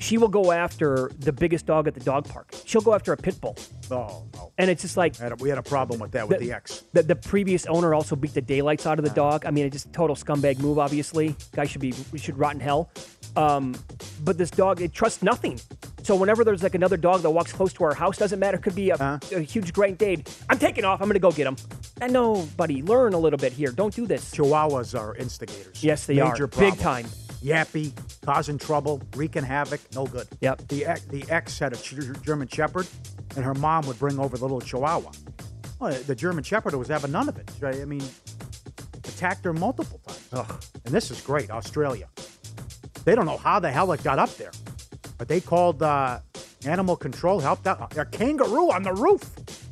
She 0.00 0.16
will 0.16 0.28
go 0.28 0.52
after 0.52 1.10
the 1.18 1.32
biggest 1.32 1.66
dog 1.66 1.88
at 1.88 1.94
the 1.94 2.00
dog 2.00 2.28
park. 2.28 2.54
She'll 2.64 2.80
go 2.80 2.94
after 2.94 3.12
a 3.12 3.16
pit 3.16 3.40
bull. 3.40 3.56
Oh 3.90 4.24
no! 4.34 4.52
And 4.56 4.70
it's 4.70 4.82
just 4.82 4.96
like 4.96 5.16
Had 5.16 5.32
a- 5.32 5.36
we 5.36 5.48
had 5.48 5.58
a 5.58 5.62
problem 5.62 5.98
with 5.98 6.12
that 6.12 6.28
with 6.28 6.38
the, 6.38 6.52
ex. 6.52 6.84
The, 6.92 7.02
the 7.02 7.16
previous 7.16 7.66
owner 7.66 7.94
also 7.94 8.14
beat 8.14 8.32
the 8.32 8.40
daylights 8.40 8.86
out 8.86 8.98
of 9.00 9.04
the 9.04 9.10
dog. 9.10 9.44
I 9.44 9.50
mean, 9.50 9.66
it's 9.66 9.72
just 9.74 9.92
total 9.92 10.14
scumbag 10.14 10.60
move. 10.60 10.78
Obviously, 10.78 11.34
guy 11.52 11.64
should 11.66 11.80
be 11.80 11.92
we 12.12 12.18
should 12.18 12.38
rot 12.38 12.54
in 12.54 12.60
hell. 12.60 12.90
Um, 13.34 13.74
but 14.22 14.38
this 14.38 14.50
dog, 14.50 14.80
it 14.80 14.92
trusts 14.92 15.22
nothing. 15.22 15.58
So 16.08 16.16
whenever 16.16 16.42
there's 16.42 16.62
like 16.62 16.74
another 16.74 16.96
dog 16.96 17.20
that 17.20 17.28
walks 17.28 17.52
close 17.52 17.70
to 17.74 17.84
our 17.84 17.92
house, 17.92 18.16
doesn't 18.16 18.38
matter, 18.38 18.56
could 18.56 18.74
be 18.74 18.88
a, 18.88 18.94
uh-huh. 18.94 19.18
a 19.30 19.40
huge 19.40 19.74
Great 19.74 19.98
Dane. 19.98 20.24
I'm 20.48 20.58
taking 20.58 20.86
off. 20.86 21.02
I'm 21.02 21.06
going 21.06 21.16
to 21.16 21.20
go 21.20 21.30
get 21.30 21.46
him. 21.46 21.56
And 22.00 22.14
no, 22.14 22.48
buddy, 22.56 22.82
learn 22.82 23.12
a 23.12 23.18
little 23.18 23.36
bit 23.36 23.52
here. 23.52 23.72
Don't 23.72 23.94
do 23.94 24.06
this. 24.06 24.34
Chihuahuas 24.34 24.98
are 24.98 25.14
instigators. 25.16 25.84
Yes, 25.84 26.06
they 26.06 26.14
Major 26.14 26.44
are. 26.44 26.48
problem. 26.48 26.70
Big 26.70 26.80
time. 26.80 27.04
Yappy, 27.44 27.92
causing 28.22 28.56
trouble, 28.56 29.02
wreaking 29.16 29.42
havoc, 29.42 29.82
no 29.94 30.06
good. 30.06 30.26
Yep. 30.40 30.68
The 30.68 30.86
ex, 30.86 31.02
the 31.02 31.26
ex 31.28 31.58
had 31.58 31.74
a 31.74 31.76
ch- 31.76 31.96
German 32.22 32.48
Shepherd, 32.48 32.86
and 33.36 33.44
her 33.44 33.52
mom 33.52 33.86
would 33.86 33.98
bring 33.98 34.18
over 34.18 34.38
the 34.38 34.44
little 34.44 34.62
Chihuahua. 34.62 35.10
Well, 35.78 35.92
the 35.92 36.14
German 36.14 36.42
Shepherd 36.42 36.74
was 36.74 36.88
having 36.88 37.12
none 37.12 37.28
of 37.28 37.36
it. 37.36 37.50
I 37.62 37.84
mean, 37.84 38.02
attacked 39.04 39.44
her 39.44 39.52
multiple 39.52 40.00
times. 40.06 40.70
And 40.86 40.94
this 40.94 41.10
is 41.10 41.20
great, 41.20 41.50
Australia. 41.50 42.08
They 43.04 43.14
don't 43.14 43.26
know 43.26 43.36
how 43.36 43.60
the 43.60 43.70
hell 43.70 43.92
it 43.92 44.02
got 44.02 44.18
up 44.18 44.34
there, 44.38 44.52
but 45.18 45.28
they 45.28 45.40
called 45.40 45.82
uh, 45.82 46.20
animal 46.64 46.96
control, 46.96 47.40
helped 47.40 47.66
out. 47.66 47.96
A 47.98 48.04
kangaroo 48.06 48.70
on 48.70 48.82
the 48.84 48.94
roof. 48.94 49.22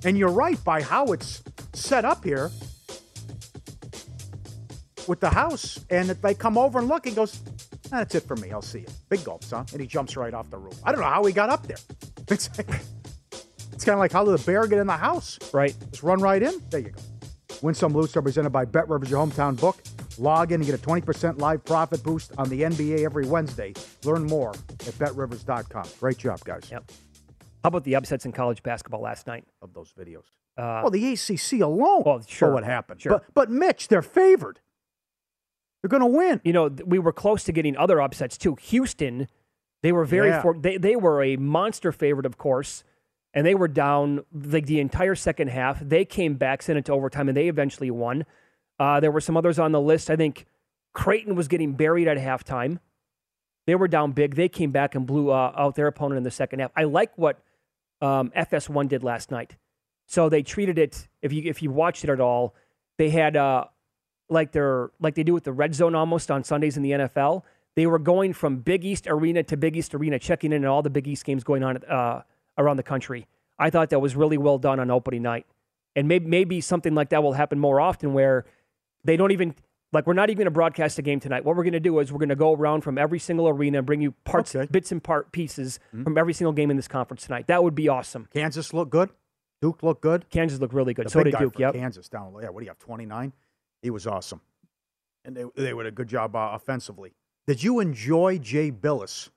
And 0.05 0.19
you're 0.19 0.29
right, 0.31 0.63
by 0.65 0.83
how 0.83 1.07
it's 1.13 1.43
set 1.73 2.05
up 2.05 2.23
here 2.25 2.51
with 5.09 5.21
the 5.21 5.31
house, 5.31 5.79
and 5.89 6.11
if 6.11 6.21
they 6.21 6.35
come 6.35 6.59
over 6.59 6.81
and 6.81 6.89
look, 6.89 7.05
he 7.07 7.13
goes, 7.13 7.41
"Ah, 7.93 7.99
That's 7.99 8.15
it 8.17 8.25
for 8.25 8.37
me. 8.37 8.51
I'll 8.51 8.61
see 8.61 8.81
you. 8.81 8.87
Big 9.09 9.25
gulps, 9.25 9.51
huh? 9.51 9.65
And 9.73 9.81
he 9.81 9.87
jumps 9.87 10.17
right 10.17 10.35
off 10.35 10.51
the 10.51 10.59
roof. 10.59 10.75
I 10.85 10.91
don't 10.93 11.01
know 11.01 11.07
how 11.07 11.25
he 11.25 11.33
got 11.33 11.49
up 11.49 11.67
there. 11.67 11.79
It's, 12.29 12.51
like, 12.59 12.69
it's 13.73 13.85
kind 13.85 13.95
of 13.95 14.01
like 14.01 14.11
how 14.11 14.25
did 14.25 14.37
the 14.37 14.45
bear 14.45 14.67
get 14.67 14.81
in 14.81 14.89
the 14.89 14.95
house? 14.95 15.39
Right. 15.55 15.73
Just 15.93 16.03
run 16.03 16.19
right 16.21 16.43
in. 16.43 16.61
There 16.71 16.81
you 16.81 16.91
go. 16.91 17.01
Win 17.63 17.73
some 17.73 17.93
loose 17.93 18.17
represented 18.17 18.51
by 18.51 18.65
Bet 18.65 18.89
Rivers, 18.89 19.09
your 19.11 19.25
hometown 19.25 19.59
book. 19.61 19.77
Log 20.19 20.53
in 20.53 20.61
and 20.61 20.67
get 20.67 20.75
a 20.75 20.83
20% 20.83 21.39
live 21.41 21.65
profit 21.65 22.03
boost 22.03 22.33
on 22.39 22.49
the 22.49 22.63
NBA 22.63 23.05
every 23.05 23.27
Wednesday. 23.27 23.75
Learn 24.05 24.25
more 24.25 24.55
at 24.87 24.99
betrivers.com. 24.99 25.85
Great 26.01 26.19
job, 26.19 26.41
guys. 26.45 26.69
Yep. 26.71 26.91
How 27.63 27.69
about 27.69 27.85
the 27.85 27.97
upsets 27.97 28.25
in 28.25 28.33
college 28.33 28.63
basketball 28.63 29.01
last 29.01 29.27
night? 29.27 29.45
Of 29.61 29.75
those 29.75 29.93
videos. 29.99 30.25
Uh, 30.57 30.81
well, 30.83 30.91
the 30.91 31.13
ACC 31.13 31.61
alone 31.61 32.03
well, 32.07 32.23
sure. 32.27 32.53
what 32.53 32.65
happened. 32.65 33.01
Sure. 33.01 33.13
But, 33.13 33.25
but 33.35 33.51
Mitch, 33.51 33.89
they're 33.89 34.03
favored. 34.03 34.61
They're 35.83 35.89
going 35.89 36.01
to 36.01 36.17
win. 36.19 36.41
You 36.45 36.53
know, 36.53 36.69
we 36.85 36.99
were 36.99 37.13
close 37.13 37.45
to 37.45 37.53
getting 37.53 37.77
other 37.77 38.01
upsets 38.01 38.39
too. 38.39 38.57
Houston, 38.61 39.29
they 39.83 39.93
were 39.93 40.05
very 40.05 40.29
Yeah. 40.29 40.43
for, 40.43 40.55
they 40.59 40.79
they 40.79 40.97
were 40.97 41.23
a 41.23 41.37
monster 41.37 41.93
favorite, 41.93 42.25
of 42.27 42.39
course, 42.39 42.83
and 43.35 43.47
they 43.47 43.55
were 43.55 43.69
down 43.69 44.25
like 44.33 44.67
the 44.67 44.81
entire 44.81 45.15
second 45.15 45.49
half. 45.49 45.79
They 45.81 46.05
came 46.05 46.35
back, 46.35 46.63
sent 46.63 46.79
it 46.79 46.87
to 46.87 46.93
overtime, 46.93 47.29
and 47.29 47.37
they 47.37 47.49
eventually 47.49 47.91
won. 47.91 48.25
Uh, 48.79 49.01
there 49.01 49.11
were 49.11 49.21
some 49.21 49.37
others 49.37 49.59
on 49.59 49.73
the 49.73 49.81
list. 49.81 50.11
I 50.11 50.17
think 50.17 50.47
Creighton 50.93 51.35
was 51.35 51.49
getting 51.49 51.73
buried 51.73 52.09
at 52.09 52.19
halftime. 52.19 52.79
They 53.67 53.75
were 53.75 53.89
down 53.89 54.13
big. 54.13 54.37
They 54.37 54.49
came 54.49 54.71
back 54.71 54.95
and 54.95 55.07
blew 55.07 55.31
uh, 55.31 55.53
out 55.57 55.75
their 55.75 55.87
opponent 55.87 56.19
in 56.19 56.23
the 56.23 56.31
second 56.31 56.61
half. 56.61 56.71
I 56.77 56.85
like 56.85 57.11
what 57.17 57.43
um, 58.01 58.31
FS1 58.37 58.89
did 58.89 59.03
last 59.03 59.31
night. 59.31 59.57
So 60.07 60.29
they 60.29 60.43
treated 60.43 60.79
it. 60.79 61.09
If 61.21 61.33
you 61.33 61.43
if 61.45 61.63
you 61.63 61.71
watched 61.71 62.05
it 62.05 62.11
at 62.11 62.21
all, 62.21 62.55
they 62.97 63.11
had 63.11 63.37
uh, 63.37 63.65
like 64.29 64.53
they're 64.53 64.91
like 65.01 65.17
they 65.17 65.25
do 65.25 65.35
with 65.35 65.45
the 65.45 65.53
red 65.53 65.75
zone 65.75 65.95
almost 65.95 66.31
on 66.31 66.45
Sundays 66.45 66.77
in 66.77 66.83
the 66.83 66.93
NFL. 66.93 67.43
They 67.75 67.87
were 67.87 67.99
going 67.99 68.33
from 68.33 68.59
Big 68.59 68.85
East 68.85 69.07
Arena 69.07 69.43
to 69.43 69.57
Big 69.57 69.77
East 69.77 69.95
Arena, 69.95 70.19
checking 70.19 70.53
in 70.53 70.65
on 70.65 70.71
all 70.71 70.83
the 70.83 70.91
Big 70.91 71.09
East 71.09 71.25
games 71.25 71.45
going 71.45 71.63
on 71.63 71.79
uh, 71.85 72.23
around 72.57 72.77
the 72.77 72.83
country. 72.83 73.27
I 73.59 73.71
thought 73.71 73.91
that 73.91 73.99
was 73.99 74.15
really 74.17 74.39
well 74.39 74.59
done 74.59 74.79
on 74.79 74.91
opening 74.91 75.23
night, 75.23 75.47
and 75.97 76.07
maybe 76.07 76.27
maybe 76.27 76.61
something 76.61 76.95
like 76.95 77.11
that 77.11 77.23
will 77.23 77.33
happen 77.33 77.59
more 77.59 77.81
often, 77.81 78.13
where 78.13 78.47
they 79.07 79.17
don't 79.17 79.33
even 79.33 79.55
like 79.93 80.07
we're 80.07 80.13
not 80.15 80.31
even 80.31 80.39
going 80.39 80.45
to 80.47 80.51
broadcast 80.51 80.99
a 80.99 81.03
game 81.03 81.21
tonight. 81.21 81.45
What 81.45 81.57
we're 81.57 81.63
going 81.63 81.73
to 81.73 81.81
do 81.81 81.99
is 82.01 82.13
we're 82.13 82.19
going 82.19 82.29
to 82.29 82.37
go 82.37 82.53
around 82.53 82.83
from 82.83 82.99
every 82.99 83.19
single 83.19 83.49
arena 83.49 83.79
and 83.79 83.87
bring 83.87 84.01
you 84.01 84.13
parts, 84.25 84.55
bits 84.71 84.93
and 84.93 85.03
part 85.03 85.33
pieces 85.33 85.79
from 85.91 86.19
every 86.19 86.35
single 86.35 86.53
game 86.53 86.71
in 86.71 86.77
this 86.77 86.89
conference 86.89 87.25
tonight. 87.25 87.47
That 87.47 87.63
would 87.63 87.75
be 87.75 87.89
awesome. 87.89 88.29
Kansas 88.33 88.75
looked 88.75 88.91
good. 88.91 89.11
Duke 89.63 89.83
looked 89.83 90.03
good. 90.03 90.29
Kansas 90.29 90.61
looked 90.61 90.75
really 90.75 90.93
good. 90.93 91.07
The 91.07 91.11
so 91.11 91.23
did 91.23 91.37
Duke. 91.39 91.59
Yep. 91.59 91.75
Kansas 91.75 92.09
down. 92.09 92.35
Yeah, 92.43 92.51
what 92.51 92.61
do 92.61 92.65
you 92.67 92.71
have? 92.71 92.79
Twenty 92.79 93.07
nine. 93.07 93.33
He 93.83 93.91
was 93.91 94.07
awesome, 94.07 94.41
and 95.25 95.37
they 95.37 95.45
they 95.57 95.73
did 95.73 95.87
a 95.87 95.91
good 95.91 96.09
job 96.09 96.37
uh, 96.37 96.51
offensively. 96.53 97.15
Did 97.47 97.63
you 97.63 97.81
enjoy 97.81 98.39
Jay 98.39 98.71
Bilas? 98.71 99.31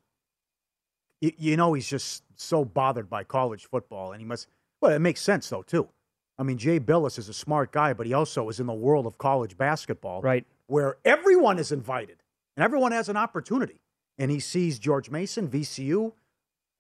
You, 1.22 1.32
you 1.38 1.58
know 1.58 1.74
he's 1.74 1.88
just 1.88 2.24
so 2.36 2.66
bothered 2.66 3.10
by 3.10 3.24
college 3.24 3.68
football, 3.68 4.12
and 4.12 4.20
he 4.20 4.26
must. 4.26 4.48
Well, 4.82 4.92
it 4.92 5.00
makes 5.00 5.22
sense 5.22 5.48
though 5.50 5.62
too. 5.62 5.88
I 6.40 6.44
mean, 6.44 6.58
Jay 6.58 6.80
Bilas 6.80 7.20
is 7.20 7.28
a 7.30 7.34
smart 7.34 7.72
guy, 7.72 7.94
but 7.94 8.08
he 8.08 8.14
also 8.14 8.48
is 8.50 8.60
in 8.60 8.66
the 8.66 8.74
world 8.74 9.06
of 9.06 9.18
college 9.18 9.58
basketball, 9.58 10.22
right? 10.22 10.46
Where 10.68 10.98
everyone 11.04 11.60
is 11.60 11.72
invited 11.72 12.24
and 12.56 12.64
everyone 12.64 12.94
has 12.94 13.10
an 13.10 13.18
opportunity. 13.18 13.82
And 14.18 14.32
he 14.32 14.40
sees 14.40 14.80
George 14.80 15.10
Mason, 15.10 15.48
VCU, 15.50 16.14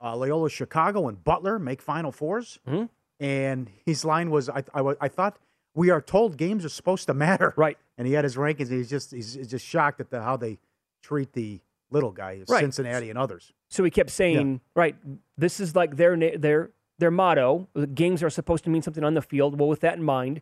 uh, 0.01 0.16
Loyola 0.16 0.49
Chicago, 0.49 1.07
and 1.07 1.24
Butler 1.24 1.60
make 1.60 1.82
Final 1.82 2.12
4s 2.12 2.57
Mm-hmm. 2.68 2.86
And 3.22 3.70
his 3.86 4.05
line 4.05 4.32
was, 4.32 4.47
I, 4.47 4.64
I, 4.74 4.93
I 5.01 5.07
thought 5.10 5.38
we 5.76 5.89
are 5.89 6.01
told 6.01 6.38
games 6.38 6.64
are 6.64 6.70
supposed 6.70 7.07
to 7.07 7.14
matter. 7.14 7.53
Right. 7.57 7.78
And 7.97 8.07
he 8.07 8.14
had 8.14 8.24
his 8.24 8.38
rankings. 8.38 8.70
And 8.70 8.78
he's 8.78 8.89
just 8.89 9.12
he's 9.12 9.36
just 9.36 9.66
shocked 9.66 9.99
at 9.99 10.10
the, 10.10 10.22
how 10.22 10.38
they 10.38 10.57
treat 11.03 11.34
the 11.34 11.60
little 11.91 12.12
guy, 12.12 12.41
Right. 12.47 12.62
Cincinnati 12.62 13.10
and 13.10 13.20
others. 13.20 13.51
So 13.70 13.84
he 13.84 13.91
kept 13.91 14.10
saying, 14.10 14.62
right, 14.74 14.95
this 15.38 15.60
is 15.60 15.76
like 15.76 15.97
their 15.97 16.16
their 16.38 16.72
their 17.00 17.12
motto. 17.12 17.68
The 17.74 17.88
games 17.88 18.22
are 18.24 18.30
supposed 18.30 18.64
to 18.66 18.70
mean 18.70 18.82
something 18.82 19.04
on 19.04 19.14
the 19.14 19.22
field. 19.22 19.60
Well, 19.60 19.70
with 19.70 19.82
that 19.82 19.97
in 19.97 20.04
mind, 20.04 20.41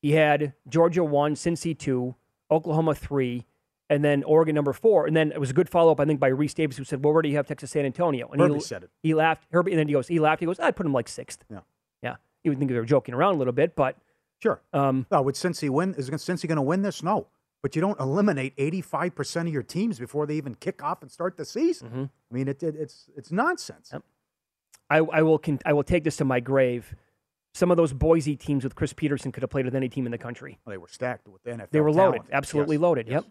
he 0.00 0.12
had 0.12 0.54
Georgia 0.68 1.04
one, 1.04 1.34
Cincy 1.34 1.76
two, 1.76 2.14
Oklahoma 2.50 2.94
three, 2.94 3.46
and 3.88 4.04
then 4.04 4.22
Oregon 4.24 4.54
number 4.54 4.72
four. 4.72 5.06
And 5.06 5.16
then 5.16 5.32
it 5.32 5.40
was 5.40 5.50
a 5.50 5.54
good 5.54 5.68
follow 5.68 5.92
up, 5.92 6.00
I 6.00 6.04
think, 6.04 6.20
by 6.20 6.30
Rece 6.30 6.54
Davis, 6.54 6.76
who 6.76 6.84
said, 6.84 7.04
"Well, 7.04 7.12
where 7.12 7.22
do 7.22 7.28
you 7.28 7.36
have 7.36 7.46
Texas 7.46 7.70
San 7.70 7.84
Antonio?" 7.84 8.28
And 8.30 8.40
Herbie 8.40 8.54
he 8.54 8.60
said 8.60 8.84
it. 8.84 8.90
He 9.02 9.14
laughed. 9.14 9.46
Herbie, 9.50 9.72
and 9.72 9.78
then 9.78 9.88
he 9.88 9.94
goes, 9.94 10.08
he 10.08 10.18
laughed. 10.18 10.40
He 10.40 10.46
goes, 10.46 10.60
"I'd 10.60 10.76
put 10.76 10.86
him 10.86 10.92
like 10.92 11.08
sixth. 11.08 11.44
Yeah. 11.50 11.60
Yeah. 12.02 12.16
You 12.44 12.50
would 12.50 12.58
think 12.58 12.70
they 12.70 12.76
were 12.76 12.84
joking 12.84 13.14
around 13.14 13.34
a 13.34 13.38
little 13.38 13.52
bit, 13.52 13.74
but 13.74 13.96
Sure. 14.42 14.60
Um, 14.72 15.06
oh, 15.12 15.22
would 15.22 15.36
Cincy 15.36 15.70
win? 15.70 15.94
Is 15.94 16.10
Cincy 16.10 16.48
going 16.48 16.56
to 16.56 16.62
win 16.62 16.82
this? 16.82 17.00
No. 17.00 17.28
But 17.62 17.76
you 17.76 17.80
don't 17.80 17.98
eliminate 18.00 18.56
85% 18.56 19.42
of 19.42 19.48
your 19.52 19.62
teams 19.62 20.00
before 20.00 20.26
they 20.26 20.34
even 20.34 20.56
kick 20.56 20.82
off 20.82 21.00
and 21.00 21.12
start 21.12 21.36
the 21.36 21.44
season. 21.44 21.88
Mm-hmm. 21.88 22.02
I 22.02 22.34
mean, 22.34 22.48
it, 22.48 22.60
it, 22.60 22.74
it's 22.74 23.08
it's 23.16 23.30
nonsense. 23.30 23.92
I, 24.92 24.98
I 24.98 25.22
will 25.22 25.38
con- 25.38 25.60
I 25.64 25.72
will 25.72 25.82
take 25.84 26.04
this 26.04 26.16
to 26.18 26.24
my 26.24 26.40
grave. 26.40 26.94
Some 27.54 27.70
of 27.70 27.76
those 27.76 27.92
Boise 27.92 28.36
teams 28.36 28.64
with 28.64 28.74
Chris 28.74 28.92
Petersen 28.92 29.30
could 29.32 29.42
have 29.42 29.50
played 29.50 29.64
with 29.66 29.74
any 29.74 29.88
team 29.88 30.06
in 30.06 30.12
the 30.12 30.18
country. 30.18 30.58
Well, 30.64 30.72
they 30.72 30.78
were 30.78 30.88
stacked 30.88 31.28
with 31.28 31.42
the 31.42 31.50
NFL. 31.50 31.70
They 31.70 31.80
were 31.80 31.92
loaded, 31.92 32.18
talent. 32.18 32.30
absolutely 32.32 32.76
Yes. 32.76 32.82
loaded. 32.82 33.08
Yep. 33.08 33.24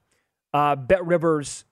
Uh, 0.53 0.75
Bet 0.75 1.05
Rivers. 1.05 1.65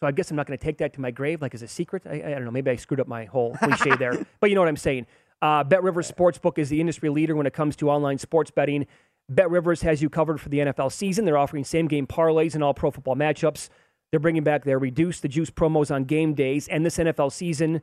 So 0.00 0.08
I 0.08 0.12
guess 0.12 0.30
I'm 0.30 0.36
not 0.36 0.46
going 0.46 0.58
to 0.58 0.62
take 0.64 0.78
that 0.78 0.92
to 0.94 1.00
my 1.00 1.10
grave, 1.12 1.40
like 1.40 1.54
as 1.54 1.62
a 1.62 1.68
secret. 1.68 2.02
I, 2.04 2.14
I 2.14 2.30
don't 2.30 2.44
know. 2.44 2.50
Maybe 2.50 2.70
I 2.70 2.76
screwed 2.76 3.00
up 3.00 3.06
my 3.06 3.24
whole 3.26 3.54
cliche 3.62 3.96
there, 3.96 4.26
but 4.40 4.50
you 4.50 4.54
know 4.56 4.60
what 4.60 4.68
I'm 4.68 4.76
saying. 4.76 5.06
Uh, 5.40 5.62
Bet 5.62 5.82
Rivers 5.82 6.10
Sportsbook 6.10 6.58
is 6.58 6.68
the 6.68 6.80
industry 6.80 7.08
leader 7.10 7.36
when 7.36 7.46
it 7.46 7.52
comes 7.52 7.76
to 7.76 7.90
online 7.90 8.18
sports 8.18 8.50
betting. 8.50 8.86
Bet 9.28 9.50
Rivers 9.50 9.82
has 9.82 10.02
you 10.02 10.10
covered 10.10 10.40
for 10.40 10.48
the 10.48 10.58
NFL 10.58 10.90
season. 10.92 11.24
They're 11.24 11.38
offering 11.38 11.64
same 11.64 11.86
game 11.86 12.06
parlays 12.06 12.54
and 12.54 12.64
all 12.64 12.74
pro 12.74 12.90
football 12.90 13.14
matchups. 13.16 13.68
They're 14.10 14.20
bringing 14.20 14.42
back 14.44 14.64
their 14.64 14.78
reduce 14.78 15.20
the 15.20 15.28
juice 15.28 15.50
promos 15.50 15.94
on 15.94 16.04
game 16.04 16.34
days 16.34 16.66
and 16.68 16.84
this 16.84 16.98
NFL 16.98 17.32
season. 17.32 17.82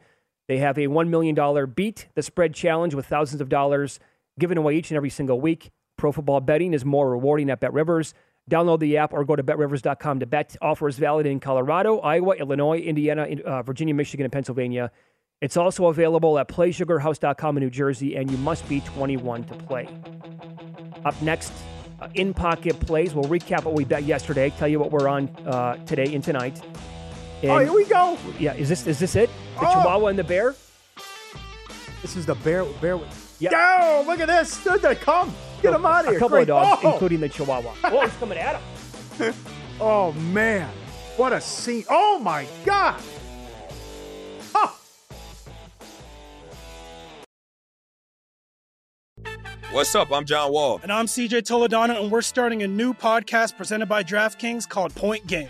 They 0.52 0.58
have 0.58 0.78
a 0.78 0.88
$1 0.88 1.08
million 1.08 1.74
beat 1.74 2.10
the 2.14 2.22
spread 2.22 2.54
challenge 2.54 2.94
with 2.94 3.06
thousands 3.06 3.40
of 3.40 3.48
dollars 3.48 4.02
given 4.38 4.58
away 4.58 4.76
each 4.76 4.92
and 4.92 4.98
every 4.98 5.10
single 5.10 5.40
week. 5.40 5.72
Pro 5.96 6.12
football 6.12 6.42
betting 6.42 6.74
is 6.74 6.84
more 6.84 7.10
rewarding 7.10 7.50
at 7.50 7.62
Bet 7.62 7.72
Rivers. 7.72 8.14
Download 8.50 8.78
the 8.78 8.98
app 8.98 9.14
or 9.14 9.24
go 9.24 9.38
to 9.38 9.44
betrivers.com 9.44 10.20
to 10.20 10.26
bet. 10.26 10.58
Offers 10.62 10.98
valid 10.98 11.26
in 11.26 11.40
Colorado, 11.40 12.00
Iowa, 12.00 12.36
Illinois, 12.36 12.80
Indiana, 12.80 13.30
uh, 13.46 13.64
Virginia, 13.64 13.94
Michigan, 13.96 14.26
and 14.26 14.34
Pennsylvania. 14.34 14.92
It's 15.40 15.56
also 15.56 15.86
available 15.86 16.38
at 16.38 16.50
playsugarhouse.com 16.50 17.56
in 17.56 17.64
New 17.64 17.70
Jersey, 17.70 18.18
and 18.18 18.30
you 18.30 18.36
must 18.40 18.68
be 18.68 18.82
21 18.82 19.46
to 19.46 19.54
play. 19.54 19.88
Up 21.06 21.16
next, 21.22 21.54
uh, 22.02 22.10
in 22.16 22.34
pocket 22.34 22.78
plays. 22.82 23.16
We'll 23.16 23.24
recap 23.24 23.64
what 23.64 23.74
we 23.74 23.86
bet 23.86 24.04
yesterday. 24.04 24.50
Tell 24.50 24.68
you 24.68 24.80
what 24.80 24.92
we're 24.92 25.08
on 25.08 25.30
uh, 25.48 25.78
today 25.86 26.14
and 26.14 26.22
tonight. 26.22 26.62
Oh, 27.44 27.60
here 27.60 27.74
we 27.74 27.86
go. 27.86 28.18
Yeah, 28.40 28.54
is 28.54 28.70
this 28.70 28.86
is 28.88 29.00
this 29.00 29.16
it? 29.16 29.30
The 29.60 29.68
Oh. 29.68 29.74
Chihuahua 29.74 30.08
and 30.08 30.20
the 30.20 30.24
bear. 30.24 30.56
This 32.02 32.16
is 32.16 32.26
the 32.26 32.36
bear. 32.36 32.66
bear 32.66 33.00
Yeah. 33.40 34.02
Yo, 34.02 34.04
look 34.08 34.20
at 34.20 34.28
this. 34.28 34.64
Dude, 34.64 34.82
they 34.82 34.96
come. 34.96 35.34
Get 35.62 35.72
them 35.72 35.86
out 35.86 36.06
of 36.06 36.10
here. 36.10 36.18
A 36.18 36.20
couple 36.20 36.36
Great. 36.38 36.42
of 36.44 36.48
dogs, 36.48 36.82
Oh! 36.84 36.94
including 36.94 37.20
the 37.20 37.30
Chihuahua. 37.30 37.74
Oh, 37.86 38.02
he's 38.02 38.16
coming 38.18 38.38
at 38.38 38.60
him. 39.20 39.34
Oh, 39.84 40.12
man. 40.12 40.70
What 41.18 41.34
a 41.34 41.42
scene. 41.42 41.84
Oh, 41.90 42.20
my 42.20 42.46
God. 42.66 43.02
Oh. 44.54 44.78
What's 49.72 49.96
up? 49.96 50.12
I'm 50.12 50.26
John 50.26 50.52
Wall. 50.52 50.80
And 50.84 50.92
I'm 50.92 51.06
CJ 51.08 51.42
Toledano, 51.44 52.00
and 52.00 52.12
we're 52.12 52.22
starting 52.22 52.62
a 52.62 52.68
new 52.68 52.94
podcast 52.94 53.58
presented 53.58 53.88
by 53.88 54.04
DraftKings 54.04 54.70
called 54.70 54.94
Point 54.94 55.26
Game. 55.26 55.50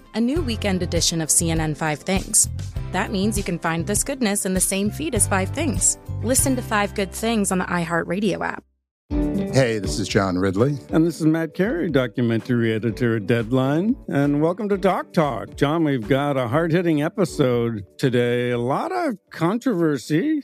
A 0.13 0.19
new 0.19 0.41
weekend 0.41 0.83
edition 0.83 1.21
of 1.21 1.29
CNN 1.29 1.77
Five 1.77 1.99
Things. 1.99 2.49
That 2.91 3.11
means 3.11 3.37
you 3.37 3.45
can 3.45 3.57
find 3.57 3.87
this 3.87 4.03
goodness 4.03 4.45
in 4.45 4.53
the 4.53 4.59
same 4.59 4.91
feed 4.91 5.15
as 5.15 5.25
Five 5.25 5.51
Things. 5.51 5.97
Listen 6.21 6.53
to 6.57 6.61
Five 6.61 6.93
Good 6.95 7.13
Things 7.13 7.49
on 7.49 7.59
the 7.59 7.65
iHeartRadio 7.65 8.45
app. 8.45 8.65
Hey, 9.53 9.79
this 9.79 9.99
is 9.99 10.09
John 10.09 10.37
Ridley. 10.37 10.77
And 10.89 11.05
this 11.05 11.21
is 11.21 11.25
Matt 11.25 11.53
Carey, 11.53 11.89
documentary 11.89 12.73
editor 12.73 13.15
at 13.15 13.27
Deadline. 13.27 13.95
And 14.09 14.41
welcome 14.41 14.67
to 14.67 14.77
Doc 14.77 15.13
Talk. 15.13 15.55
John, 15.55 15.85
we've 15.85 16.07
got 16.09 16.35
a 16.35 16.49
hard 16.49 16.73
hitting 16.73 17.01
episode 17.01 17.85
today. 17.97 18.51
A 18.51 18.57
lot 18.57 18.91
of 18.91 19.15
controversy. 19.29 20.43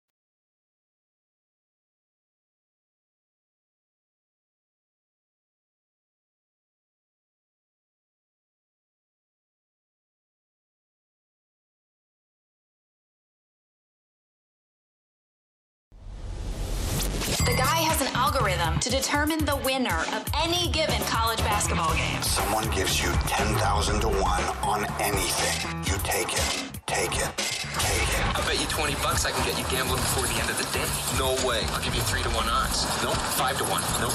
algorithm 18.15 18.79
to 18.79 18.89
determine 18.89 19.43
the 19.45 19.55
winner 19.57 19.99
of 20.13 20.25
any 20.43 20.69
given 20.71 21.01
college 21.03 21.39
basketball 21.39 21.93
game. 21.95 22.21
Someone 22.21 22.69
gives 22.71 23.01
you 23.01 23.11
10,000 23.27 24.01
to 24.01 24.07
1 24.07 24.17
on 24.63 24.85
anything. 24.99 25.83
You 25.85 25.97
take 26.03 26.33
it. 26.33 26.71
Take 26.85 27.15
it. 27.15 27.31
Take 27.79 28.09
it. 28.11 28.37
I 28.37 28.43
bet 28.45 28.59
you 28.59 28.67
20 28.67 28.95
bucks 28.95 29.25
I 29.25 29.31
can 29.31 29.45
get 29.45 29.57
you 29.57 29.65
gambling 29.69 30.01
before 30.01 30.27
the 30.27 30.33
end 30.39 30.49
of 30.49 30.57
the 30.57 30.67
day. 30.75 30.85
No 31.17 31.35
way. 31.47 31.61
I'll 31.71 31.83
give 31.83 31.95
you 31.95 32.01
3 32.01 32.21
to 32.23 32.29
1 32.29 32.49
odds. 32.49 32.85
Nope. 33.03 33.15
5 33.15 33.57
to 33.59 33.63
1. 33.65 33.81
Nope. 34.01 34.13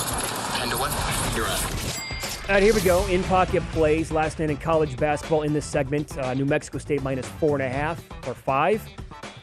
10 0.60 0.70
to 0.70 0.76
1. 0.76 1.36
You're 1.36 1.46
up. 1.46 1.86
All 2.48 2.54
right, 2.54 2.62
here 2.62 2.74
we 2.74 2.80
go. 2.80 3.04
In 3.06 3.24
pocket 3.24 3.62
plays. 3.72 4.12
Last 4.12 4.38
night 4.38 4.50
in 4.50 4.56
college 4.56 4.96
basketball 4.96 5.42
in 5.42 5.52
this 5.52 5.64
segment. 5.64 6.16
Uh, 6.16 6.34
New 6.34 6.44
Mexico 6.44 6.78
State 6.78 7.02
minus 7.02 7.26
four 7.26 7.56
and 7.56 7.62
a 7.62 7.68
half 7.68 8.04
or 8.28 8.34
five. 8.34 8.86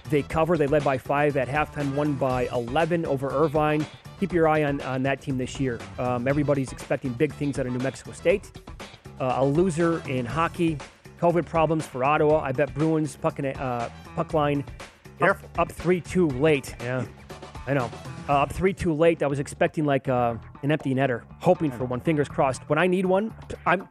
They 0.09 0.21
cover. 0.21 0.57
They 0.57 0.67
led 0.67 0.83
by 0.83 0.97
five 0.97 1.35
at 1.35 1.47
halftime, 1.47 1.95
won 1.95 2.13
by 2.13 2.47
11 2.53 3.05
over 3.05 3.29
Irvine. 3.29 3.85
Keep 4.23 4.31
your 4.31 4.47
eye 4.47 4.63
on, 4.63 4.79
on 4.83 5.03
that 5.03 5.19
team 5.19 5.37
this 5.37 5.59
year. 5.59 5.77
Um, 5.99 6.29
everybody's 6.29 6.71
expecting 6.71 7.11
big 7.11 7.33
things 7.33 7.59
out 7.59 7.65
of 7.65 7.73
New 7.73 7.79
Mexico 7.79 8.13
State. 8.13 8.57
Uh, 9.19 9.33
a 9.35 9.45
loser 9.45 10.01
in 10.07 10.25
hockey. 10.25 10.77
COVID 11.19 11.45
problems 11.45 11.85
for 11.85 12.05
Ottawa. 12.05 12.39
I 12.39 12.53
bet 12.53 12.73
Bruins 12.73 13.17
puck, 13.17 13.39
in, 13.39 13.47
uh, 13.47 13.89
puck 14.15 14.33
line 14.33 14.63
up, 15.19 15.39
up 15.57 15.69
3 15.69 15.99
2 15.99 16.29
late. 16.29 16.73
Yeah, 16.79 17.05
I 17.67 17.73
know. 17.73 17.91
Uh, 18.29 18.43
up 18.43 18.53
3 18.53 18.71
2 18.71 18.93
late. 18.93 19.21
I 19.21 19.27
was 19.27 19.39
expecting 19.39 19.83
like 19.83 20.07
uh, 20.07 20.35
an 20.61 20.71
empty 20.71 20.95
netter, 20.95 21.23
hoping 21.41 21.69
for 21.69 21.83
one. 21.83 21.99
Fingers 21.99 22.29
crossed. 22.29 22.61
When 22.69 22.79
I 22.79 22.87
need 22.87 23.05
one, 23.05 23.35
I'm. 23.65 23.89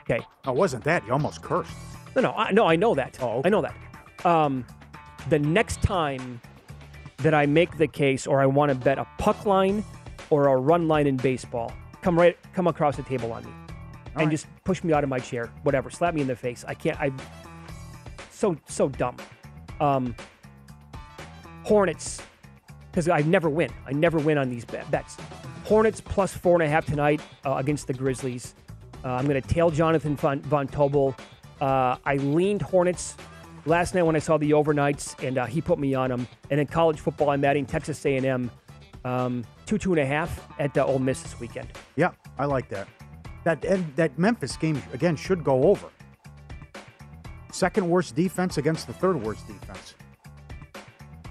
Okay. 0.00 0.26
Oh, 0.44 0.54
wasn't 0.54 0.82
that? 0.82 1.06
You 1.06 1.12
almost 1.12 1.40
cursed. 1.40 1.70
No, 2.16 2.22
no, 2.22 2.32
I, 2.32 2.50
no. 2.50 2.66
I 2.66 2.74
know 2.74 2.96
that. 2.96 3.22
I 3.22 3.48
know 3.48 3.62
that. 3.62 4.26
Um, 4.26 4.66
the 5.28 5.38
next 5.38 5.82
time 5.82 6.40
that 7.22 7.34
I 7.34 7.46
make 7.46 7.76
the 7.78 7.88
case, 7.88 8.26
or 8.26 8.40
I 8.40 8.46
want 8.46 8.70
to 8.70 8.74
bet 8.74 8.98
a 8.98 9.06
puck 9.18 9.46
line 9.46 9.84
or 10.30 10.48
a 10.48 10.56
run 10.56 10.88
line 10.88 11.06
in 11.06 11.16
baseball, 11.16 11.72
come 12.02 12.18
right, 12.18 12.36
come 12.52 12.66
across 12.66 12.96
the 12.96 13.02
table 13.02 13.32
on 13.32 13.44
me, 13.44 13.52
and 14.16 14.30
just 14.30 14.46
push 14.64 14.82
me 14.84 14.92
out 14.92 15.04
of 15.04 15.10
my 15.10 15.18
chair. 15.18 15.50
Whatever, 15.62 15.90
slap 15.90 16.14
me 16.14 16.20
in 16.20 16.26
the 16.26 16.36
face. 16.36 16.64
I 16.66 16.74
can't. 16.74 17.00
I. 17.00 17.10
So 18.30 18.56
so 18.66 18.88
dumb. 18.88 19.16
Um, 19.80 20.14
Hornets, 21.64 22.20
because 22.90 23.08
I 23.08 23.20
never 23.20 23.48
win. 23.48 23.70
I 23.86 23.92
never 23.92 24.18
win 24.18 24.36
on 24.36 24.48
these 24.50 24.64
bets. 24.64 25.16
Hornets 25.64 26.00
plus 26.00 26.34
four 26.34 26.54
and 26.54 26.62
a 26.62 26.68
half 26.68 26.86
tonight 26.86 27.20
uh, 27.46 27.54
against 27.54 27.86
the 27.86 27.94
Grizzlies. 27.94 28.54
Uh, 29.04 29.10
I'm 29.10 29.26
going 29.26 29.40
to 29.40 29.48
tail 29.48 29.70
Jonathan 29.70 30.16
Von, 30.16 30.40
Von 30.42 30.66
Tobel. 30.66 31.14
Uh, 31.60 31.96
I 32.04 32.16
leaned 32.16 32.62
Hornets 32.62 33.16
last 33.66 33.94
night 33.94 34.02
when 34.02 34.16
I 34.16 34.20
saw 34.20 34.36
the 34.36 34.50
overnights, 34.52 35.22
and 35.26 35.38
uh, 35.38 35.46
he 35.46 35.60
put 35.60 35.78
me 35.78 35.94
on 35.94 36.10
them. 36.10 36.26
And 36.50 36.60
in 36.60 36.66
college 36.66 37.00
football, 37.00 37.30
I'm 37.30 37.44
adding 37.44 37.66
Texas 37.66 38.04
A&M 38.04 38.50
um, 39.04 39.44
two 39.66 39.78
two 39.78 39.92
and 39.92 40.00
a 40.00 40.06
half 40.06 40.46
at 40.58 40.76
uh, 40.76 40.84
Ole 40.86 40.98
Miss 40.98 41.22
this 41.22 41.38
weekend. 41.40 41.68
Yeah, 41.96 42.10
I 42.38 42.44
like 42.44 42.68
that. 42.68 42.88
That 43.44 43.64
and 43.64 43.94
that 43.96 44.18
Memphis 44.18 44.56
game 44.56 44.80
again 44.92 45.16
should 45.16 45.42
go 45.42 45.64
over. 45.64 45.88
Second 47.52 47.88
worst 47.88 48.14
defense 48.14 48.56
against 48.58 48.86
the 48.86 48.92
third 48.92 49.22
worst 49.22 49.46
defense. 49.46 49.94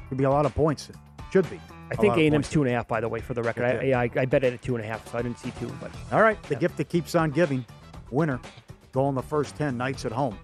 Could 0.10 0.18
be 0.18 0.26
a 0.26 0.30
lot 0.30 0.46
of 0.46 0.54
points. 0.54 0.90
Should 1.32 1.50
be. 1.50 1.60
I 1.90 1.96
think 1.96 2.16
A&M's 2.16 2.32
points. 2.34 2.50
two 2.50 2.62
and 2.62 2.70
a 2.72 2.74
half, 2.74 2.88
by 2.88 3.02
the 3.02 3.08
way, 3.10 3.20
for 3.20 3.34
the 3.34 3.44
record. 3.44 3.64
I, 3.64 3.74
Okay. 3.76 3.94
I, 3.94 4.04
I 4.16 4.26
bet 4.26 4.44
it 4.44 4.54
at 4.54 4.62
two 4.62 4.76
and 4.76 4.84
a 4.84 4.88
half, 4.88 5.10
so 5.12 5.18
I 5.18 5.22
didn't 5.22 5.40
see 5.40 5.52
two. 5.60 5.68
But 5.82 5.92
All 6.12 6.22
right, 6.22 6.42
the 6.44 6.56
gift 6.56 6.78
that 6.78 6.90
keeps 6.90 7.16
on 7.16 7.32
giving. 7.32 7.66
Winner, 8.12 8.40
going 8.92 9.16
the 9.16 9.22
first 9.22 9.56
ten 9.56 9.78
Knights 9.78 10.06
at 10.06 10.12
home. 10.12 10.38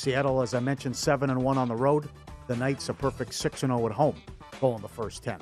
Seattle, 0.00 0.40
as 0.40 0.54
I 0.54 0.60
mentioned, 0.60 0.96
seven 0.96 1.28
and 1.28 1.42
one 1.42 1.58
on 1.58 1.68
the 1.68 1.76
road. 1.76 2.08
The 2.46 2.56
Knights 2.56 2.88
a 2.88 2.94
perfect 2.94 3.34
six 3.34 3.62
and 3.62 3.70
zero 3.70 3.86
at 3.86 3.92
home, 3.92 4.16
going 4.60 4.80
the 4.80 4.88
first 4.88 5.22
ten. 5.22 5.38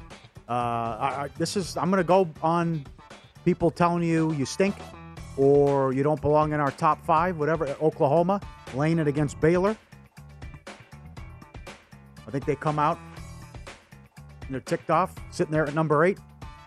Uh, 0.49 0.53
I, 0.53 1.23
I, 1.25 1.29
this 1.39 1.57
is 1.57 1.77
I'm 1.77 1.91
going 1.91 2.03
to 2.03 2.07
go 2.07 2.29
on 2.43 2.85
people 3.45 3.71
telling 3.71 4.03
you 4.03 4.33
you 4.33 4.45
stink 4.45 4.75
or 5.37 5.93
you 5.93 6.03
don't 6.03 6.21
belong 6.21 6.53
in 6.53 6.59
our 6.59 6.73
top 6.73 7.05
five, 7.07 7.39
whatever. 7.39 7.69
Oklahoma 7.81 8.41
laying 8.75 8.99
it 8.99 9.07
against 9.07 9.41
Baylor. 9.41 9.77
I 12.27 12.31
think 12.31 12.45
they 12.45 12.57
come 12.57 12.81
out 12.81 12.99
and 14.43 14.51
they're 14.51 14.61
ticked 14.61 14.91
off, 14.91 15.15
sitting 15.31 15.53
there 15.53 15.67
at 15.67 15.75
number 15.75 16.05
eight, 16.05 16.19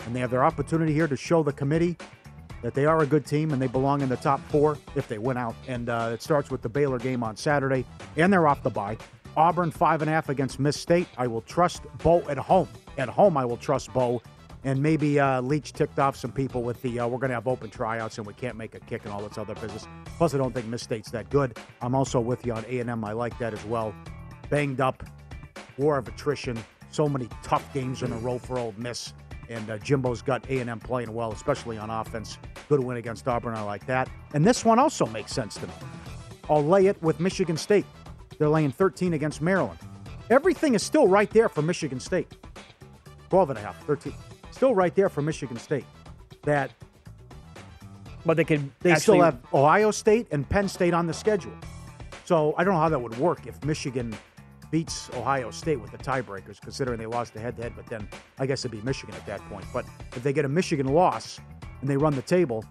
and 0.06 0.16
they 0.16 0.22
have 0.22 0.32
their 0.32 0.46
opportunity 0.46 0.94
here 0.94 1.08
to 1.08 1.18
show 1.18 1.44
the 1.44 1.54
committee 1.54 1.98
that 2.62 2.74
they 2.74 2.86
are 2.86 3.02
a 3.02 3.06
good 3.06 3.26
team 3.26 3.52
and 3.52 3.62
they 3.62 3.68
belong 3.68 4.02
in 4.02 4.10
the 4.10 4.18
top 4.18 4.40
four 4.50 4.78
if 4.96 5.08
they 5.08 5.18
win 5.18 5.38
out. 5.38 5.56
And 5.68 5.90
uh, 5.90 6.12
it 6.14 6.22
starts 6.22 6.50
with 6.50 6.62
the 6.62 6.70
Baylor 6.70 7.00
game 7.00 7.24
on 7.24 7.36
Saturday, 7.36 7.86
and 8.18 8.32
they're 8.32 8.48
off 8.48 8.64
the 8.64 8.70
bye. 8.70 8.98
Auburn 9.38 9.72
five 9.72 10.02
and 10.02 10.10
a 10.10 10.14
half 10.14 10.30
against 10.30 10.60
Miss 10.60 10.80
State. 10.80 11.08
I 11.18 11.28
will 11.28 11.42
trust 11.42 11.84
Bo 12.04 12.22
at 12.30 12.38
home. 12.38 12.68
At 12.98 13.10
home, 13.10 13.38
I 13.38 13.46
will 13.46 13.58
trust 13.58 13.94
Bo. 13.94 14.22
And 14.64 14.82
maybe 14.82 15.20
uh, 15.20 15.42
Leach 15.42 15.74
ticked 15.74 15.98
off 15.98 16.16
some 16.16 16.32
people 16.32 16.62
with 16.62 16.82
the 16.84 17.00
uh, 17.00 17.08
we're 17.08 17.18
going 17.18 17.30
to 17.30 17.36
have 17.36 17.48
open 17.48 17.70
tryouts 17.70 18.20
and 18.20 18.28
we 18.28 18.34
can't 18.34 18.56
make 18.56 18.76
a 18.76 18.80
kick 18.80 19.06
and 19.06 19.14
all 19.14 19.28
this 19.28 19.38
other 19.38 19.56
business. 19.56 19.88
Plus, 20.18 20.36
I 20.36 20.38
don't 20.38 20.54
think 20.54 20.68
Miss 20.68 20.84
State's 20.84 21.10
that 21.12 21.30
good. 21.32 21.58
I'm 21.82 21.96
also 21.96 22.20
with 22.20 22.46
you 22.46 22.54
on 22.54 22.64
A 22.68 22.80
and. 22.80 22.92
I 22.92 23.14
like 23.14 23.38
that 23.40 23.54
as 23.54 23.66
well. 23.66 23.96
Banged 24.50 24.82
up, 24.82 25.04
war 25.78 25.98
of 25.98 26.08
attrition. 26.08 26.60
So 26.92 27.08
many 27.08 27.28
tough 27.42 27.74
games 27.74 28.04
in 28.04 28.12
a 28.12 28.18
row 28.18 28.38
for 28.38 28.60
Ole 28.60 28.76
Miss. 28.78 29.14
And 29.52 29.70
uh, 29.70 29.78
Jimbo's 29.80 30.22
got 30.22 30.50
A 30.50 30.60
and 30.60 30.70
M 30.70 30.80
playing 30.80 31.14
well, 31.14 31.32
especially 31.32 31.78
on 31.78 31.90
offense. 31.90 32.38
Good 32.70 32.80
win 32.80 32.98
against 32.98 33.28
Auburn. 33.28 33.54
I 33.54 33.62
like 33.64 33.86
that. 33.88 34.10
And 34.34 34.46
this 34.46 34.64
one 34.64 34.80
also 34.80 35.06
makes 35.06 35.34
sense 35.34 35.56
to 35.56 35.68
me. 35.68 35.74
I'll 36.50 36.66
lay 36.66 36.88
it 36.88 37.02
with 37.04 37.20
Michigan 37.20 37.58
State. 37.58 37.86
They're 38.38 38.50
laying 38.50 38.72
13 38.72 39.14
against 39.14 39.42
Maryland. 39.42 39.80
Everything 40.30 40.74
is 40.74 40.84
still 40.84 41.08
right 41.08 41.30
there 41.30 41.50
for 41.50 41.62
Michigan 41.62 42.00
State. 42.00 42.38
12 43.30 43.52
and 43.52 43.60
a 43.60 43.62
half, 43.62 43.86
13. 43.86 44.14
Still 44.52 44.74
right 44.74 44.96
there 44.96 45.10
for 45.10 45.22
Michigan 45.22 45.58
State. 45.58 45.86
That 46.44 46.72
But 48.26 48.38
they 48.38 48.44
could 48.44 48.72
they 48.80 48.92
actually, 48.92 49.20
still 49.20 49.22
have 49.22 49.40
Ohio 49.54 49.92
State 49.92 50.28
and 50.32 50.48
Penn 50.48 50.68
State 50.68 50.94
on 50.94 51.08
the 51.08 51.14
schedule. 51.14 51.54
So 52.26 52.54
I 52.58 52.64
don't 52.64 52.74
know 52.74 52.80
how 52.80 52.90
that 52.90 53.00
would 53.00 53.18
work 53.18 53.46
if 53.48 53.64
Michigan 53.66 54.16
beats 54.72 55.10
Ohio 55.14 55.52
State 55.52 55.80
with 55.80 55.92
the 55.92 55.98
tiebreakers, 55.98 56.60
considering 56.60 56.98
they 56.98 57.06
lost 57.06 57.34
the 57.34 57.40
head-to-head. 57.40 57.74
But 57.76 57.86
then 57.86 58.08
I 58.40 58.46
guess 58.46 58.66
it'd 58.66 58.72
be 58.72 58.84
Michigan 58.84 59.14
at 59.16 59.26
that 59.28 59.42
point. 59.50 59.66
But 59.74 59.86
if 60.16 60.24
they 60.24 60.34
get 60.34 60.46
a 60.46 60.50
Michigan 60.50 60.88
loss 60.88 61.40
and 61.82 61.90
they 61.90 61.98
run 61.98 62.16
the 62.16 62.22
table, 62.22 62.64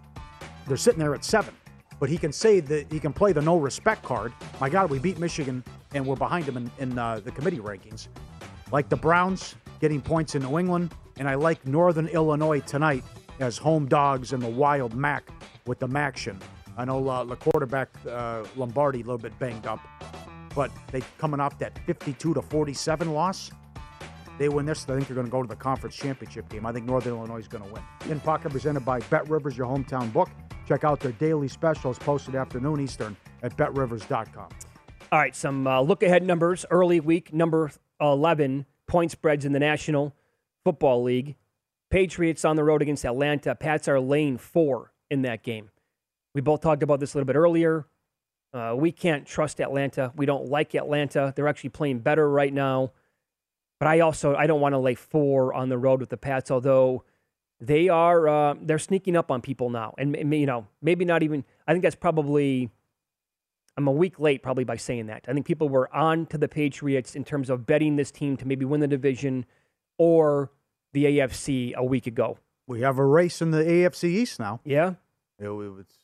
they're 0.67 0.77
sitting 0.77 0.99
there 0.99 1.15
at 1.15 1.25
seven. 1.25 1.55
But 2.01 2.09
he 2.09 2.17
can 2.17 2.33
say 2.33 2.61
that 2.61 2.91
he 2.91 2.99
can 2.99 3.13
play 3.13 3.33
the 3.33 3.43
no 3.43 3.59
respect 3.59 4.03
card. 4.03 4.33
My 4.61 4.71
God, 4.71 4.91
we 4.91 4.99
beat 4.99 5.19
Michigan 5.19 5.63
and 5.95 6.07
we're 6.07 6.17
behind 6.17 6.47
them 6.47 6.57
in, 6.57 6.71
in 6.79 6.99
uh, 6.99 7.21
the 7.21 7.31
committee 7.31 7.59
rankings. 7.59 8.09
Like 8.73 8.89
the 8.89 8.97
Browns 8.97 9.55
getting 9.81 10.01
points 10.01 10.35
in 10.35 10.43
New 10.43 10.59
England, 10.59 10.95
and 11.19 11.29
I 11.29 11.35
like 11.35 11.67
Northern 11.67 12.07
Illinois 12.09 12.61
tonight 12.61 13.05
as 13.41 13.59
home 13.59 13.87
dogs 13.87 14.33
in 14.33 14.41
the 14.41 14.49
Wild 14.49 14.95
Mac 14.95 15.29
with 15.67 15.79
the 15.79 15.89
Maction. 15.89 16.41
I 16.79 16.85
know 16.85 17.07
uh, 17.09 17.25
the 17.25 17.37
quarterback 17.37 17.91
uh, 18.09 18.45
Lombardi 18.57 19.01
a 19.01 19.05
little 19.05 19.19
bit 19.19 19.39
banged 19.39 19.67
up, 19.67 19.81
but 20.55 20.71
they 20.93 21.03
coming 21.19 21.41
off 21.41 21.59
that 21.59 21.79
52 21.87 22.35
to 22.35 22.43
47 22.43 23.13
loss. 23.13 23.51
They 24.39 24.49
win 24.49 24.65
this, 24.65 24.85
I 24.85 24.95
think 24.95 25.07
they're 25.07 25.15
going 25.15 25.27
to 25.27 25.31
go 25.31 25.43
to 25.43 25.49
the 25.49 25.55
conference 25.55 25.95
championship 25.97 26.49
game. 26.49 26.65
I 26.65 26.73
think 26.73 26.87
Northern 26.87 27.13
Illinois 27.13 27.41
is 27.41 27.49
going 27.49 27.63
to 27.63 27.71
win. 27.71 27.83
In 28.09 28.21
Pocket 28.21 28.51
presented 28.51 28.87
by 28.87 29.01
Bet 29.01 29.29
Rivers, 29.29 29.57
your 29.57 29.67
hometown 29.67 30.11
book. 30.13 30.31
Check 30.67 30.83
out 30.83 31.01
their 31.01 31.13
daily 31.13 31.49
specials 31.49 31.99
posted 31.99 32.35
afternoon 32.35 32.81
Eastern 32.81 33.17
at 33.43 33.57
betrivers.com. 33.57 34.49
All 35.13 35.19
right, 35.19 35.35
some 35.35 35.67
uh, 35.67 35.81
look 35.81 36.03
ahead 36.03 36.23
numbers. 36.23 36.65
Early 36.71 37.01
week, 37.01 37.35
number 37.35 37.71
11, 38.01 38.65
point 38.87 39.11
spreads 39.11 39.45
in 39.45 39.53
the 39.53 39.59
National 39.59 40.15
Football 40.65 41.03
League. 41.03 41.37
Patriots 41.91 42.45
on 42.45 42.57
the 42.57 42.65
road 42.65 42.81
against 42.81 43.05
Atlanta. 43.05 43.55
Pats 43.55 43.89
are 43.89 44.01
laying 44.01 44.39
four 44.39 44.93
in 45.11 45.23
that 45.23 45.43
game. 45.43 45.71
We 46.35 46.41
both 46.41 46.61
talked 46.61 46.83
about 46.83 47.01
this 47.01 47.13
a 47.15 47.19
little 47.19 47.27
bit 47.27 47.37
earlier. 47.37 47.87
Uh, 48.53 48.75
we 48.77 48.91
can't 48.93 49.27
trust 49.27 49.61
Atlanta. 49.61 50.13
We 50.17 50.27
don't 50.27 50.47
like 50.47 50.75
Atlanta. 50.75 51.33
They're 51.35 51.49
actually 51.49 51.71
playing 51.71 52.01
better 52.01 52.29
right 52.29 52.53
now. 52.53 52.93
But 53.79 53.89
I 53.89 54.01
also 54.01 54.35
I 54.35 54.47
don't 54.47 54.61
want 54.61 54.75
to 54.75 54.79
lay 54.79 54.95
four 54.95 55.55
on 55.55 55.69
the 55.69 55.79
road 55.79 56.01
with 56.01 56.11
the 56.11 56.17
Pats, 56.17 56.51
although 56.51 57.05
they 57.61 57.89
are 57.89 58.29
uh, 58.29 58.55
they're 58.61 58.79
sneaking 58.79 59.17
up 59.17 59.31
on 59.31 59.41
people 59.41 59.71
now, 59.71 59.95
and 59.97 60.15
you 60.35 60.47
know 60.47 60.67
maybe 60.83 61.05
not 61.05 61.23
even. 61.23 61.45
I 61.67 61.73
think 61.73 61.83
that's 61.83 61.95
probably 61.97 62.71
I'm 63.77 63.89
a 63.89 63.93
week 63.93 64.21
late 64.21 64.43
probably 64.43 64.65
by 64.65 64.77
saying 64.77 65.07
that. 65.07 65.25
I 65.29 65.33
think 65.33 65.47
people 65.47 65.69
were 65.69 65.95
on 65.95 66.27
to 66.27 66.39
the 66.39 66.49
Patriots 66.49 67.15
in 67.15 67.25
terms 67.25 67.49
of 67.49 67.67
betting 67.67 67.97
this 67.97 68.11
team 68.11 68.37
to 68.39 68.47
maybe 68.47 68.67
win 68.67 68.81
the 68.81 68.89
division 68.89 69.47
or 69.97 70.51
the 70.93 71.05
AFC 71.05 71.75
a 71.75 71.85
week 71.85 72.07
ago. 72.07 72.39
We 72.67 72.83
have 72.83 72.99
a 72.99 73.05
race 73.05 73.41
in 73.41 73.51
the 73.51 73.63
AFC 73.63 74.05
East 74.05 74.39
now. 74.39 74.61
Yeah. 74.65 74.95
It, 75.39 75.49
it's, 75.49 75.95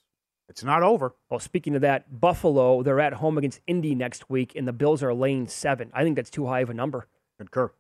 it's 0.49 0.63
not 0.65 0.83
over. 0.83 1.15
Well, 1.31 1.41
speaking 1.41 1.75
of 1.75 1.81
that, 1.83 2.21
Buffalo, 2.21 2.83
they're 2.83 3.01
at 3.01 3.15
home 3.15 3.37
against 3.39 3.61
Indy 3.67 3.95
next 3.95 4.31
week, 4.31 4.53
and 4.55 4.67
the 4.67 4.73
Bills 4.73 5.03
are 5.03 5.13
laying 5.15 5.49
seven. 5.49 5.91
I 5.93 6.03
think 6.05 6.17
that's 6.17 6.31
too 6.31 6.47
high 6.47 6.61
of 6.61 6.71
a 6.71 6.75
number. 6.75 7.09
Concur. 7.39 7.73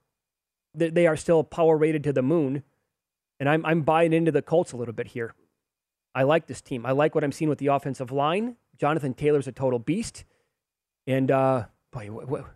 They, 0.74 0.90
they 0.90 1.06
are 1.06 1.16
still 1.16 1.44
power 1.44 1.76
rated 1.76 2.02
to 2.04 2.12
the 2.12 2.22
moon, 2.22 2.62
and 3.40 3.48
I'm, 3.48 3.64
I'm 3.64 3.82
buying 3.82 4.12
into 4.12 4.32
the 4.32 4.42
Colts 4.42 4.72
a 4.72 4.76
little 4.76 4.94
bit 4.94 5.08
here. 5.08 5.34
I 6.14 6.24
like 6.24 6.46
this 6.46 6.60
team. 6.60 6.84
I 6.86 6.92
like 6.92 7.14
what 7.14 7.24
I'm 7.24 7.32
seeing 7.32 7.48
with 7.48 7.58
the 7.58 7.68
offensive 7.68 8.10
line. 8.10 8.56
Jonathan 8.78 9.14
Taylor's 9.14 9.46
a 9.46 9.52
total 9.52 9.78
beast. 9.78 10.24
And 11.06 11.30
uh, 11.30 11.66
boy, 11.92 12.06
w- 12.06 12.26
w- 12.26 12.46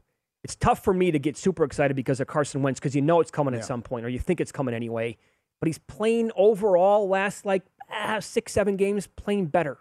it's 0.43 0.57
tough 0.57 0.83
for 0.83 0.93
me 0.95 1.11
to 1.11 1.19
get 1.19 1.37
super 1.37 1.63
excited 1.65 1.95
because 1.95 2.21
of 2.21 2.27
Carson 2.27 2.63
Wentz 2.63 2.81
because 2.81 2.95
you 2.97 3.03
know 3.03 3.21
it's 3.21 3.31
coming 3.31 3.53
Yeah. 3.55 3.61
at 3.61 3.67
some 3.67 3.83
point 3.83 4.05
or 4.07 4.09
you 4.09 4.19
think 4.19 4.41
it's 4.41 4.51
coming 4.53 4.75
anyway. 4.75 5.17
But 5.61 5.67
he's 5.67 5.79
playing 5.79 6.31
overall 6.37 7.07
last 7.09 7.45
like 7.45 7.63
ah, 7.93 8.19
six, 8.21 8.53
seven 8.53 8.77
games, 8.77 9.07
playing 9.07 9.47
better. 9.47 9.79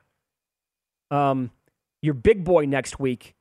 Um, 1.12 1.52
your 2.02 2.14
big 2.14 2.44
boy 2.44 2.66
next 2.66 3.00
week 3.00 3.36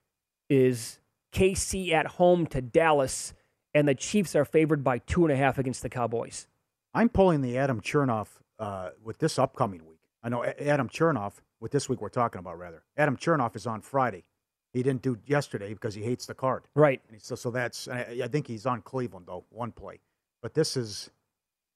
is 0.48 1.00
KC 1.32 1.92
at 1.92 2.06
home 2.06 2.46
to 2.48 2.60
Dallas, 2.60 3.34
and 3.74 3.86
the 3.86 3.94
Chiefs 3.94 4.34
are 4.34 4.44
favored 4.44 4.82
by 4.82 4.98
two 4.98 5.24
and 5.24 5.32
a 5.32 5.36
half 5.36 5.58
against 5.58 5.82
the 5.82 5.88
Cowboys. 5.88 6.48
I'm 6.94 7.08
pulling 7.08 7.42
the 7.42 7.58
Adam 7.58 7.80
Chernoff 7.80 8.28
uh, 8.58 8.90
with 9.02 9.18
this 9.18 9.38
upcoming 9.38 9.86
week. 9.86 10.00
I 10.22 10.28
know 10.28 10.44
Adam 10.44 10.88
Chernoff, 10.88 11.34
with 11.60 11.70
this 11.70 11.88
week 11.88 12.00
we're 12.00 12.08
talking 12.08 12.38
about, 12.38 12.58
rather. 12.58 12.82
Adam 12.96 13.16
Chernoff 13.16 13.54
is 13.54 13.66
on 13.66 13.80
Friday. 13.80 14.24
He 14.72 14.82
didn't 14.82 15.02
do 15.02 15.18
yesterday 15.26 15.72
because 15.72 15.94
he 15.94 16.02
hates 16.02 16.26
the 16.26 16.34
card. 16.34 16.64
Right. 16.74 17.00
And 17.10 17.22
so, 17.22 17.34
so 17.34 17.50
that's, 17.50 17.88
I, 17.88 18.20
I 18.24 18.28
think 18.28 18.46
he's 18.46 18.66
on 18.66 18.82
Cleveland, 18.82 19.26
though, 19.28 19.44
one 19.50 19.72
play. 19.72 20.00
But 20.42 20.54
this 20.54 20.76
is, 20.76 21.10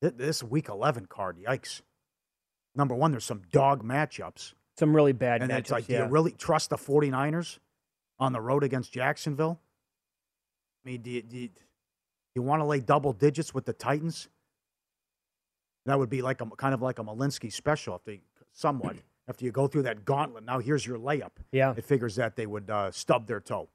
this 0.01 0.43
week 0.43 0.69
11 0.69 1.07
card, 1.07 1.39
yikes. 1.39 1.83
Number 2.75 2.95
one, 2.95 3.11
there's 3.11 3.25
some 3.25 3.43
dog 3.51 3.85
matchups. 3.85 4.55
Some 4.79 4.95
really 4.97 5.13
bad 5.13 5.43
And 5.43 5.51
matchups. 5.53 5.59
it's 5.59 5.71
like, 5.71 5.89
yeah. 5.89 5.99
do 5.99 6.05
you 6.05 6.11
really 6.11 6.33
trust 6.33 6.71
the 6.71 6.77
49ers 6.77 7.59
on 8.19 8.33
the 8.33 8.41
road 8.41 8.65
against 8.65 8.93
Jacksonville? 8.93 9.61
I 10.85 10.89
mean, 10.91 11.03
do 11.03 11.11
you, 11.11 11.23
do 11.23 11.37
you, 11.39 11.49
you 12.35 12.43
want 12.43 12.61
to 12.61 12.65
lay 12.65 12.81
double 12.81 13.13
digits 13.13 13.53
with 13.55 13.65
the 13.67 13.73
Titans? 13.73 14.29
That 15.87 15.99
would 15.99 16.11
be 16.11 16.23
like 16.23 16.41
a 16.41 16.47
kind 16.47 16.75
of 16.75 16.81
like 16.83 16.99
a 16.99 17.05
Malinsky 17.05 17.53
special, 17.53 17.97
if 17.97 18.05
they 18.05 18.21
somewhat. 18.53 18.97
After 19.29 19.45
you 19.45 19.53
go 19.53 19.69
through 19.69 19.83
that 19.83 20.05
gauntlet, 20.05 20.45
now 20.45 20.59
here's 20.59 20.85
your 20.85 20.99
layup. 20.99 21.31
Yeah. 21.53 21.75
It 21.77 21.85
figures 21.85 22.17
that 22.17 22.35
they 22.35 22.45
would 22.47 22.69
uh, 22.69 22.91
stub 22.91 23.27
their 23.29 23.41
toe. 23.41 23.69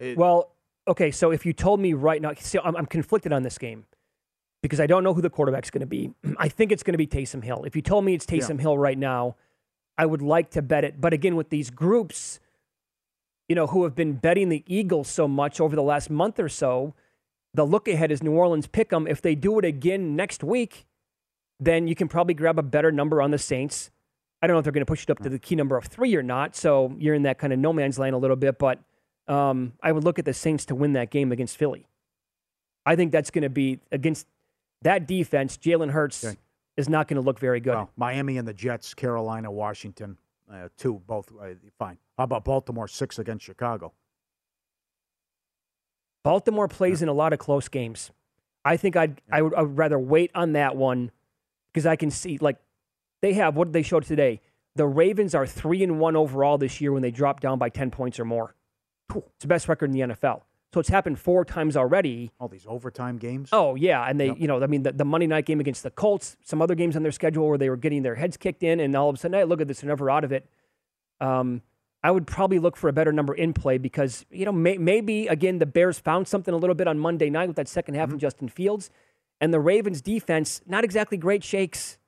It- 0.00 0.16
Well, 0.16 0.52
okay, 0.88 1.10
so 1.10 1.30
if 1.30 1.44
you 1.44 1.52
told 1.52 1.78
me 1.80 1.92
right 1.92 2.22
now, 2.22 2.32
see, 2.38 2.58
I'm, 2.62 2.74
I'm 2.74 2.86
conflicted 2.86 3.32
on 3.34 3.42
this 3.42 3.58
game 3.58 3.84
because 4.62 4.80
I 4.80 4.86
don't 4.86 5.04
know 5.04 5.12
who 5.12 5.20
the 5.20 5.28
quarterback's 5.30 5.70
going 5.70 5.80
to 5.82 5.86
be. 5.86 6.10
I 6.38 6.48
think 6.48 6.72
it's 6.72 6.82
going 6.82 6.94
to 6.94 6.98
be 6.98 7.06
Taysom 7.06 7.44
Hill. 7.44 7.64
If 7.64 7.76
you 7.76 7.82
told 7.82 8.04
me 8.04 8.14
it's 8.14 8.26
Yeah. 8.30 8.38
Taysom 8.38 8.58
Hill 8.60 8.78
right 8.78 8.96
now, 8.98 9.36
I 9.96 10.06
would 10.06 10.22
like 10.22 10.50
to 10.50 10.62
bet 10.62 10.84
it. 10.84 11.00
But 11.00 11.12
again, 11.12 11.36
with 11.36 11.50
these 11.50 11.70
groups, 11.70 12.40
you 13.48 13.54
know, 13.54 13.68
who 13.68 13.84
have 13.84 13.94
been 13.94 14.14
betting 14.14 14.48
the 14.48 14.64
Eagles 14.66 15.08
so 15.08 15.28
much 15.28 15.60
over 15.60 15.76
the 15.76 15.82
last 15.82 16.10
month 16.10 16.40
or 16.40 16.48
so, 16.48 16.94
the 17.52 17.64
look 17.64 17.86
ahead 17.86 18.10
is 18.10 18.22
New 18.22 18.32
Orleans 18.32 18.66
pick 18.66 18.92
'em. 18.92 19.06
If 19.06 19.22
they 19.22 19.34
do 19.34 19.58
it 19.58 19.64
again 19.64 20.16
next 20.16 20.42
week, 20.42 20.86
then 21.60 21.86
you 21.86 21.94
can 21.94 22.08
probably 22.08 22.34
grab 22.34 22.58
a 22.58 22.62
better 22.62 22.90
number 22.90 23.22
on 23.22 23.30
the 23.30 23.38
Saints. 23.38 23.90
I 24.42 24.46
don't 24.46 24.54
know 24.54 24.58
if 24.58 24.64
they're 24.64 24.72
going 24.72 24.84
to 24.84 24.90
push 24.90 25.04
it 25.04 25.10
up 25.10 25.20
to 25.20 25.28
the 25.28 25.38
key 25.38 25.54
number 25.54 25.76
of 25.76 25.84
three 25.84 26.14
or 26.16 26.22
not. 26.22 26.56
So 26.56 26.94
you're 26.98 27.14
in 27.14 27.22
that 27.22 27.38
kind 27.38 27.52
of 27.52 27.58
no 27.58 27.72
man's 27.72 27.98
land 27.98 28.14
a 28.14 28.18
little 28.18 28.36
bit. 28.36 28.58
But 28.58 28.80
um, 29.28 29.72
I 29.82 29.92
would 29.92 30.04
look 30.04 30.18
at 30.18 30.24
the 30.24 30.34
Saints 30.34 30.66
to 30.66 30.74
win 30.74 30.92
that 30.94 31.10
game 31.10 31.32
against 31.32 31.56
Philly. 31.56 31.86
I 32.84 32.96
think 32.96 33.12
that's 33.12 33.30
going 33.30 33.42
to 33.42 33.48
be 33.48 33.80
against 33.90 34.26
that 34.82 35.06
defense. 35.06 35.56
Jalen 35.56 35.92
Hurts 35.92 36.24
Okay. 36.24 36.36
Is 36.76 36.88
not 36.88 37.08
going 37.08 37.16
to 37.16 37.22
look 37.22 37.38
very 37.38 37.60
good. 37.60 37.74
well, 37.74 37.90
Miami 37.96 38.36
and 38.36 38.46
the 38.46 38.54
Jets, 38.54 38.94
Carolina, 38.94 39.50
Washington, 39.50 40.16
uh, 40.52 40.68
two, 40.76 41.00
both 41.06 41.30
uh, 41.40 41.54
fine. 41.78 41.98
How 42.18 42.24
about 42.24 42.44
Baltimore, 42.44 42.88
six 42.88 43.18
against 43.18 43.44
Chicago? 43.44 43.92
Baltimore 46.22 46.68
plays 46.68 47.02
in 47.02 47.08
a 47.08 47.12
lot 47.12 47.32
of 47.32 47.38
close 47.38 47.68
games. 47.68 48.10
I 48.64 48.76
think 48.76 48.96
I'd 48.96 49.20
I 49.30 49.42
would, 49.42 49.54
I 49.54 49.62
would 49.62 49.76
rather 49.76 49.98
wait 49.98 50.30
on 50.34 50.52
that 50.52 50.74
one 50.74 51.10
because 51.72 51.86
I 51.86 51.96
can 51.96 52.10
see 52.10 52.38
like 52.40 52.56
they 53.20 53.34
have 53.34 53.56
what 53.56 53.66
did 53.66 53.72
they 53.74 53.82
showed 53.82 54.04
today. 54.04 54.40
The 54.74 54.86
Ravens 54.86 55.34
are 55.34 55.46
three 55.46 55.82
and 55.82 56.00
one 56.00 56.16
overall 56.16 56.56
this 56.58 56.80
year 56.80 56.92
when 56.92 57.02
they 57.02 57.10
drop 57.10 57.40
down 57.40 57.58
by 57.58 57.68
ten 57.68 57.90
points 57.90 58.18
or 58.18 58.24
more. 58.24 58.54
It's 59.14 59.42
the 59.42 59.48
best 59.48 59.68
record 59.68 59.90
in 59.90 59.92
the 59.92 60.14
NFL. 60.14 60.42
So 60.74 60.80
it's 60.80 60.88
happened 60.88 61.20
four 61.20 61.44
times 61.44 61.76
already. 61.76 62.32
All 62.40 62.48
these 62.48 62.66
overtime 62.68 63.16
games. 63.16 63.50
Oh 63.52 63.76
yeah, 63.76 64.04
and 64.08 64.18
they, 64.18 64.34
you 64.34 64.48
know, 64.48 64.60
I 64.60 64.66
mean, 64.66 64.82
the, 64.82 64.90
the 64.90 65.04
Monday 65.04 65.28
night 65.28 65.46
game 65.46 65.60
against 65.60 65.84
the 65.84 65.90
Colts, 65.92 66.36
some 66.42 66.60
other 66.60 66.74
games 66.74 66.96
on 66.96 67.04
their 67.04 67.12
schedule 67.12 67.48
where 67.48 67.56
they 67.56 67.70
were 67.70 67.76
getting 67.76 68.02
their 68.02 68.16
heads 68.16 68.36
kicked 68.36 68.64
in, 68.64 68.80
and 68.80 68.96
all 68.96 69.08
of 69.08 69.14
a 69.14 69.18
sudden, 69.20 69.38
hey, 69.38 69.44
look 69.44 69.60
at 69.60 69.68
this, 69.68 69.82
they're 69.82 69.88
never 69.88 70.10
out 70.10 70.24
of 70.24 70.32
it. 70.32 70.50
Um, 71.20 71.62
I 72.02 72.10
would 72.10 72.26
probably 72.26 72.58
look 72.58 72.76
for 72.76 72.88
a 72.88 72.92
better 72.92 73.12
number 73.12 73.34
in 73.34 73.52
play 73.52 73.78
because 73.78 74.26
you 74.32 74.44
know 74.44 74.50
may, 74.50 74.76
maybe 74.76 75.28
again 75.28 75.60
the 75.60 75.66
Bears 75.66 76.00
found 76.00 76.26
something 76.26 76.52
a 76.52 76.56
little 76.56 76.74
bit 76.74 76.88
on 76.88 76.98
Monday 76.98 77.30
night 77.30 77.46
with 77.46 77.54
that 77.54 77.68
second 77.68 77.94
half 77.94 78.10
of 78.10 78.18
Justin 78.18 78.48
Fields, 78.48 78.90
and 79.40 79.54
the 79.54 79.60
Ravens 79.60 80.02
defense 80.02 80.60
not 80.66 80.82
exactly 80.82 81.16
great 81.16 81.44
shakes. 81.44 81.98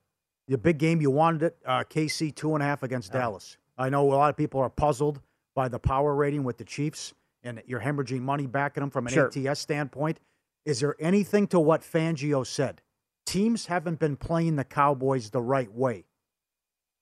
The 0.49 0.57
big 0.57 0.77
game 0.77 0.99
you 0.99 1.09
wanted 1.09 1.43
it, 1.43 1.57
uh, 1.65 1.85
KC 1.85 2.35
two 2.35 2.53
and 2.53 2.61
a 2.61 2.65
half 2.65 2.83
against 2.83 3.13
Dallas. 3.13 3.55
I 3.77 3.87
know 3.87 4.11
a 4.11 4.11
lot 4.11 4.29
of 4.29 4.35
people 4.35 4.59
are 4.59 4.69
puzzled 4.69 5.21
by 5.55 5.69
the 5.69 5.79
power 5.79 6.13
rating 6.13 6.43
with 6.43 6.57
the 6.57 6.65
Chiefs, 6.65 7.13
and 7.43 7.61
you're 7.65 7.81
hemorrhaging 7.81 8.21
money 8.21 8.47
back 8.47 8.73
at 8.77 8.81
them 8.81 8.89
from 8.89 9.07
an 9.07 9.13
Sure. 9.13 9.31
ATS 9.35 9.59
standpoint. 9.59 10.19
Is 10.65 10.79
there 10.79 10.95
anything 10.99 11.47
to 11.47 11.59
what 11.59 11.81
Fangio 11.81 12.45
said 12.45 12.81
teams 13.27 13.67
haven't 13.67 13.99
been 13.99 14.15
playing 14.15 14.55
the 14.55 14.63
Cowboys 14.63 15.29
the 15.29 15.41
right 15.41 15.71
way. 15.71 16.05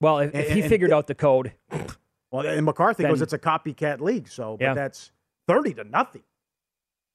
Well, 0.01 0.19
if, 0.19 0.35
if 0.35 0.49
he 0.51 0.61
and- 0.61 0.69
figured 0.69 0.91
out 0.91 1.07
the 1.07 1.15
code, 1.15 1.53
Well, 2.31 2.45
and 2.45 2.65
McCarthy 2.65 3.03
goes, 3.03 3.21
it's 3.21 3.31
a 3.31 3.39
copycat 3.39 4.01
league. 4.01 4.27
So, 4.27 4.57
but 4.57 4.65
Yeah. 4.65 4.73
that's 4.73 5.11
30 5.47 5.75
to 5.75 5.83
nothing. 5.85 6.23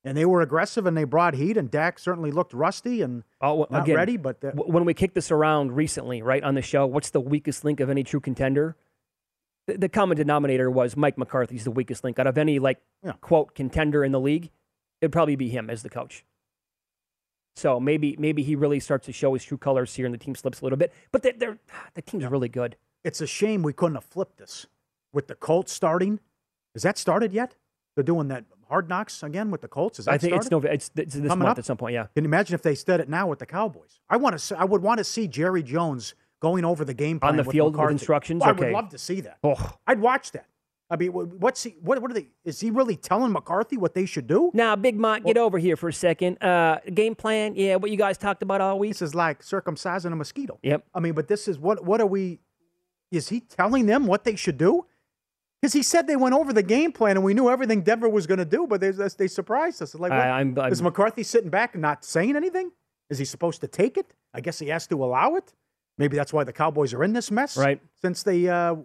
And 0.02 0.16
they 0.16 0.24
were 0.24 0.40
aggressive 0.40 0.86
and 0.86 0.96
they 0.96 1.04
brought 1.04 1.34
heat, 1.34 1.58
and 1.58 1.70
Dak 1.70 1.98
certainly 1.98 2.30
looked 2.30 2.54
rusty 2.54 3.02
and 3.02 3.22
oh, 3.42 3.66
not 3.68 3.82
again, 3.82 3.96
ready. 3.96 4.16
But 4.16 4.40
the, 4.40 4.52
when 4.52 4.86
we 4.86 4.94
kicked 4.94 5.14
this 5.14 5.30
around 5.30 5.72
recently, 5.72 6.22
right 6.22 6.42
on 6.42 6.54
the 6.54 6.62
show, 6.62 6.86
what's 6.86 7.10
the 7.10 7.20
weakest 7.20 7.66
link 7.66 7.80
of 7.80 7.90
any 7.90 8.02
true 8.02 8.20
contender? 8.20 8.76
The, 9.66 9.78
the 9.78 9.88
common 9.88 10.16
denominator 10.16 10.70
was 10.70 10.96
Mike 10.96 11.18
McCarthy's 11.18 11.64
the 11.64 11.70
weakest 11.70 12.02
link 12.04 12.18
out 12.18 12.26
of 12.26 12.38
any 12.38 12.58
like 12.58 12.78
Yeah. 13.04 13.12
quote 13.20 13.54
contender 13.54 14.04
in 14.04 14.12
the 14.12 14.20
league. 14.20 14.50
It'd 15.00 15.12
probably 15.12 15.36
be 15.36 15.48
him 15.48 15.70
as 15.70 15.82
the 15.82 15.90
coach. 15.90 16.24
So 17.56 17.80
maybe 17.80 18.16
maybe 18.18 18.42
he 18.42 18.54
really 18.54 18.80
starts 18.80 19.06
to 19.06 19.12
show 19.12 19.34
his 19.34 19.44
true 19.44 19.58
colors 19.58 19.94
here, 19.94 20.06
and 20.06 20.14
the 20.14 20.18
team 20.18 20.34
slips 20.34 20.60
a 20.60 20.64
little 20.64 20.78
bit. 20.78 20.92
But 21.12 21.22
they're, 21.22 21.32
they're 21.36 21.58
the 21.94 22.02
team's 22.02 22.24
really 22.26 22.48
good. 22.48 22.76
it's 23.04 23.20
a 23.20 23.26
shame 23.26 23.62
we 23.62 23.72
couldn't 23.72 23.96
have 23.96 24.04
flipped 24.04 24.38
this 24.38 24.66
with 25.12 25.26
the 25.28 25.34
Colts 25.34 25.72
starting. 25.72 26.20
Is 26.74 26.82
that 26.82 26.96
started 26.98 27.32
yet? 27.32 27.56
They're 27.96 28.04
doing 28.04 28.28
that 28.28 28.44
hard 28.68 28.88
knocks 28.88 29.22
again 29.24 29.50
with 29.50 29.60
the 29.62 29.68
Colts. 29.68 29.98
Is 29.98 30.04
that 30.04 30.12
I 30.14 30.18
think 30.18 30.34
it's 30.36 30.46
started? 30.46 30.66
Nov- 30.68 30.74
it's, 30.74 30.90
it's 30.96 31.14
this 31.14 31.26
Coming 31.28 31.40
month 31.40 31.50
up? 31.50 31.58
at 31.58 31.64
some 31.64 31.76
point. 31.76 31.94
Yeah. 31.94 32.06
Can 32.14 32.22
you 32.24 32.28
imagine 32.28 32.54
if 32.54 32.62
they 32.62 32.74
did 32.76 33.00
it 33.00 33.08
now 33.08 33.26
with 33.26 33.40
the 33.40 33.46
Cowboys? 33.46 33.98
I 34.08 34.16
want 34.16 34.38
to. 34.38 34.58
I 34.58 34.64
would 34.64 34.80
want 34.82 34.98
to 34.98 35.04
see 35.04 35.26
Jerry 35.26 35.62
Jones 35.64 36.14
going 36.40 36.64
over 36.64 36.84
the 36.84 36.94
game 36.94 37.20
plan 37.20 37.32
On 37.32 37.36
the 37.36 37.44
field 37.44 37.76
with 37.76 37.90
instructions? 37.90 38.42
Oh, 38.44 38.48
I 38.48 38.52
would 38.52 38.72
love 38.72 38.88
to 38.90 38.98
see 38.98 39.20
that. 39.22 39.38
Oh. 39.44 39.76
I'd 39.86 40.00
watch 40.00 40.32
that. 40.32 40.46
I 40.92 40.96
mean, 40.96 41.12
what's 41.12 41.62
he? 41.62 41.76
What, 41.80 42.02
what 42.02 42.10
are 42.10 42.14
they? 42.14 42.26
Is 42.44 42.58
he 42.58 42.72
really 42.72 42.96
telling 42.96 43.30
McCarthy 43.30 43.76
what 43.76 43.94
they 43.94 44.06
should 44.06 44.26
do? 44.26 44.50
Now, 44.52 44.74
Big 44.74 44.98
Mike, 44.98 45.24
get 45.24 45.36
over 45.38 45.56
here 45.56 45.76
for 45.76 45.88
a 45.88 45.92
second. 45.92 46.42
Uh, 46.42 46.80
game 46.92 47.14
plan, 47.14 47.54
yeah, 47.54 47.76
what 47.76 47.92
you 47.92 47.96
guys 47.96 48.18
talked 48.18 48.42
about 48.42 48.60
all 48.60 48.76
week. 48.76 48.90
This 48.90 49.02
is 49.02 49.14
like 49.14 49.42
circumcising 49.42 50.12
a 50.12 50.16
mosquito. 50.16 50.58
Yep. 50.64 50.84
I 50.92 50.98
mean, 50.98 51.12
but 51.12 51.28
this 51.28 51.46
is 51.46 51.60
what? 51.60 51.84
What 51.84 52.00
are 52.00 52.06
we? 52.06 52.40
Is 53.12 53.28
he 53.28 53.38
telling 53.38 53.86
them 53.86 54.06
what 54.08 54.24
they 54.24 54.34
should 54.34 54.58
do? 54.58 54.84
Because 55.62 55.72
he 55.74 55.82
said 55.84 56.06
they 56.08 56.16
went 56.16 56.34
over 56.34 56.52
the 56.52 56.62
game 56.62 56.90
plan 56.90 57.16
and 57.16 57.24
we 57.24 57.34
knew 57.34 57.50
everything 57.50 57.82
Denver 57.82 58.08
was 58.08 58.26
going 58.26 58.38
to 58.38 58.44
do, 58.44 58.66
but 58.66 58.80
they, 58.80 58.90
they 58.90 59.28
surprised 59.28 59.82
us. 59.82 59.94
Like, 59.94 60.10
what? 60.10 60.18
I- 60.20 60.30
I'm- 60.38 60.58
I'm- 60.58 60.72
is 60.72 60.82
McCarthy 60.82 61.22
sitting 61.22 61.50
back 61.50 61.74
and 61.74 61.82
not 61.82 62.04
saying 62.04 62.34
anything? 62.34 62.72
Is 63.10 63.18
he 63.18 63.24
supposed 63.24 63.60
to 63.60 63.68
take 63.68 63.96
it? 63.96 64.12
I 64.32 64.40
guess 64.40 64.58
he 64.58 64.68
has 64.68 64.86
to 64.88 65.04
allow 65.04 65.34
it. 65.36 65.52
Maybe 66.00 66.16
that's 66.16 66.32
why 66.32 66.42
the 66.44 66.52
Cowboys 66.52 66.92
are 66.94 67.04
in 67.04 67.12
this 67.12 67.30
mess, 67.30 67.56
Right. 67.56 67.80
Since 68.00 68.22
they, 68.24 68.48
uh, 68.48 68.76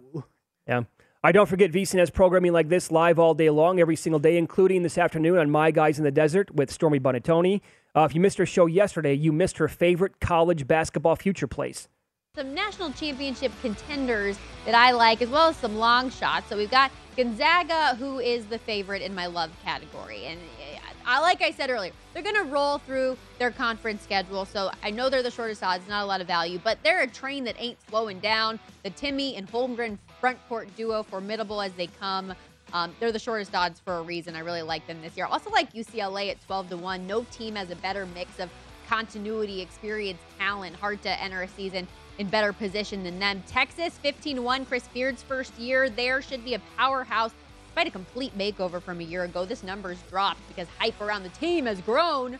Yeah. 0.68 0.82
I 1.24 1.32
don't 1.32 1.48
forget 1.48 1.72
VSiN 1.72 1.98
has 1.98 2.10
programming 2.10 2.52
like 2.52 2.68
this 2.68 2.92
live 2.92 3.18
all 3.18 3.34
day 3.34 3.50
long, 3.50 3.80
every 3.80 3.96
single 3.96 4.20
day, 4.20 4.36
including 4.36 4.82
this 4.84 4.96
afternoon 4.98 5.38
on 5.38 5.50
My 5.50 5.70
Guys 5.72 5.98
in 5.98 6.04
the 6.04 6.10
Desert 6.12 6.54
with 6.54 6.70
Stormy 6.70 7.00
Buonantony. 7.00 7.62
Uh, 7.96 8.02
if 8.02 8.14
you 8.14 8.20
missed 8.20 8.36
her 8.38 8.46
show 8.46 8.66
yesterday, 8.66 9.14
you 9.14 9.32
missed 9.32 9.56
her 9.56 9.66
favorite 9.66 10.20
college 10.20 10.68
basketball 10.68 11.16
future 11.16 11.48
place. 11.48 11.88
some 12.36 12.52
national 12.54 12.92
championship 12.92 13.50
contenders 13.62 14.38
that 14.66 14.74
I 14.74 14.90
like, 14.90 15.22
as 15.22 15.30
well 15.30 15.48
as 15.48 15.56
some 15.56 15.78
long 15.78 16.10
shots. 16.10 16.50
So 16.50 16.56
we've 16.58 16.70
got 16.70 16.90
Gonzaga, 17.16 17.96
who 17.96 18.18
is 18.18 18.44
the 18.44 18.58
favorite 18.58 19.00
in 19.00 19.14
my 19.14 19.26
love 19.26 19.50
category. 19.64 20.26
And 20.26 20.38
uh, 20.38 20.80
I, 21.06 21.20
like 21.20 21.40
I 21.40 21.50
said 21.50 21.70
earlier, 21.70 21.92
they're 22.12 22.22
going 22.22 22.36
to 22.36 22.44
roll 22.44 22.76
through 22.78 23.16
their 23.38 23.50
conference 23.50 24.02
schedule. 24.02 24.44
So 24.44 24.70
I 24.82 24.90
know 24.90 25.08
they're 25.08 25.22
the 25.22 25.30
shortest 25.30 25.62
odds, 25.62 25.88
not 25.88 26.02
a 26.02 26.06
lot 26.06 26.20
of 26.20 26.26
value, 26.26 26.60
but 26.62 26.78
they're 26.82 27.00
a 27.00 27.06
train 27.06 27.44
that 27.44 27.56
ain't 27.58 27.78
slowing 27.88 28.20
down. 28.20 28.60
The 28.82 28.90
Timme 28.90 29.38
and 29.38 29.50
Holmgren 29.50 29.96
front 30.20 30.38
court 30.46 30.68
duo, 30.76 31.02
formidable 31.02 31.62
as 31.62 31.72
they 31.72 31.86
come. 31.86 32.34
Um, 32.74 32.94
they're 33.00 33.12
the 33.12 33.18
shortest 33.18 33.54
odds 33.54 33.80
for 33.80 33.94
a 33.94 34.02
reason. 34.02 34.36
I 34.36 34.40
really 34.40 34.62
like 34.62 34.86
them 34.86 35.00
this 35.00 35.16
year. 35.16 35.24
Also 35.24 35.48
like 35.50 35.72
UCLA 35.72 36.30
at 36.30 36.44
12 36.44 36.70
to 36.70 36.76
1. 36.76 37.06
No 37.06 37.24
team 37.30 37.54
has 37.54 37.70
a 37.70 37.76
better 37.76 38.04
mix 38.04 38.38
of 38.38 38.50
continuity, 38.88 39.62
experience, 39.62 40.20
talent. 40.38 40.76
Hard 40.76 41.00
to 41.02 41.22
enter 41.22 41.42
a 41.42 41.48
season 41.48 41.88
in 42.18 42.28
better 42.28 42.52
position 42.52 43.02
than 43.02 43.18
them. 43.18 43.42
Texas 43.46 43.98
15 43.98 44.42
1. 44.42 44.66
Chris 44.66 44.88
Beard's 44.88 45.22
first 45.22 45.58
year 45.58 45.88
there 45.90 46.22
should 46.22 46.44
be 46.44 46.54
a 46.54 46.60
powerhouse. 46.76 47.32
Despite 47.66 47.88
a 47.88 47.90
complete 47.90 48.36
makeover 48.38 48.80
from 48.80 49.00
a 49.00 49.04
year 49.04 49.24
ago, 49.24 49.44
this 49.44 49.62
number's 49.62 50.00
dropped 50.08 50.40
because 50.48 50.66
hype 50.78 50.98
around 51.00 51.22
the 51.24 51.28
team 51.30 51.66
has 51.66 51.80
grown. 51.82 52.38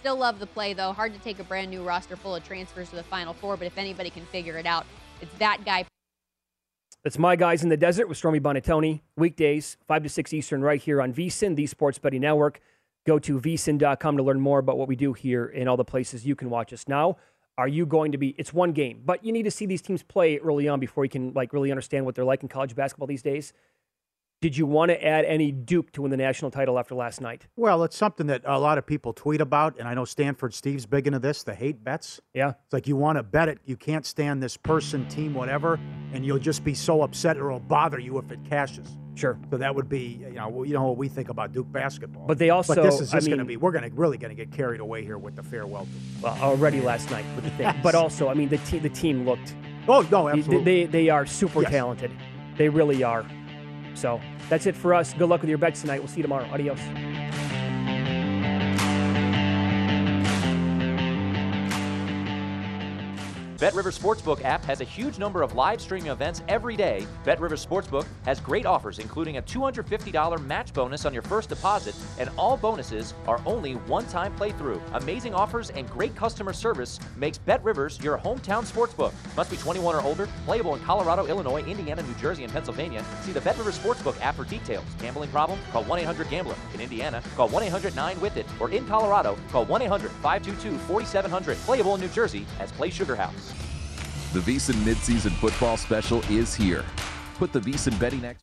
Still 0.00 0.16
love 0.16 0.38
the 0.38 0.46
play 0.46 0.74
though. 0.74 0.92
Hard 0.92 1.14
to 1.14 1.20
take 1.20 1.38
a 1.38 1.44
brand 1.44 1.70
new 1.70 1.82
roster 1.82 2.16
full 2.16 2.34
of 2.34 2.44
transfers 2.44 2.90
to 2.90 2.96
the 2.96 3.02
Final 3.04 3.32
Four, 3.32 3.56
but 3.56 3.66
if 3.66 3.78
anybody 3.78 4.10
can 4.10 4.26
figure 4.26 4.58
it 4.58 4.66
out, 4.66 4.84
it's 5.22 5.34
that 5.38 5.64
guy. 5.64 5.86
That's 7.02 7.18
My 7.18 7.36
Guys 7.36 7.62
in 7.62 7.68
the 7.68 7.76
Desert 7.76 8.08
with 8.08 8.16
Stormy 8.16 8.40
Buonantony. 8.40 9.00
Weekdays, 9.16 9.76
5 9.86 10.04
to 10.04 10.08
6 10.08 10.32
Eastern, 10.32 10.62
right 10.62 10.80
here 10.80 11.02
on 11.02 11.12
VSIN, 11.12 11.54
the 11.54 11.66
Sports 11.66 11.98
Betting 11.98 12.22
Network. 12.22 12.60
Go 13.06 13.18
to 13.18 13.38
vsin.com 13.38 14.16
to 14.16 14.22
learn 14.22 14.40
more 14.40 14.58
about 14.58 14.78
what 14.78 14.88
we 14.88 14.96
do 14.96 15.12
here 15.12 15.44
in 15.44 15.68
all 15.68 15.76
the 15.76 15.84
places 15.84 16.26
you 16.26 16.34
can 16.34 16.48
watch 16.48 16.72
us 16.72 16.88
now. 16.88 17.16
Are 17.56 17.68
you 17.68 17.86
going 17.86 18.12
to 18.12 18.18
be? 18.18 18.34
It's 18.36 18.52
one 18.52 18.72
game, 18.72 19.02
but 19.04 19.24
you 19.24 19.32
need 19.32 19.44
to 19.44 19.50
see 19.50 19.64
these 19.64 19.80
teams 19.80 20.02
play 20.02 20.38
early 20.38 20.66
on 20.66 20.80
before 20.80 21.04
you 21.04 21.10
can 21.10 21.32
like 21.34 21.52
really 21.52 21.70
understand 21.70 22.04
what 22.04 22.14
they're 22.16 22.24
like 22.24 22.42
in 22.42 22.48
college 22.48 22.74
basketball 22.74 23.06
these 23.06 23.22
days. 23.22 23.52
Did 24.44 24.58
you 24.58 24.66
want 24.66 24.90
to 24.90 25.02
add 25.02 25.24
any 25.24 25.50
Duke 25.52 25.90
to 25.92 26.02
win 26.02 26.10
the 26.10 26.18
national 26.18 26.50
title 26.50 26.78
after 26.78 26.94
last 26.94 27.22
night? 27.22 27.46
well, 27.56 27.82
it's 27.82 27.96
something 27.96 28.26
that 28.26 28.42
a 28.44 28.58
lot 28.58 28.76
of 28.76 28.84
people 28.84 29.14
tweet 29.14 29.40
about, 29.40 29.78
and 29.78 29.88
I 29.88 29.94
know 29.94 30.04
Stanford 30.04 30.52
Steve's 30.52 30.84
big 30.84 31.06
into 31.06 31.18
this, 31.18 31.42
the 31.44 31.54
hate 31.54 31.82
bets. 31.82 32.20
Yeah. 32.34 32.50
It's 32.50 32.74
like 32.74 32.86
you 32.86 32.94
want 32.94 33.16
to 33.16 33.22
bet 33.22 33.48
it, 33.48 33.58
you 33.64 33.78
can't 33.78 34.04
stand 34.04 34.42
this 34.42 34.58
person, 34.58 35.08
team, 35.08 35.32
whatever, 35.32 35.80
and 36.12 36.26
you'll 36.26 36.38
just 36.38 36.62
be 36.62 36.74
so 36.74 37.00
upset 37.00 37.38
it'll 37.38 37.58
bother 37.58 37.98
you 37.98 38.18
if 38.18 38.30
it 38.30 38.38
cashes. 38.46 38.86
Sure. 39.14 39.38
So 39.50 39.56
that 39.56 39.74
would 39.74 39.88
be, 39.88 40.22
you 40.22 40.32
know, 40.32 40.62
you 40.62 40.74
know 40.74 40.82
what 40.88 40.98
we 40.98 41.08
think 41.08 41.30
about 41.30 41.52
Duke 41.52 41.72
basketball. 41.72 42.26
But 42.26 42.36
they 42.36 42.50
also- 42.50 42.74
but 42.74 42.82
this 42.82 43.00
is 43.00 43.12
just 43.12 43.26
going 43.28 43.38
to 43.38 43.46
be, 43.46 43.56
we're 43.56 43.72
going 43.72 43.88
to 43.90 43.96
really 43.96 44.18
going 44.18 44.36
to 44.36 44.44
get 44.44 44.54
carried 44.54 44.80
away 44.80 45.02
here 45.02 45.16
with 45.16 45.36
the 45.36 45.42
farewell. 45.42 45.88
Well, 46.20 46.36
already 46.42 46.82
last 46.82 47.10
night 47.10 47.24
with 47.34 47.44
the 47.44 47.50
thing, 47.52 47.60
Yes. 47.60 47.76
but 47.82 47.94
also, 47.94 48.28
I 48.28 48.34
mean, 48.34 48.50
the 48.50 48.58
team 48.58 48.82
the 48.82 48.90
team 48.90 49.24
looked. 49.24 49.54
Oh 49.88 50.02
no, 50.10 50.26
they- 50.26 50.38
absolutely. 50.38 50.64
They 50.64 50.84
they 50.84 51.08
are 51.08 51.24
super 51.24 51.62
Yes. 51.62 51.70
talented. 51.70 52.10
They 52.58 52.68
really 52.68 53.02
are. 53.02 53.24
So 53.94 54.20
that's 54.48 54.66
it 54.66 54.76
for 54.76 54.94
us. 54.94 55.14
Good 55.14 55.28
luck 55.28 55.40
with 55.40 55.48
your 55.48 55.58
bets 55.58 55.80
tonight. 55.80 56.00
We'll 56.00 56.08
see 56.08 56.18
you 56.18 56.22
tomorrow. 56.22 56.46
Adios. 56.52 56.80
BetRivers 63.64 63.98
Sportsbook 63.98 64.44
app 64.44 64.62
has 64.66 64.82
a 64.82 64.84
huge 64.84 65.18
number 65.18 65.40
of 65.40 65.54
live 65.54 65.80
streaming 65.80 66.10
events 66.10 66.42
every 66.48 66.76
day. 66.76 67.06
BetRivers 67.24 67.66
Sportsbook 67.66 68.04
has 68.26 68.38
great 68.38 68.66
offers, 68.66 68.98
including 68.98 69.38
a 69.38 69.42
$250 69.42 70.44
match 70.44 70.74
bonus 70.74 71.06
on 71.06 71.14
your 71.14 71.22
first 71.22 71.48
deposit, 71.48 71.94
and 72.18 72.28
all 72.36 72.58
bonuses 72.58 73.14
are 73.26 73.40
only 73.46 73.72
one-time 73.86 74.36
playthrough. 74.36 74.82
Amazing 74.92 75.32
offers 75.32 75.70
and 75.70 75.88
great 75.88 76.14
customer 76.14 76.52
service 76.52 77.00
makes 77.16 77.38
BetRivers 77.38 78.04
your 78.04 78.18
hometown 78.18 78.70
sportsbook. 78.70 79.14
Must 79.34 79.50
be 79.50 79.56
21 79.56 79.94
or 79.94 80.02
older. 80.02 80.28
Playable 80.44 80.74
in 80.74 80.82
Colorado, 80.82 81.24
Illinois, 81.24 81.62
Indiana, 81.62 82.02
New 82.02 82.14
Jersey, 82.16 82.44
and 82.44 82.52
Pennsylvania. 82.52 83.02
See 83.22 83.32
the 83.32 83.40
BetRivers 83.40 83.82
Sportsbook 83.82 84.20
app 84.20 84.34
for 84.34 84.44
details. 84.44 84.84
Gambling 85.00 85.30
problem? 85.30 85.58
Call 85.72 85.84
1-800-GAMBLER. 85.84 86.54
In 86.74 86.82
Indiana, 86.82 87.22
call 87.34 87.48
1-800-9-WITH-IT. 87.48 88.44
Or 88.60 88.70
in 88.70 88.86
Colorado, 88.86 89.38
call 89.50 89.64
1-800-522-4700. 89.64 91.54
Playable 91.64 91.94
in 91.94 92.02
New 92.02 92.08
Jersey 92.08 92.44
as 92.60 92.70
Play 92.70 92.90
Sugar 92.90 93.16
House. 93.16 93.53
The 94.34 94.40
VSiN 94.40 94.74
midseason 94.82 95.30
football 95.36 95.76
special 95.76 96.20
is 96.22 96.56
here. 96.56 96.84
Put 97.38 97.52
the 97.52 97.60
VSiN 97.60 97.96
betting 98.00 98.24
X. 98.24 98.42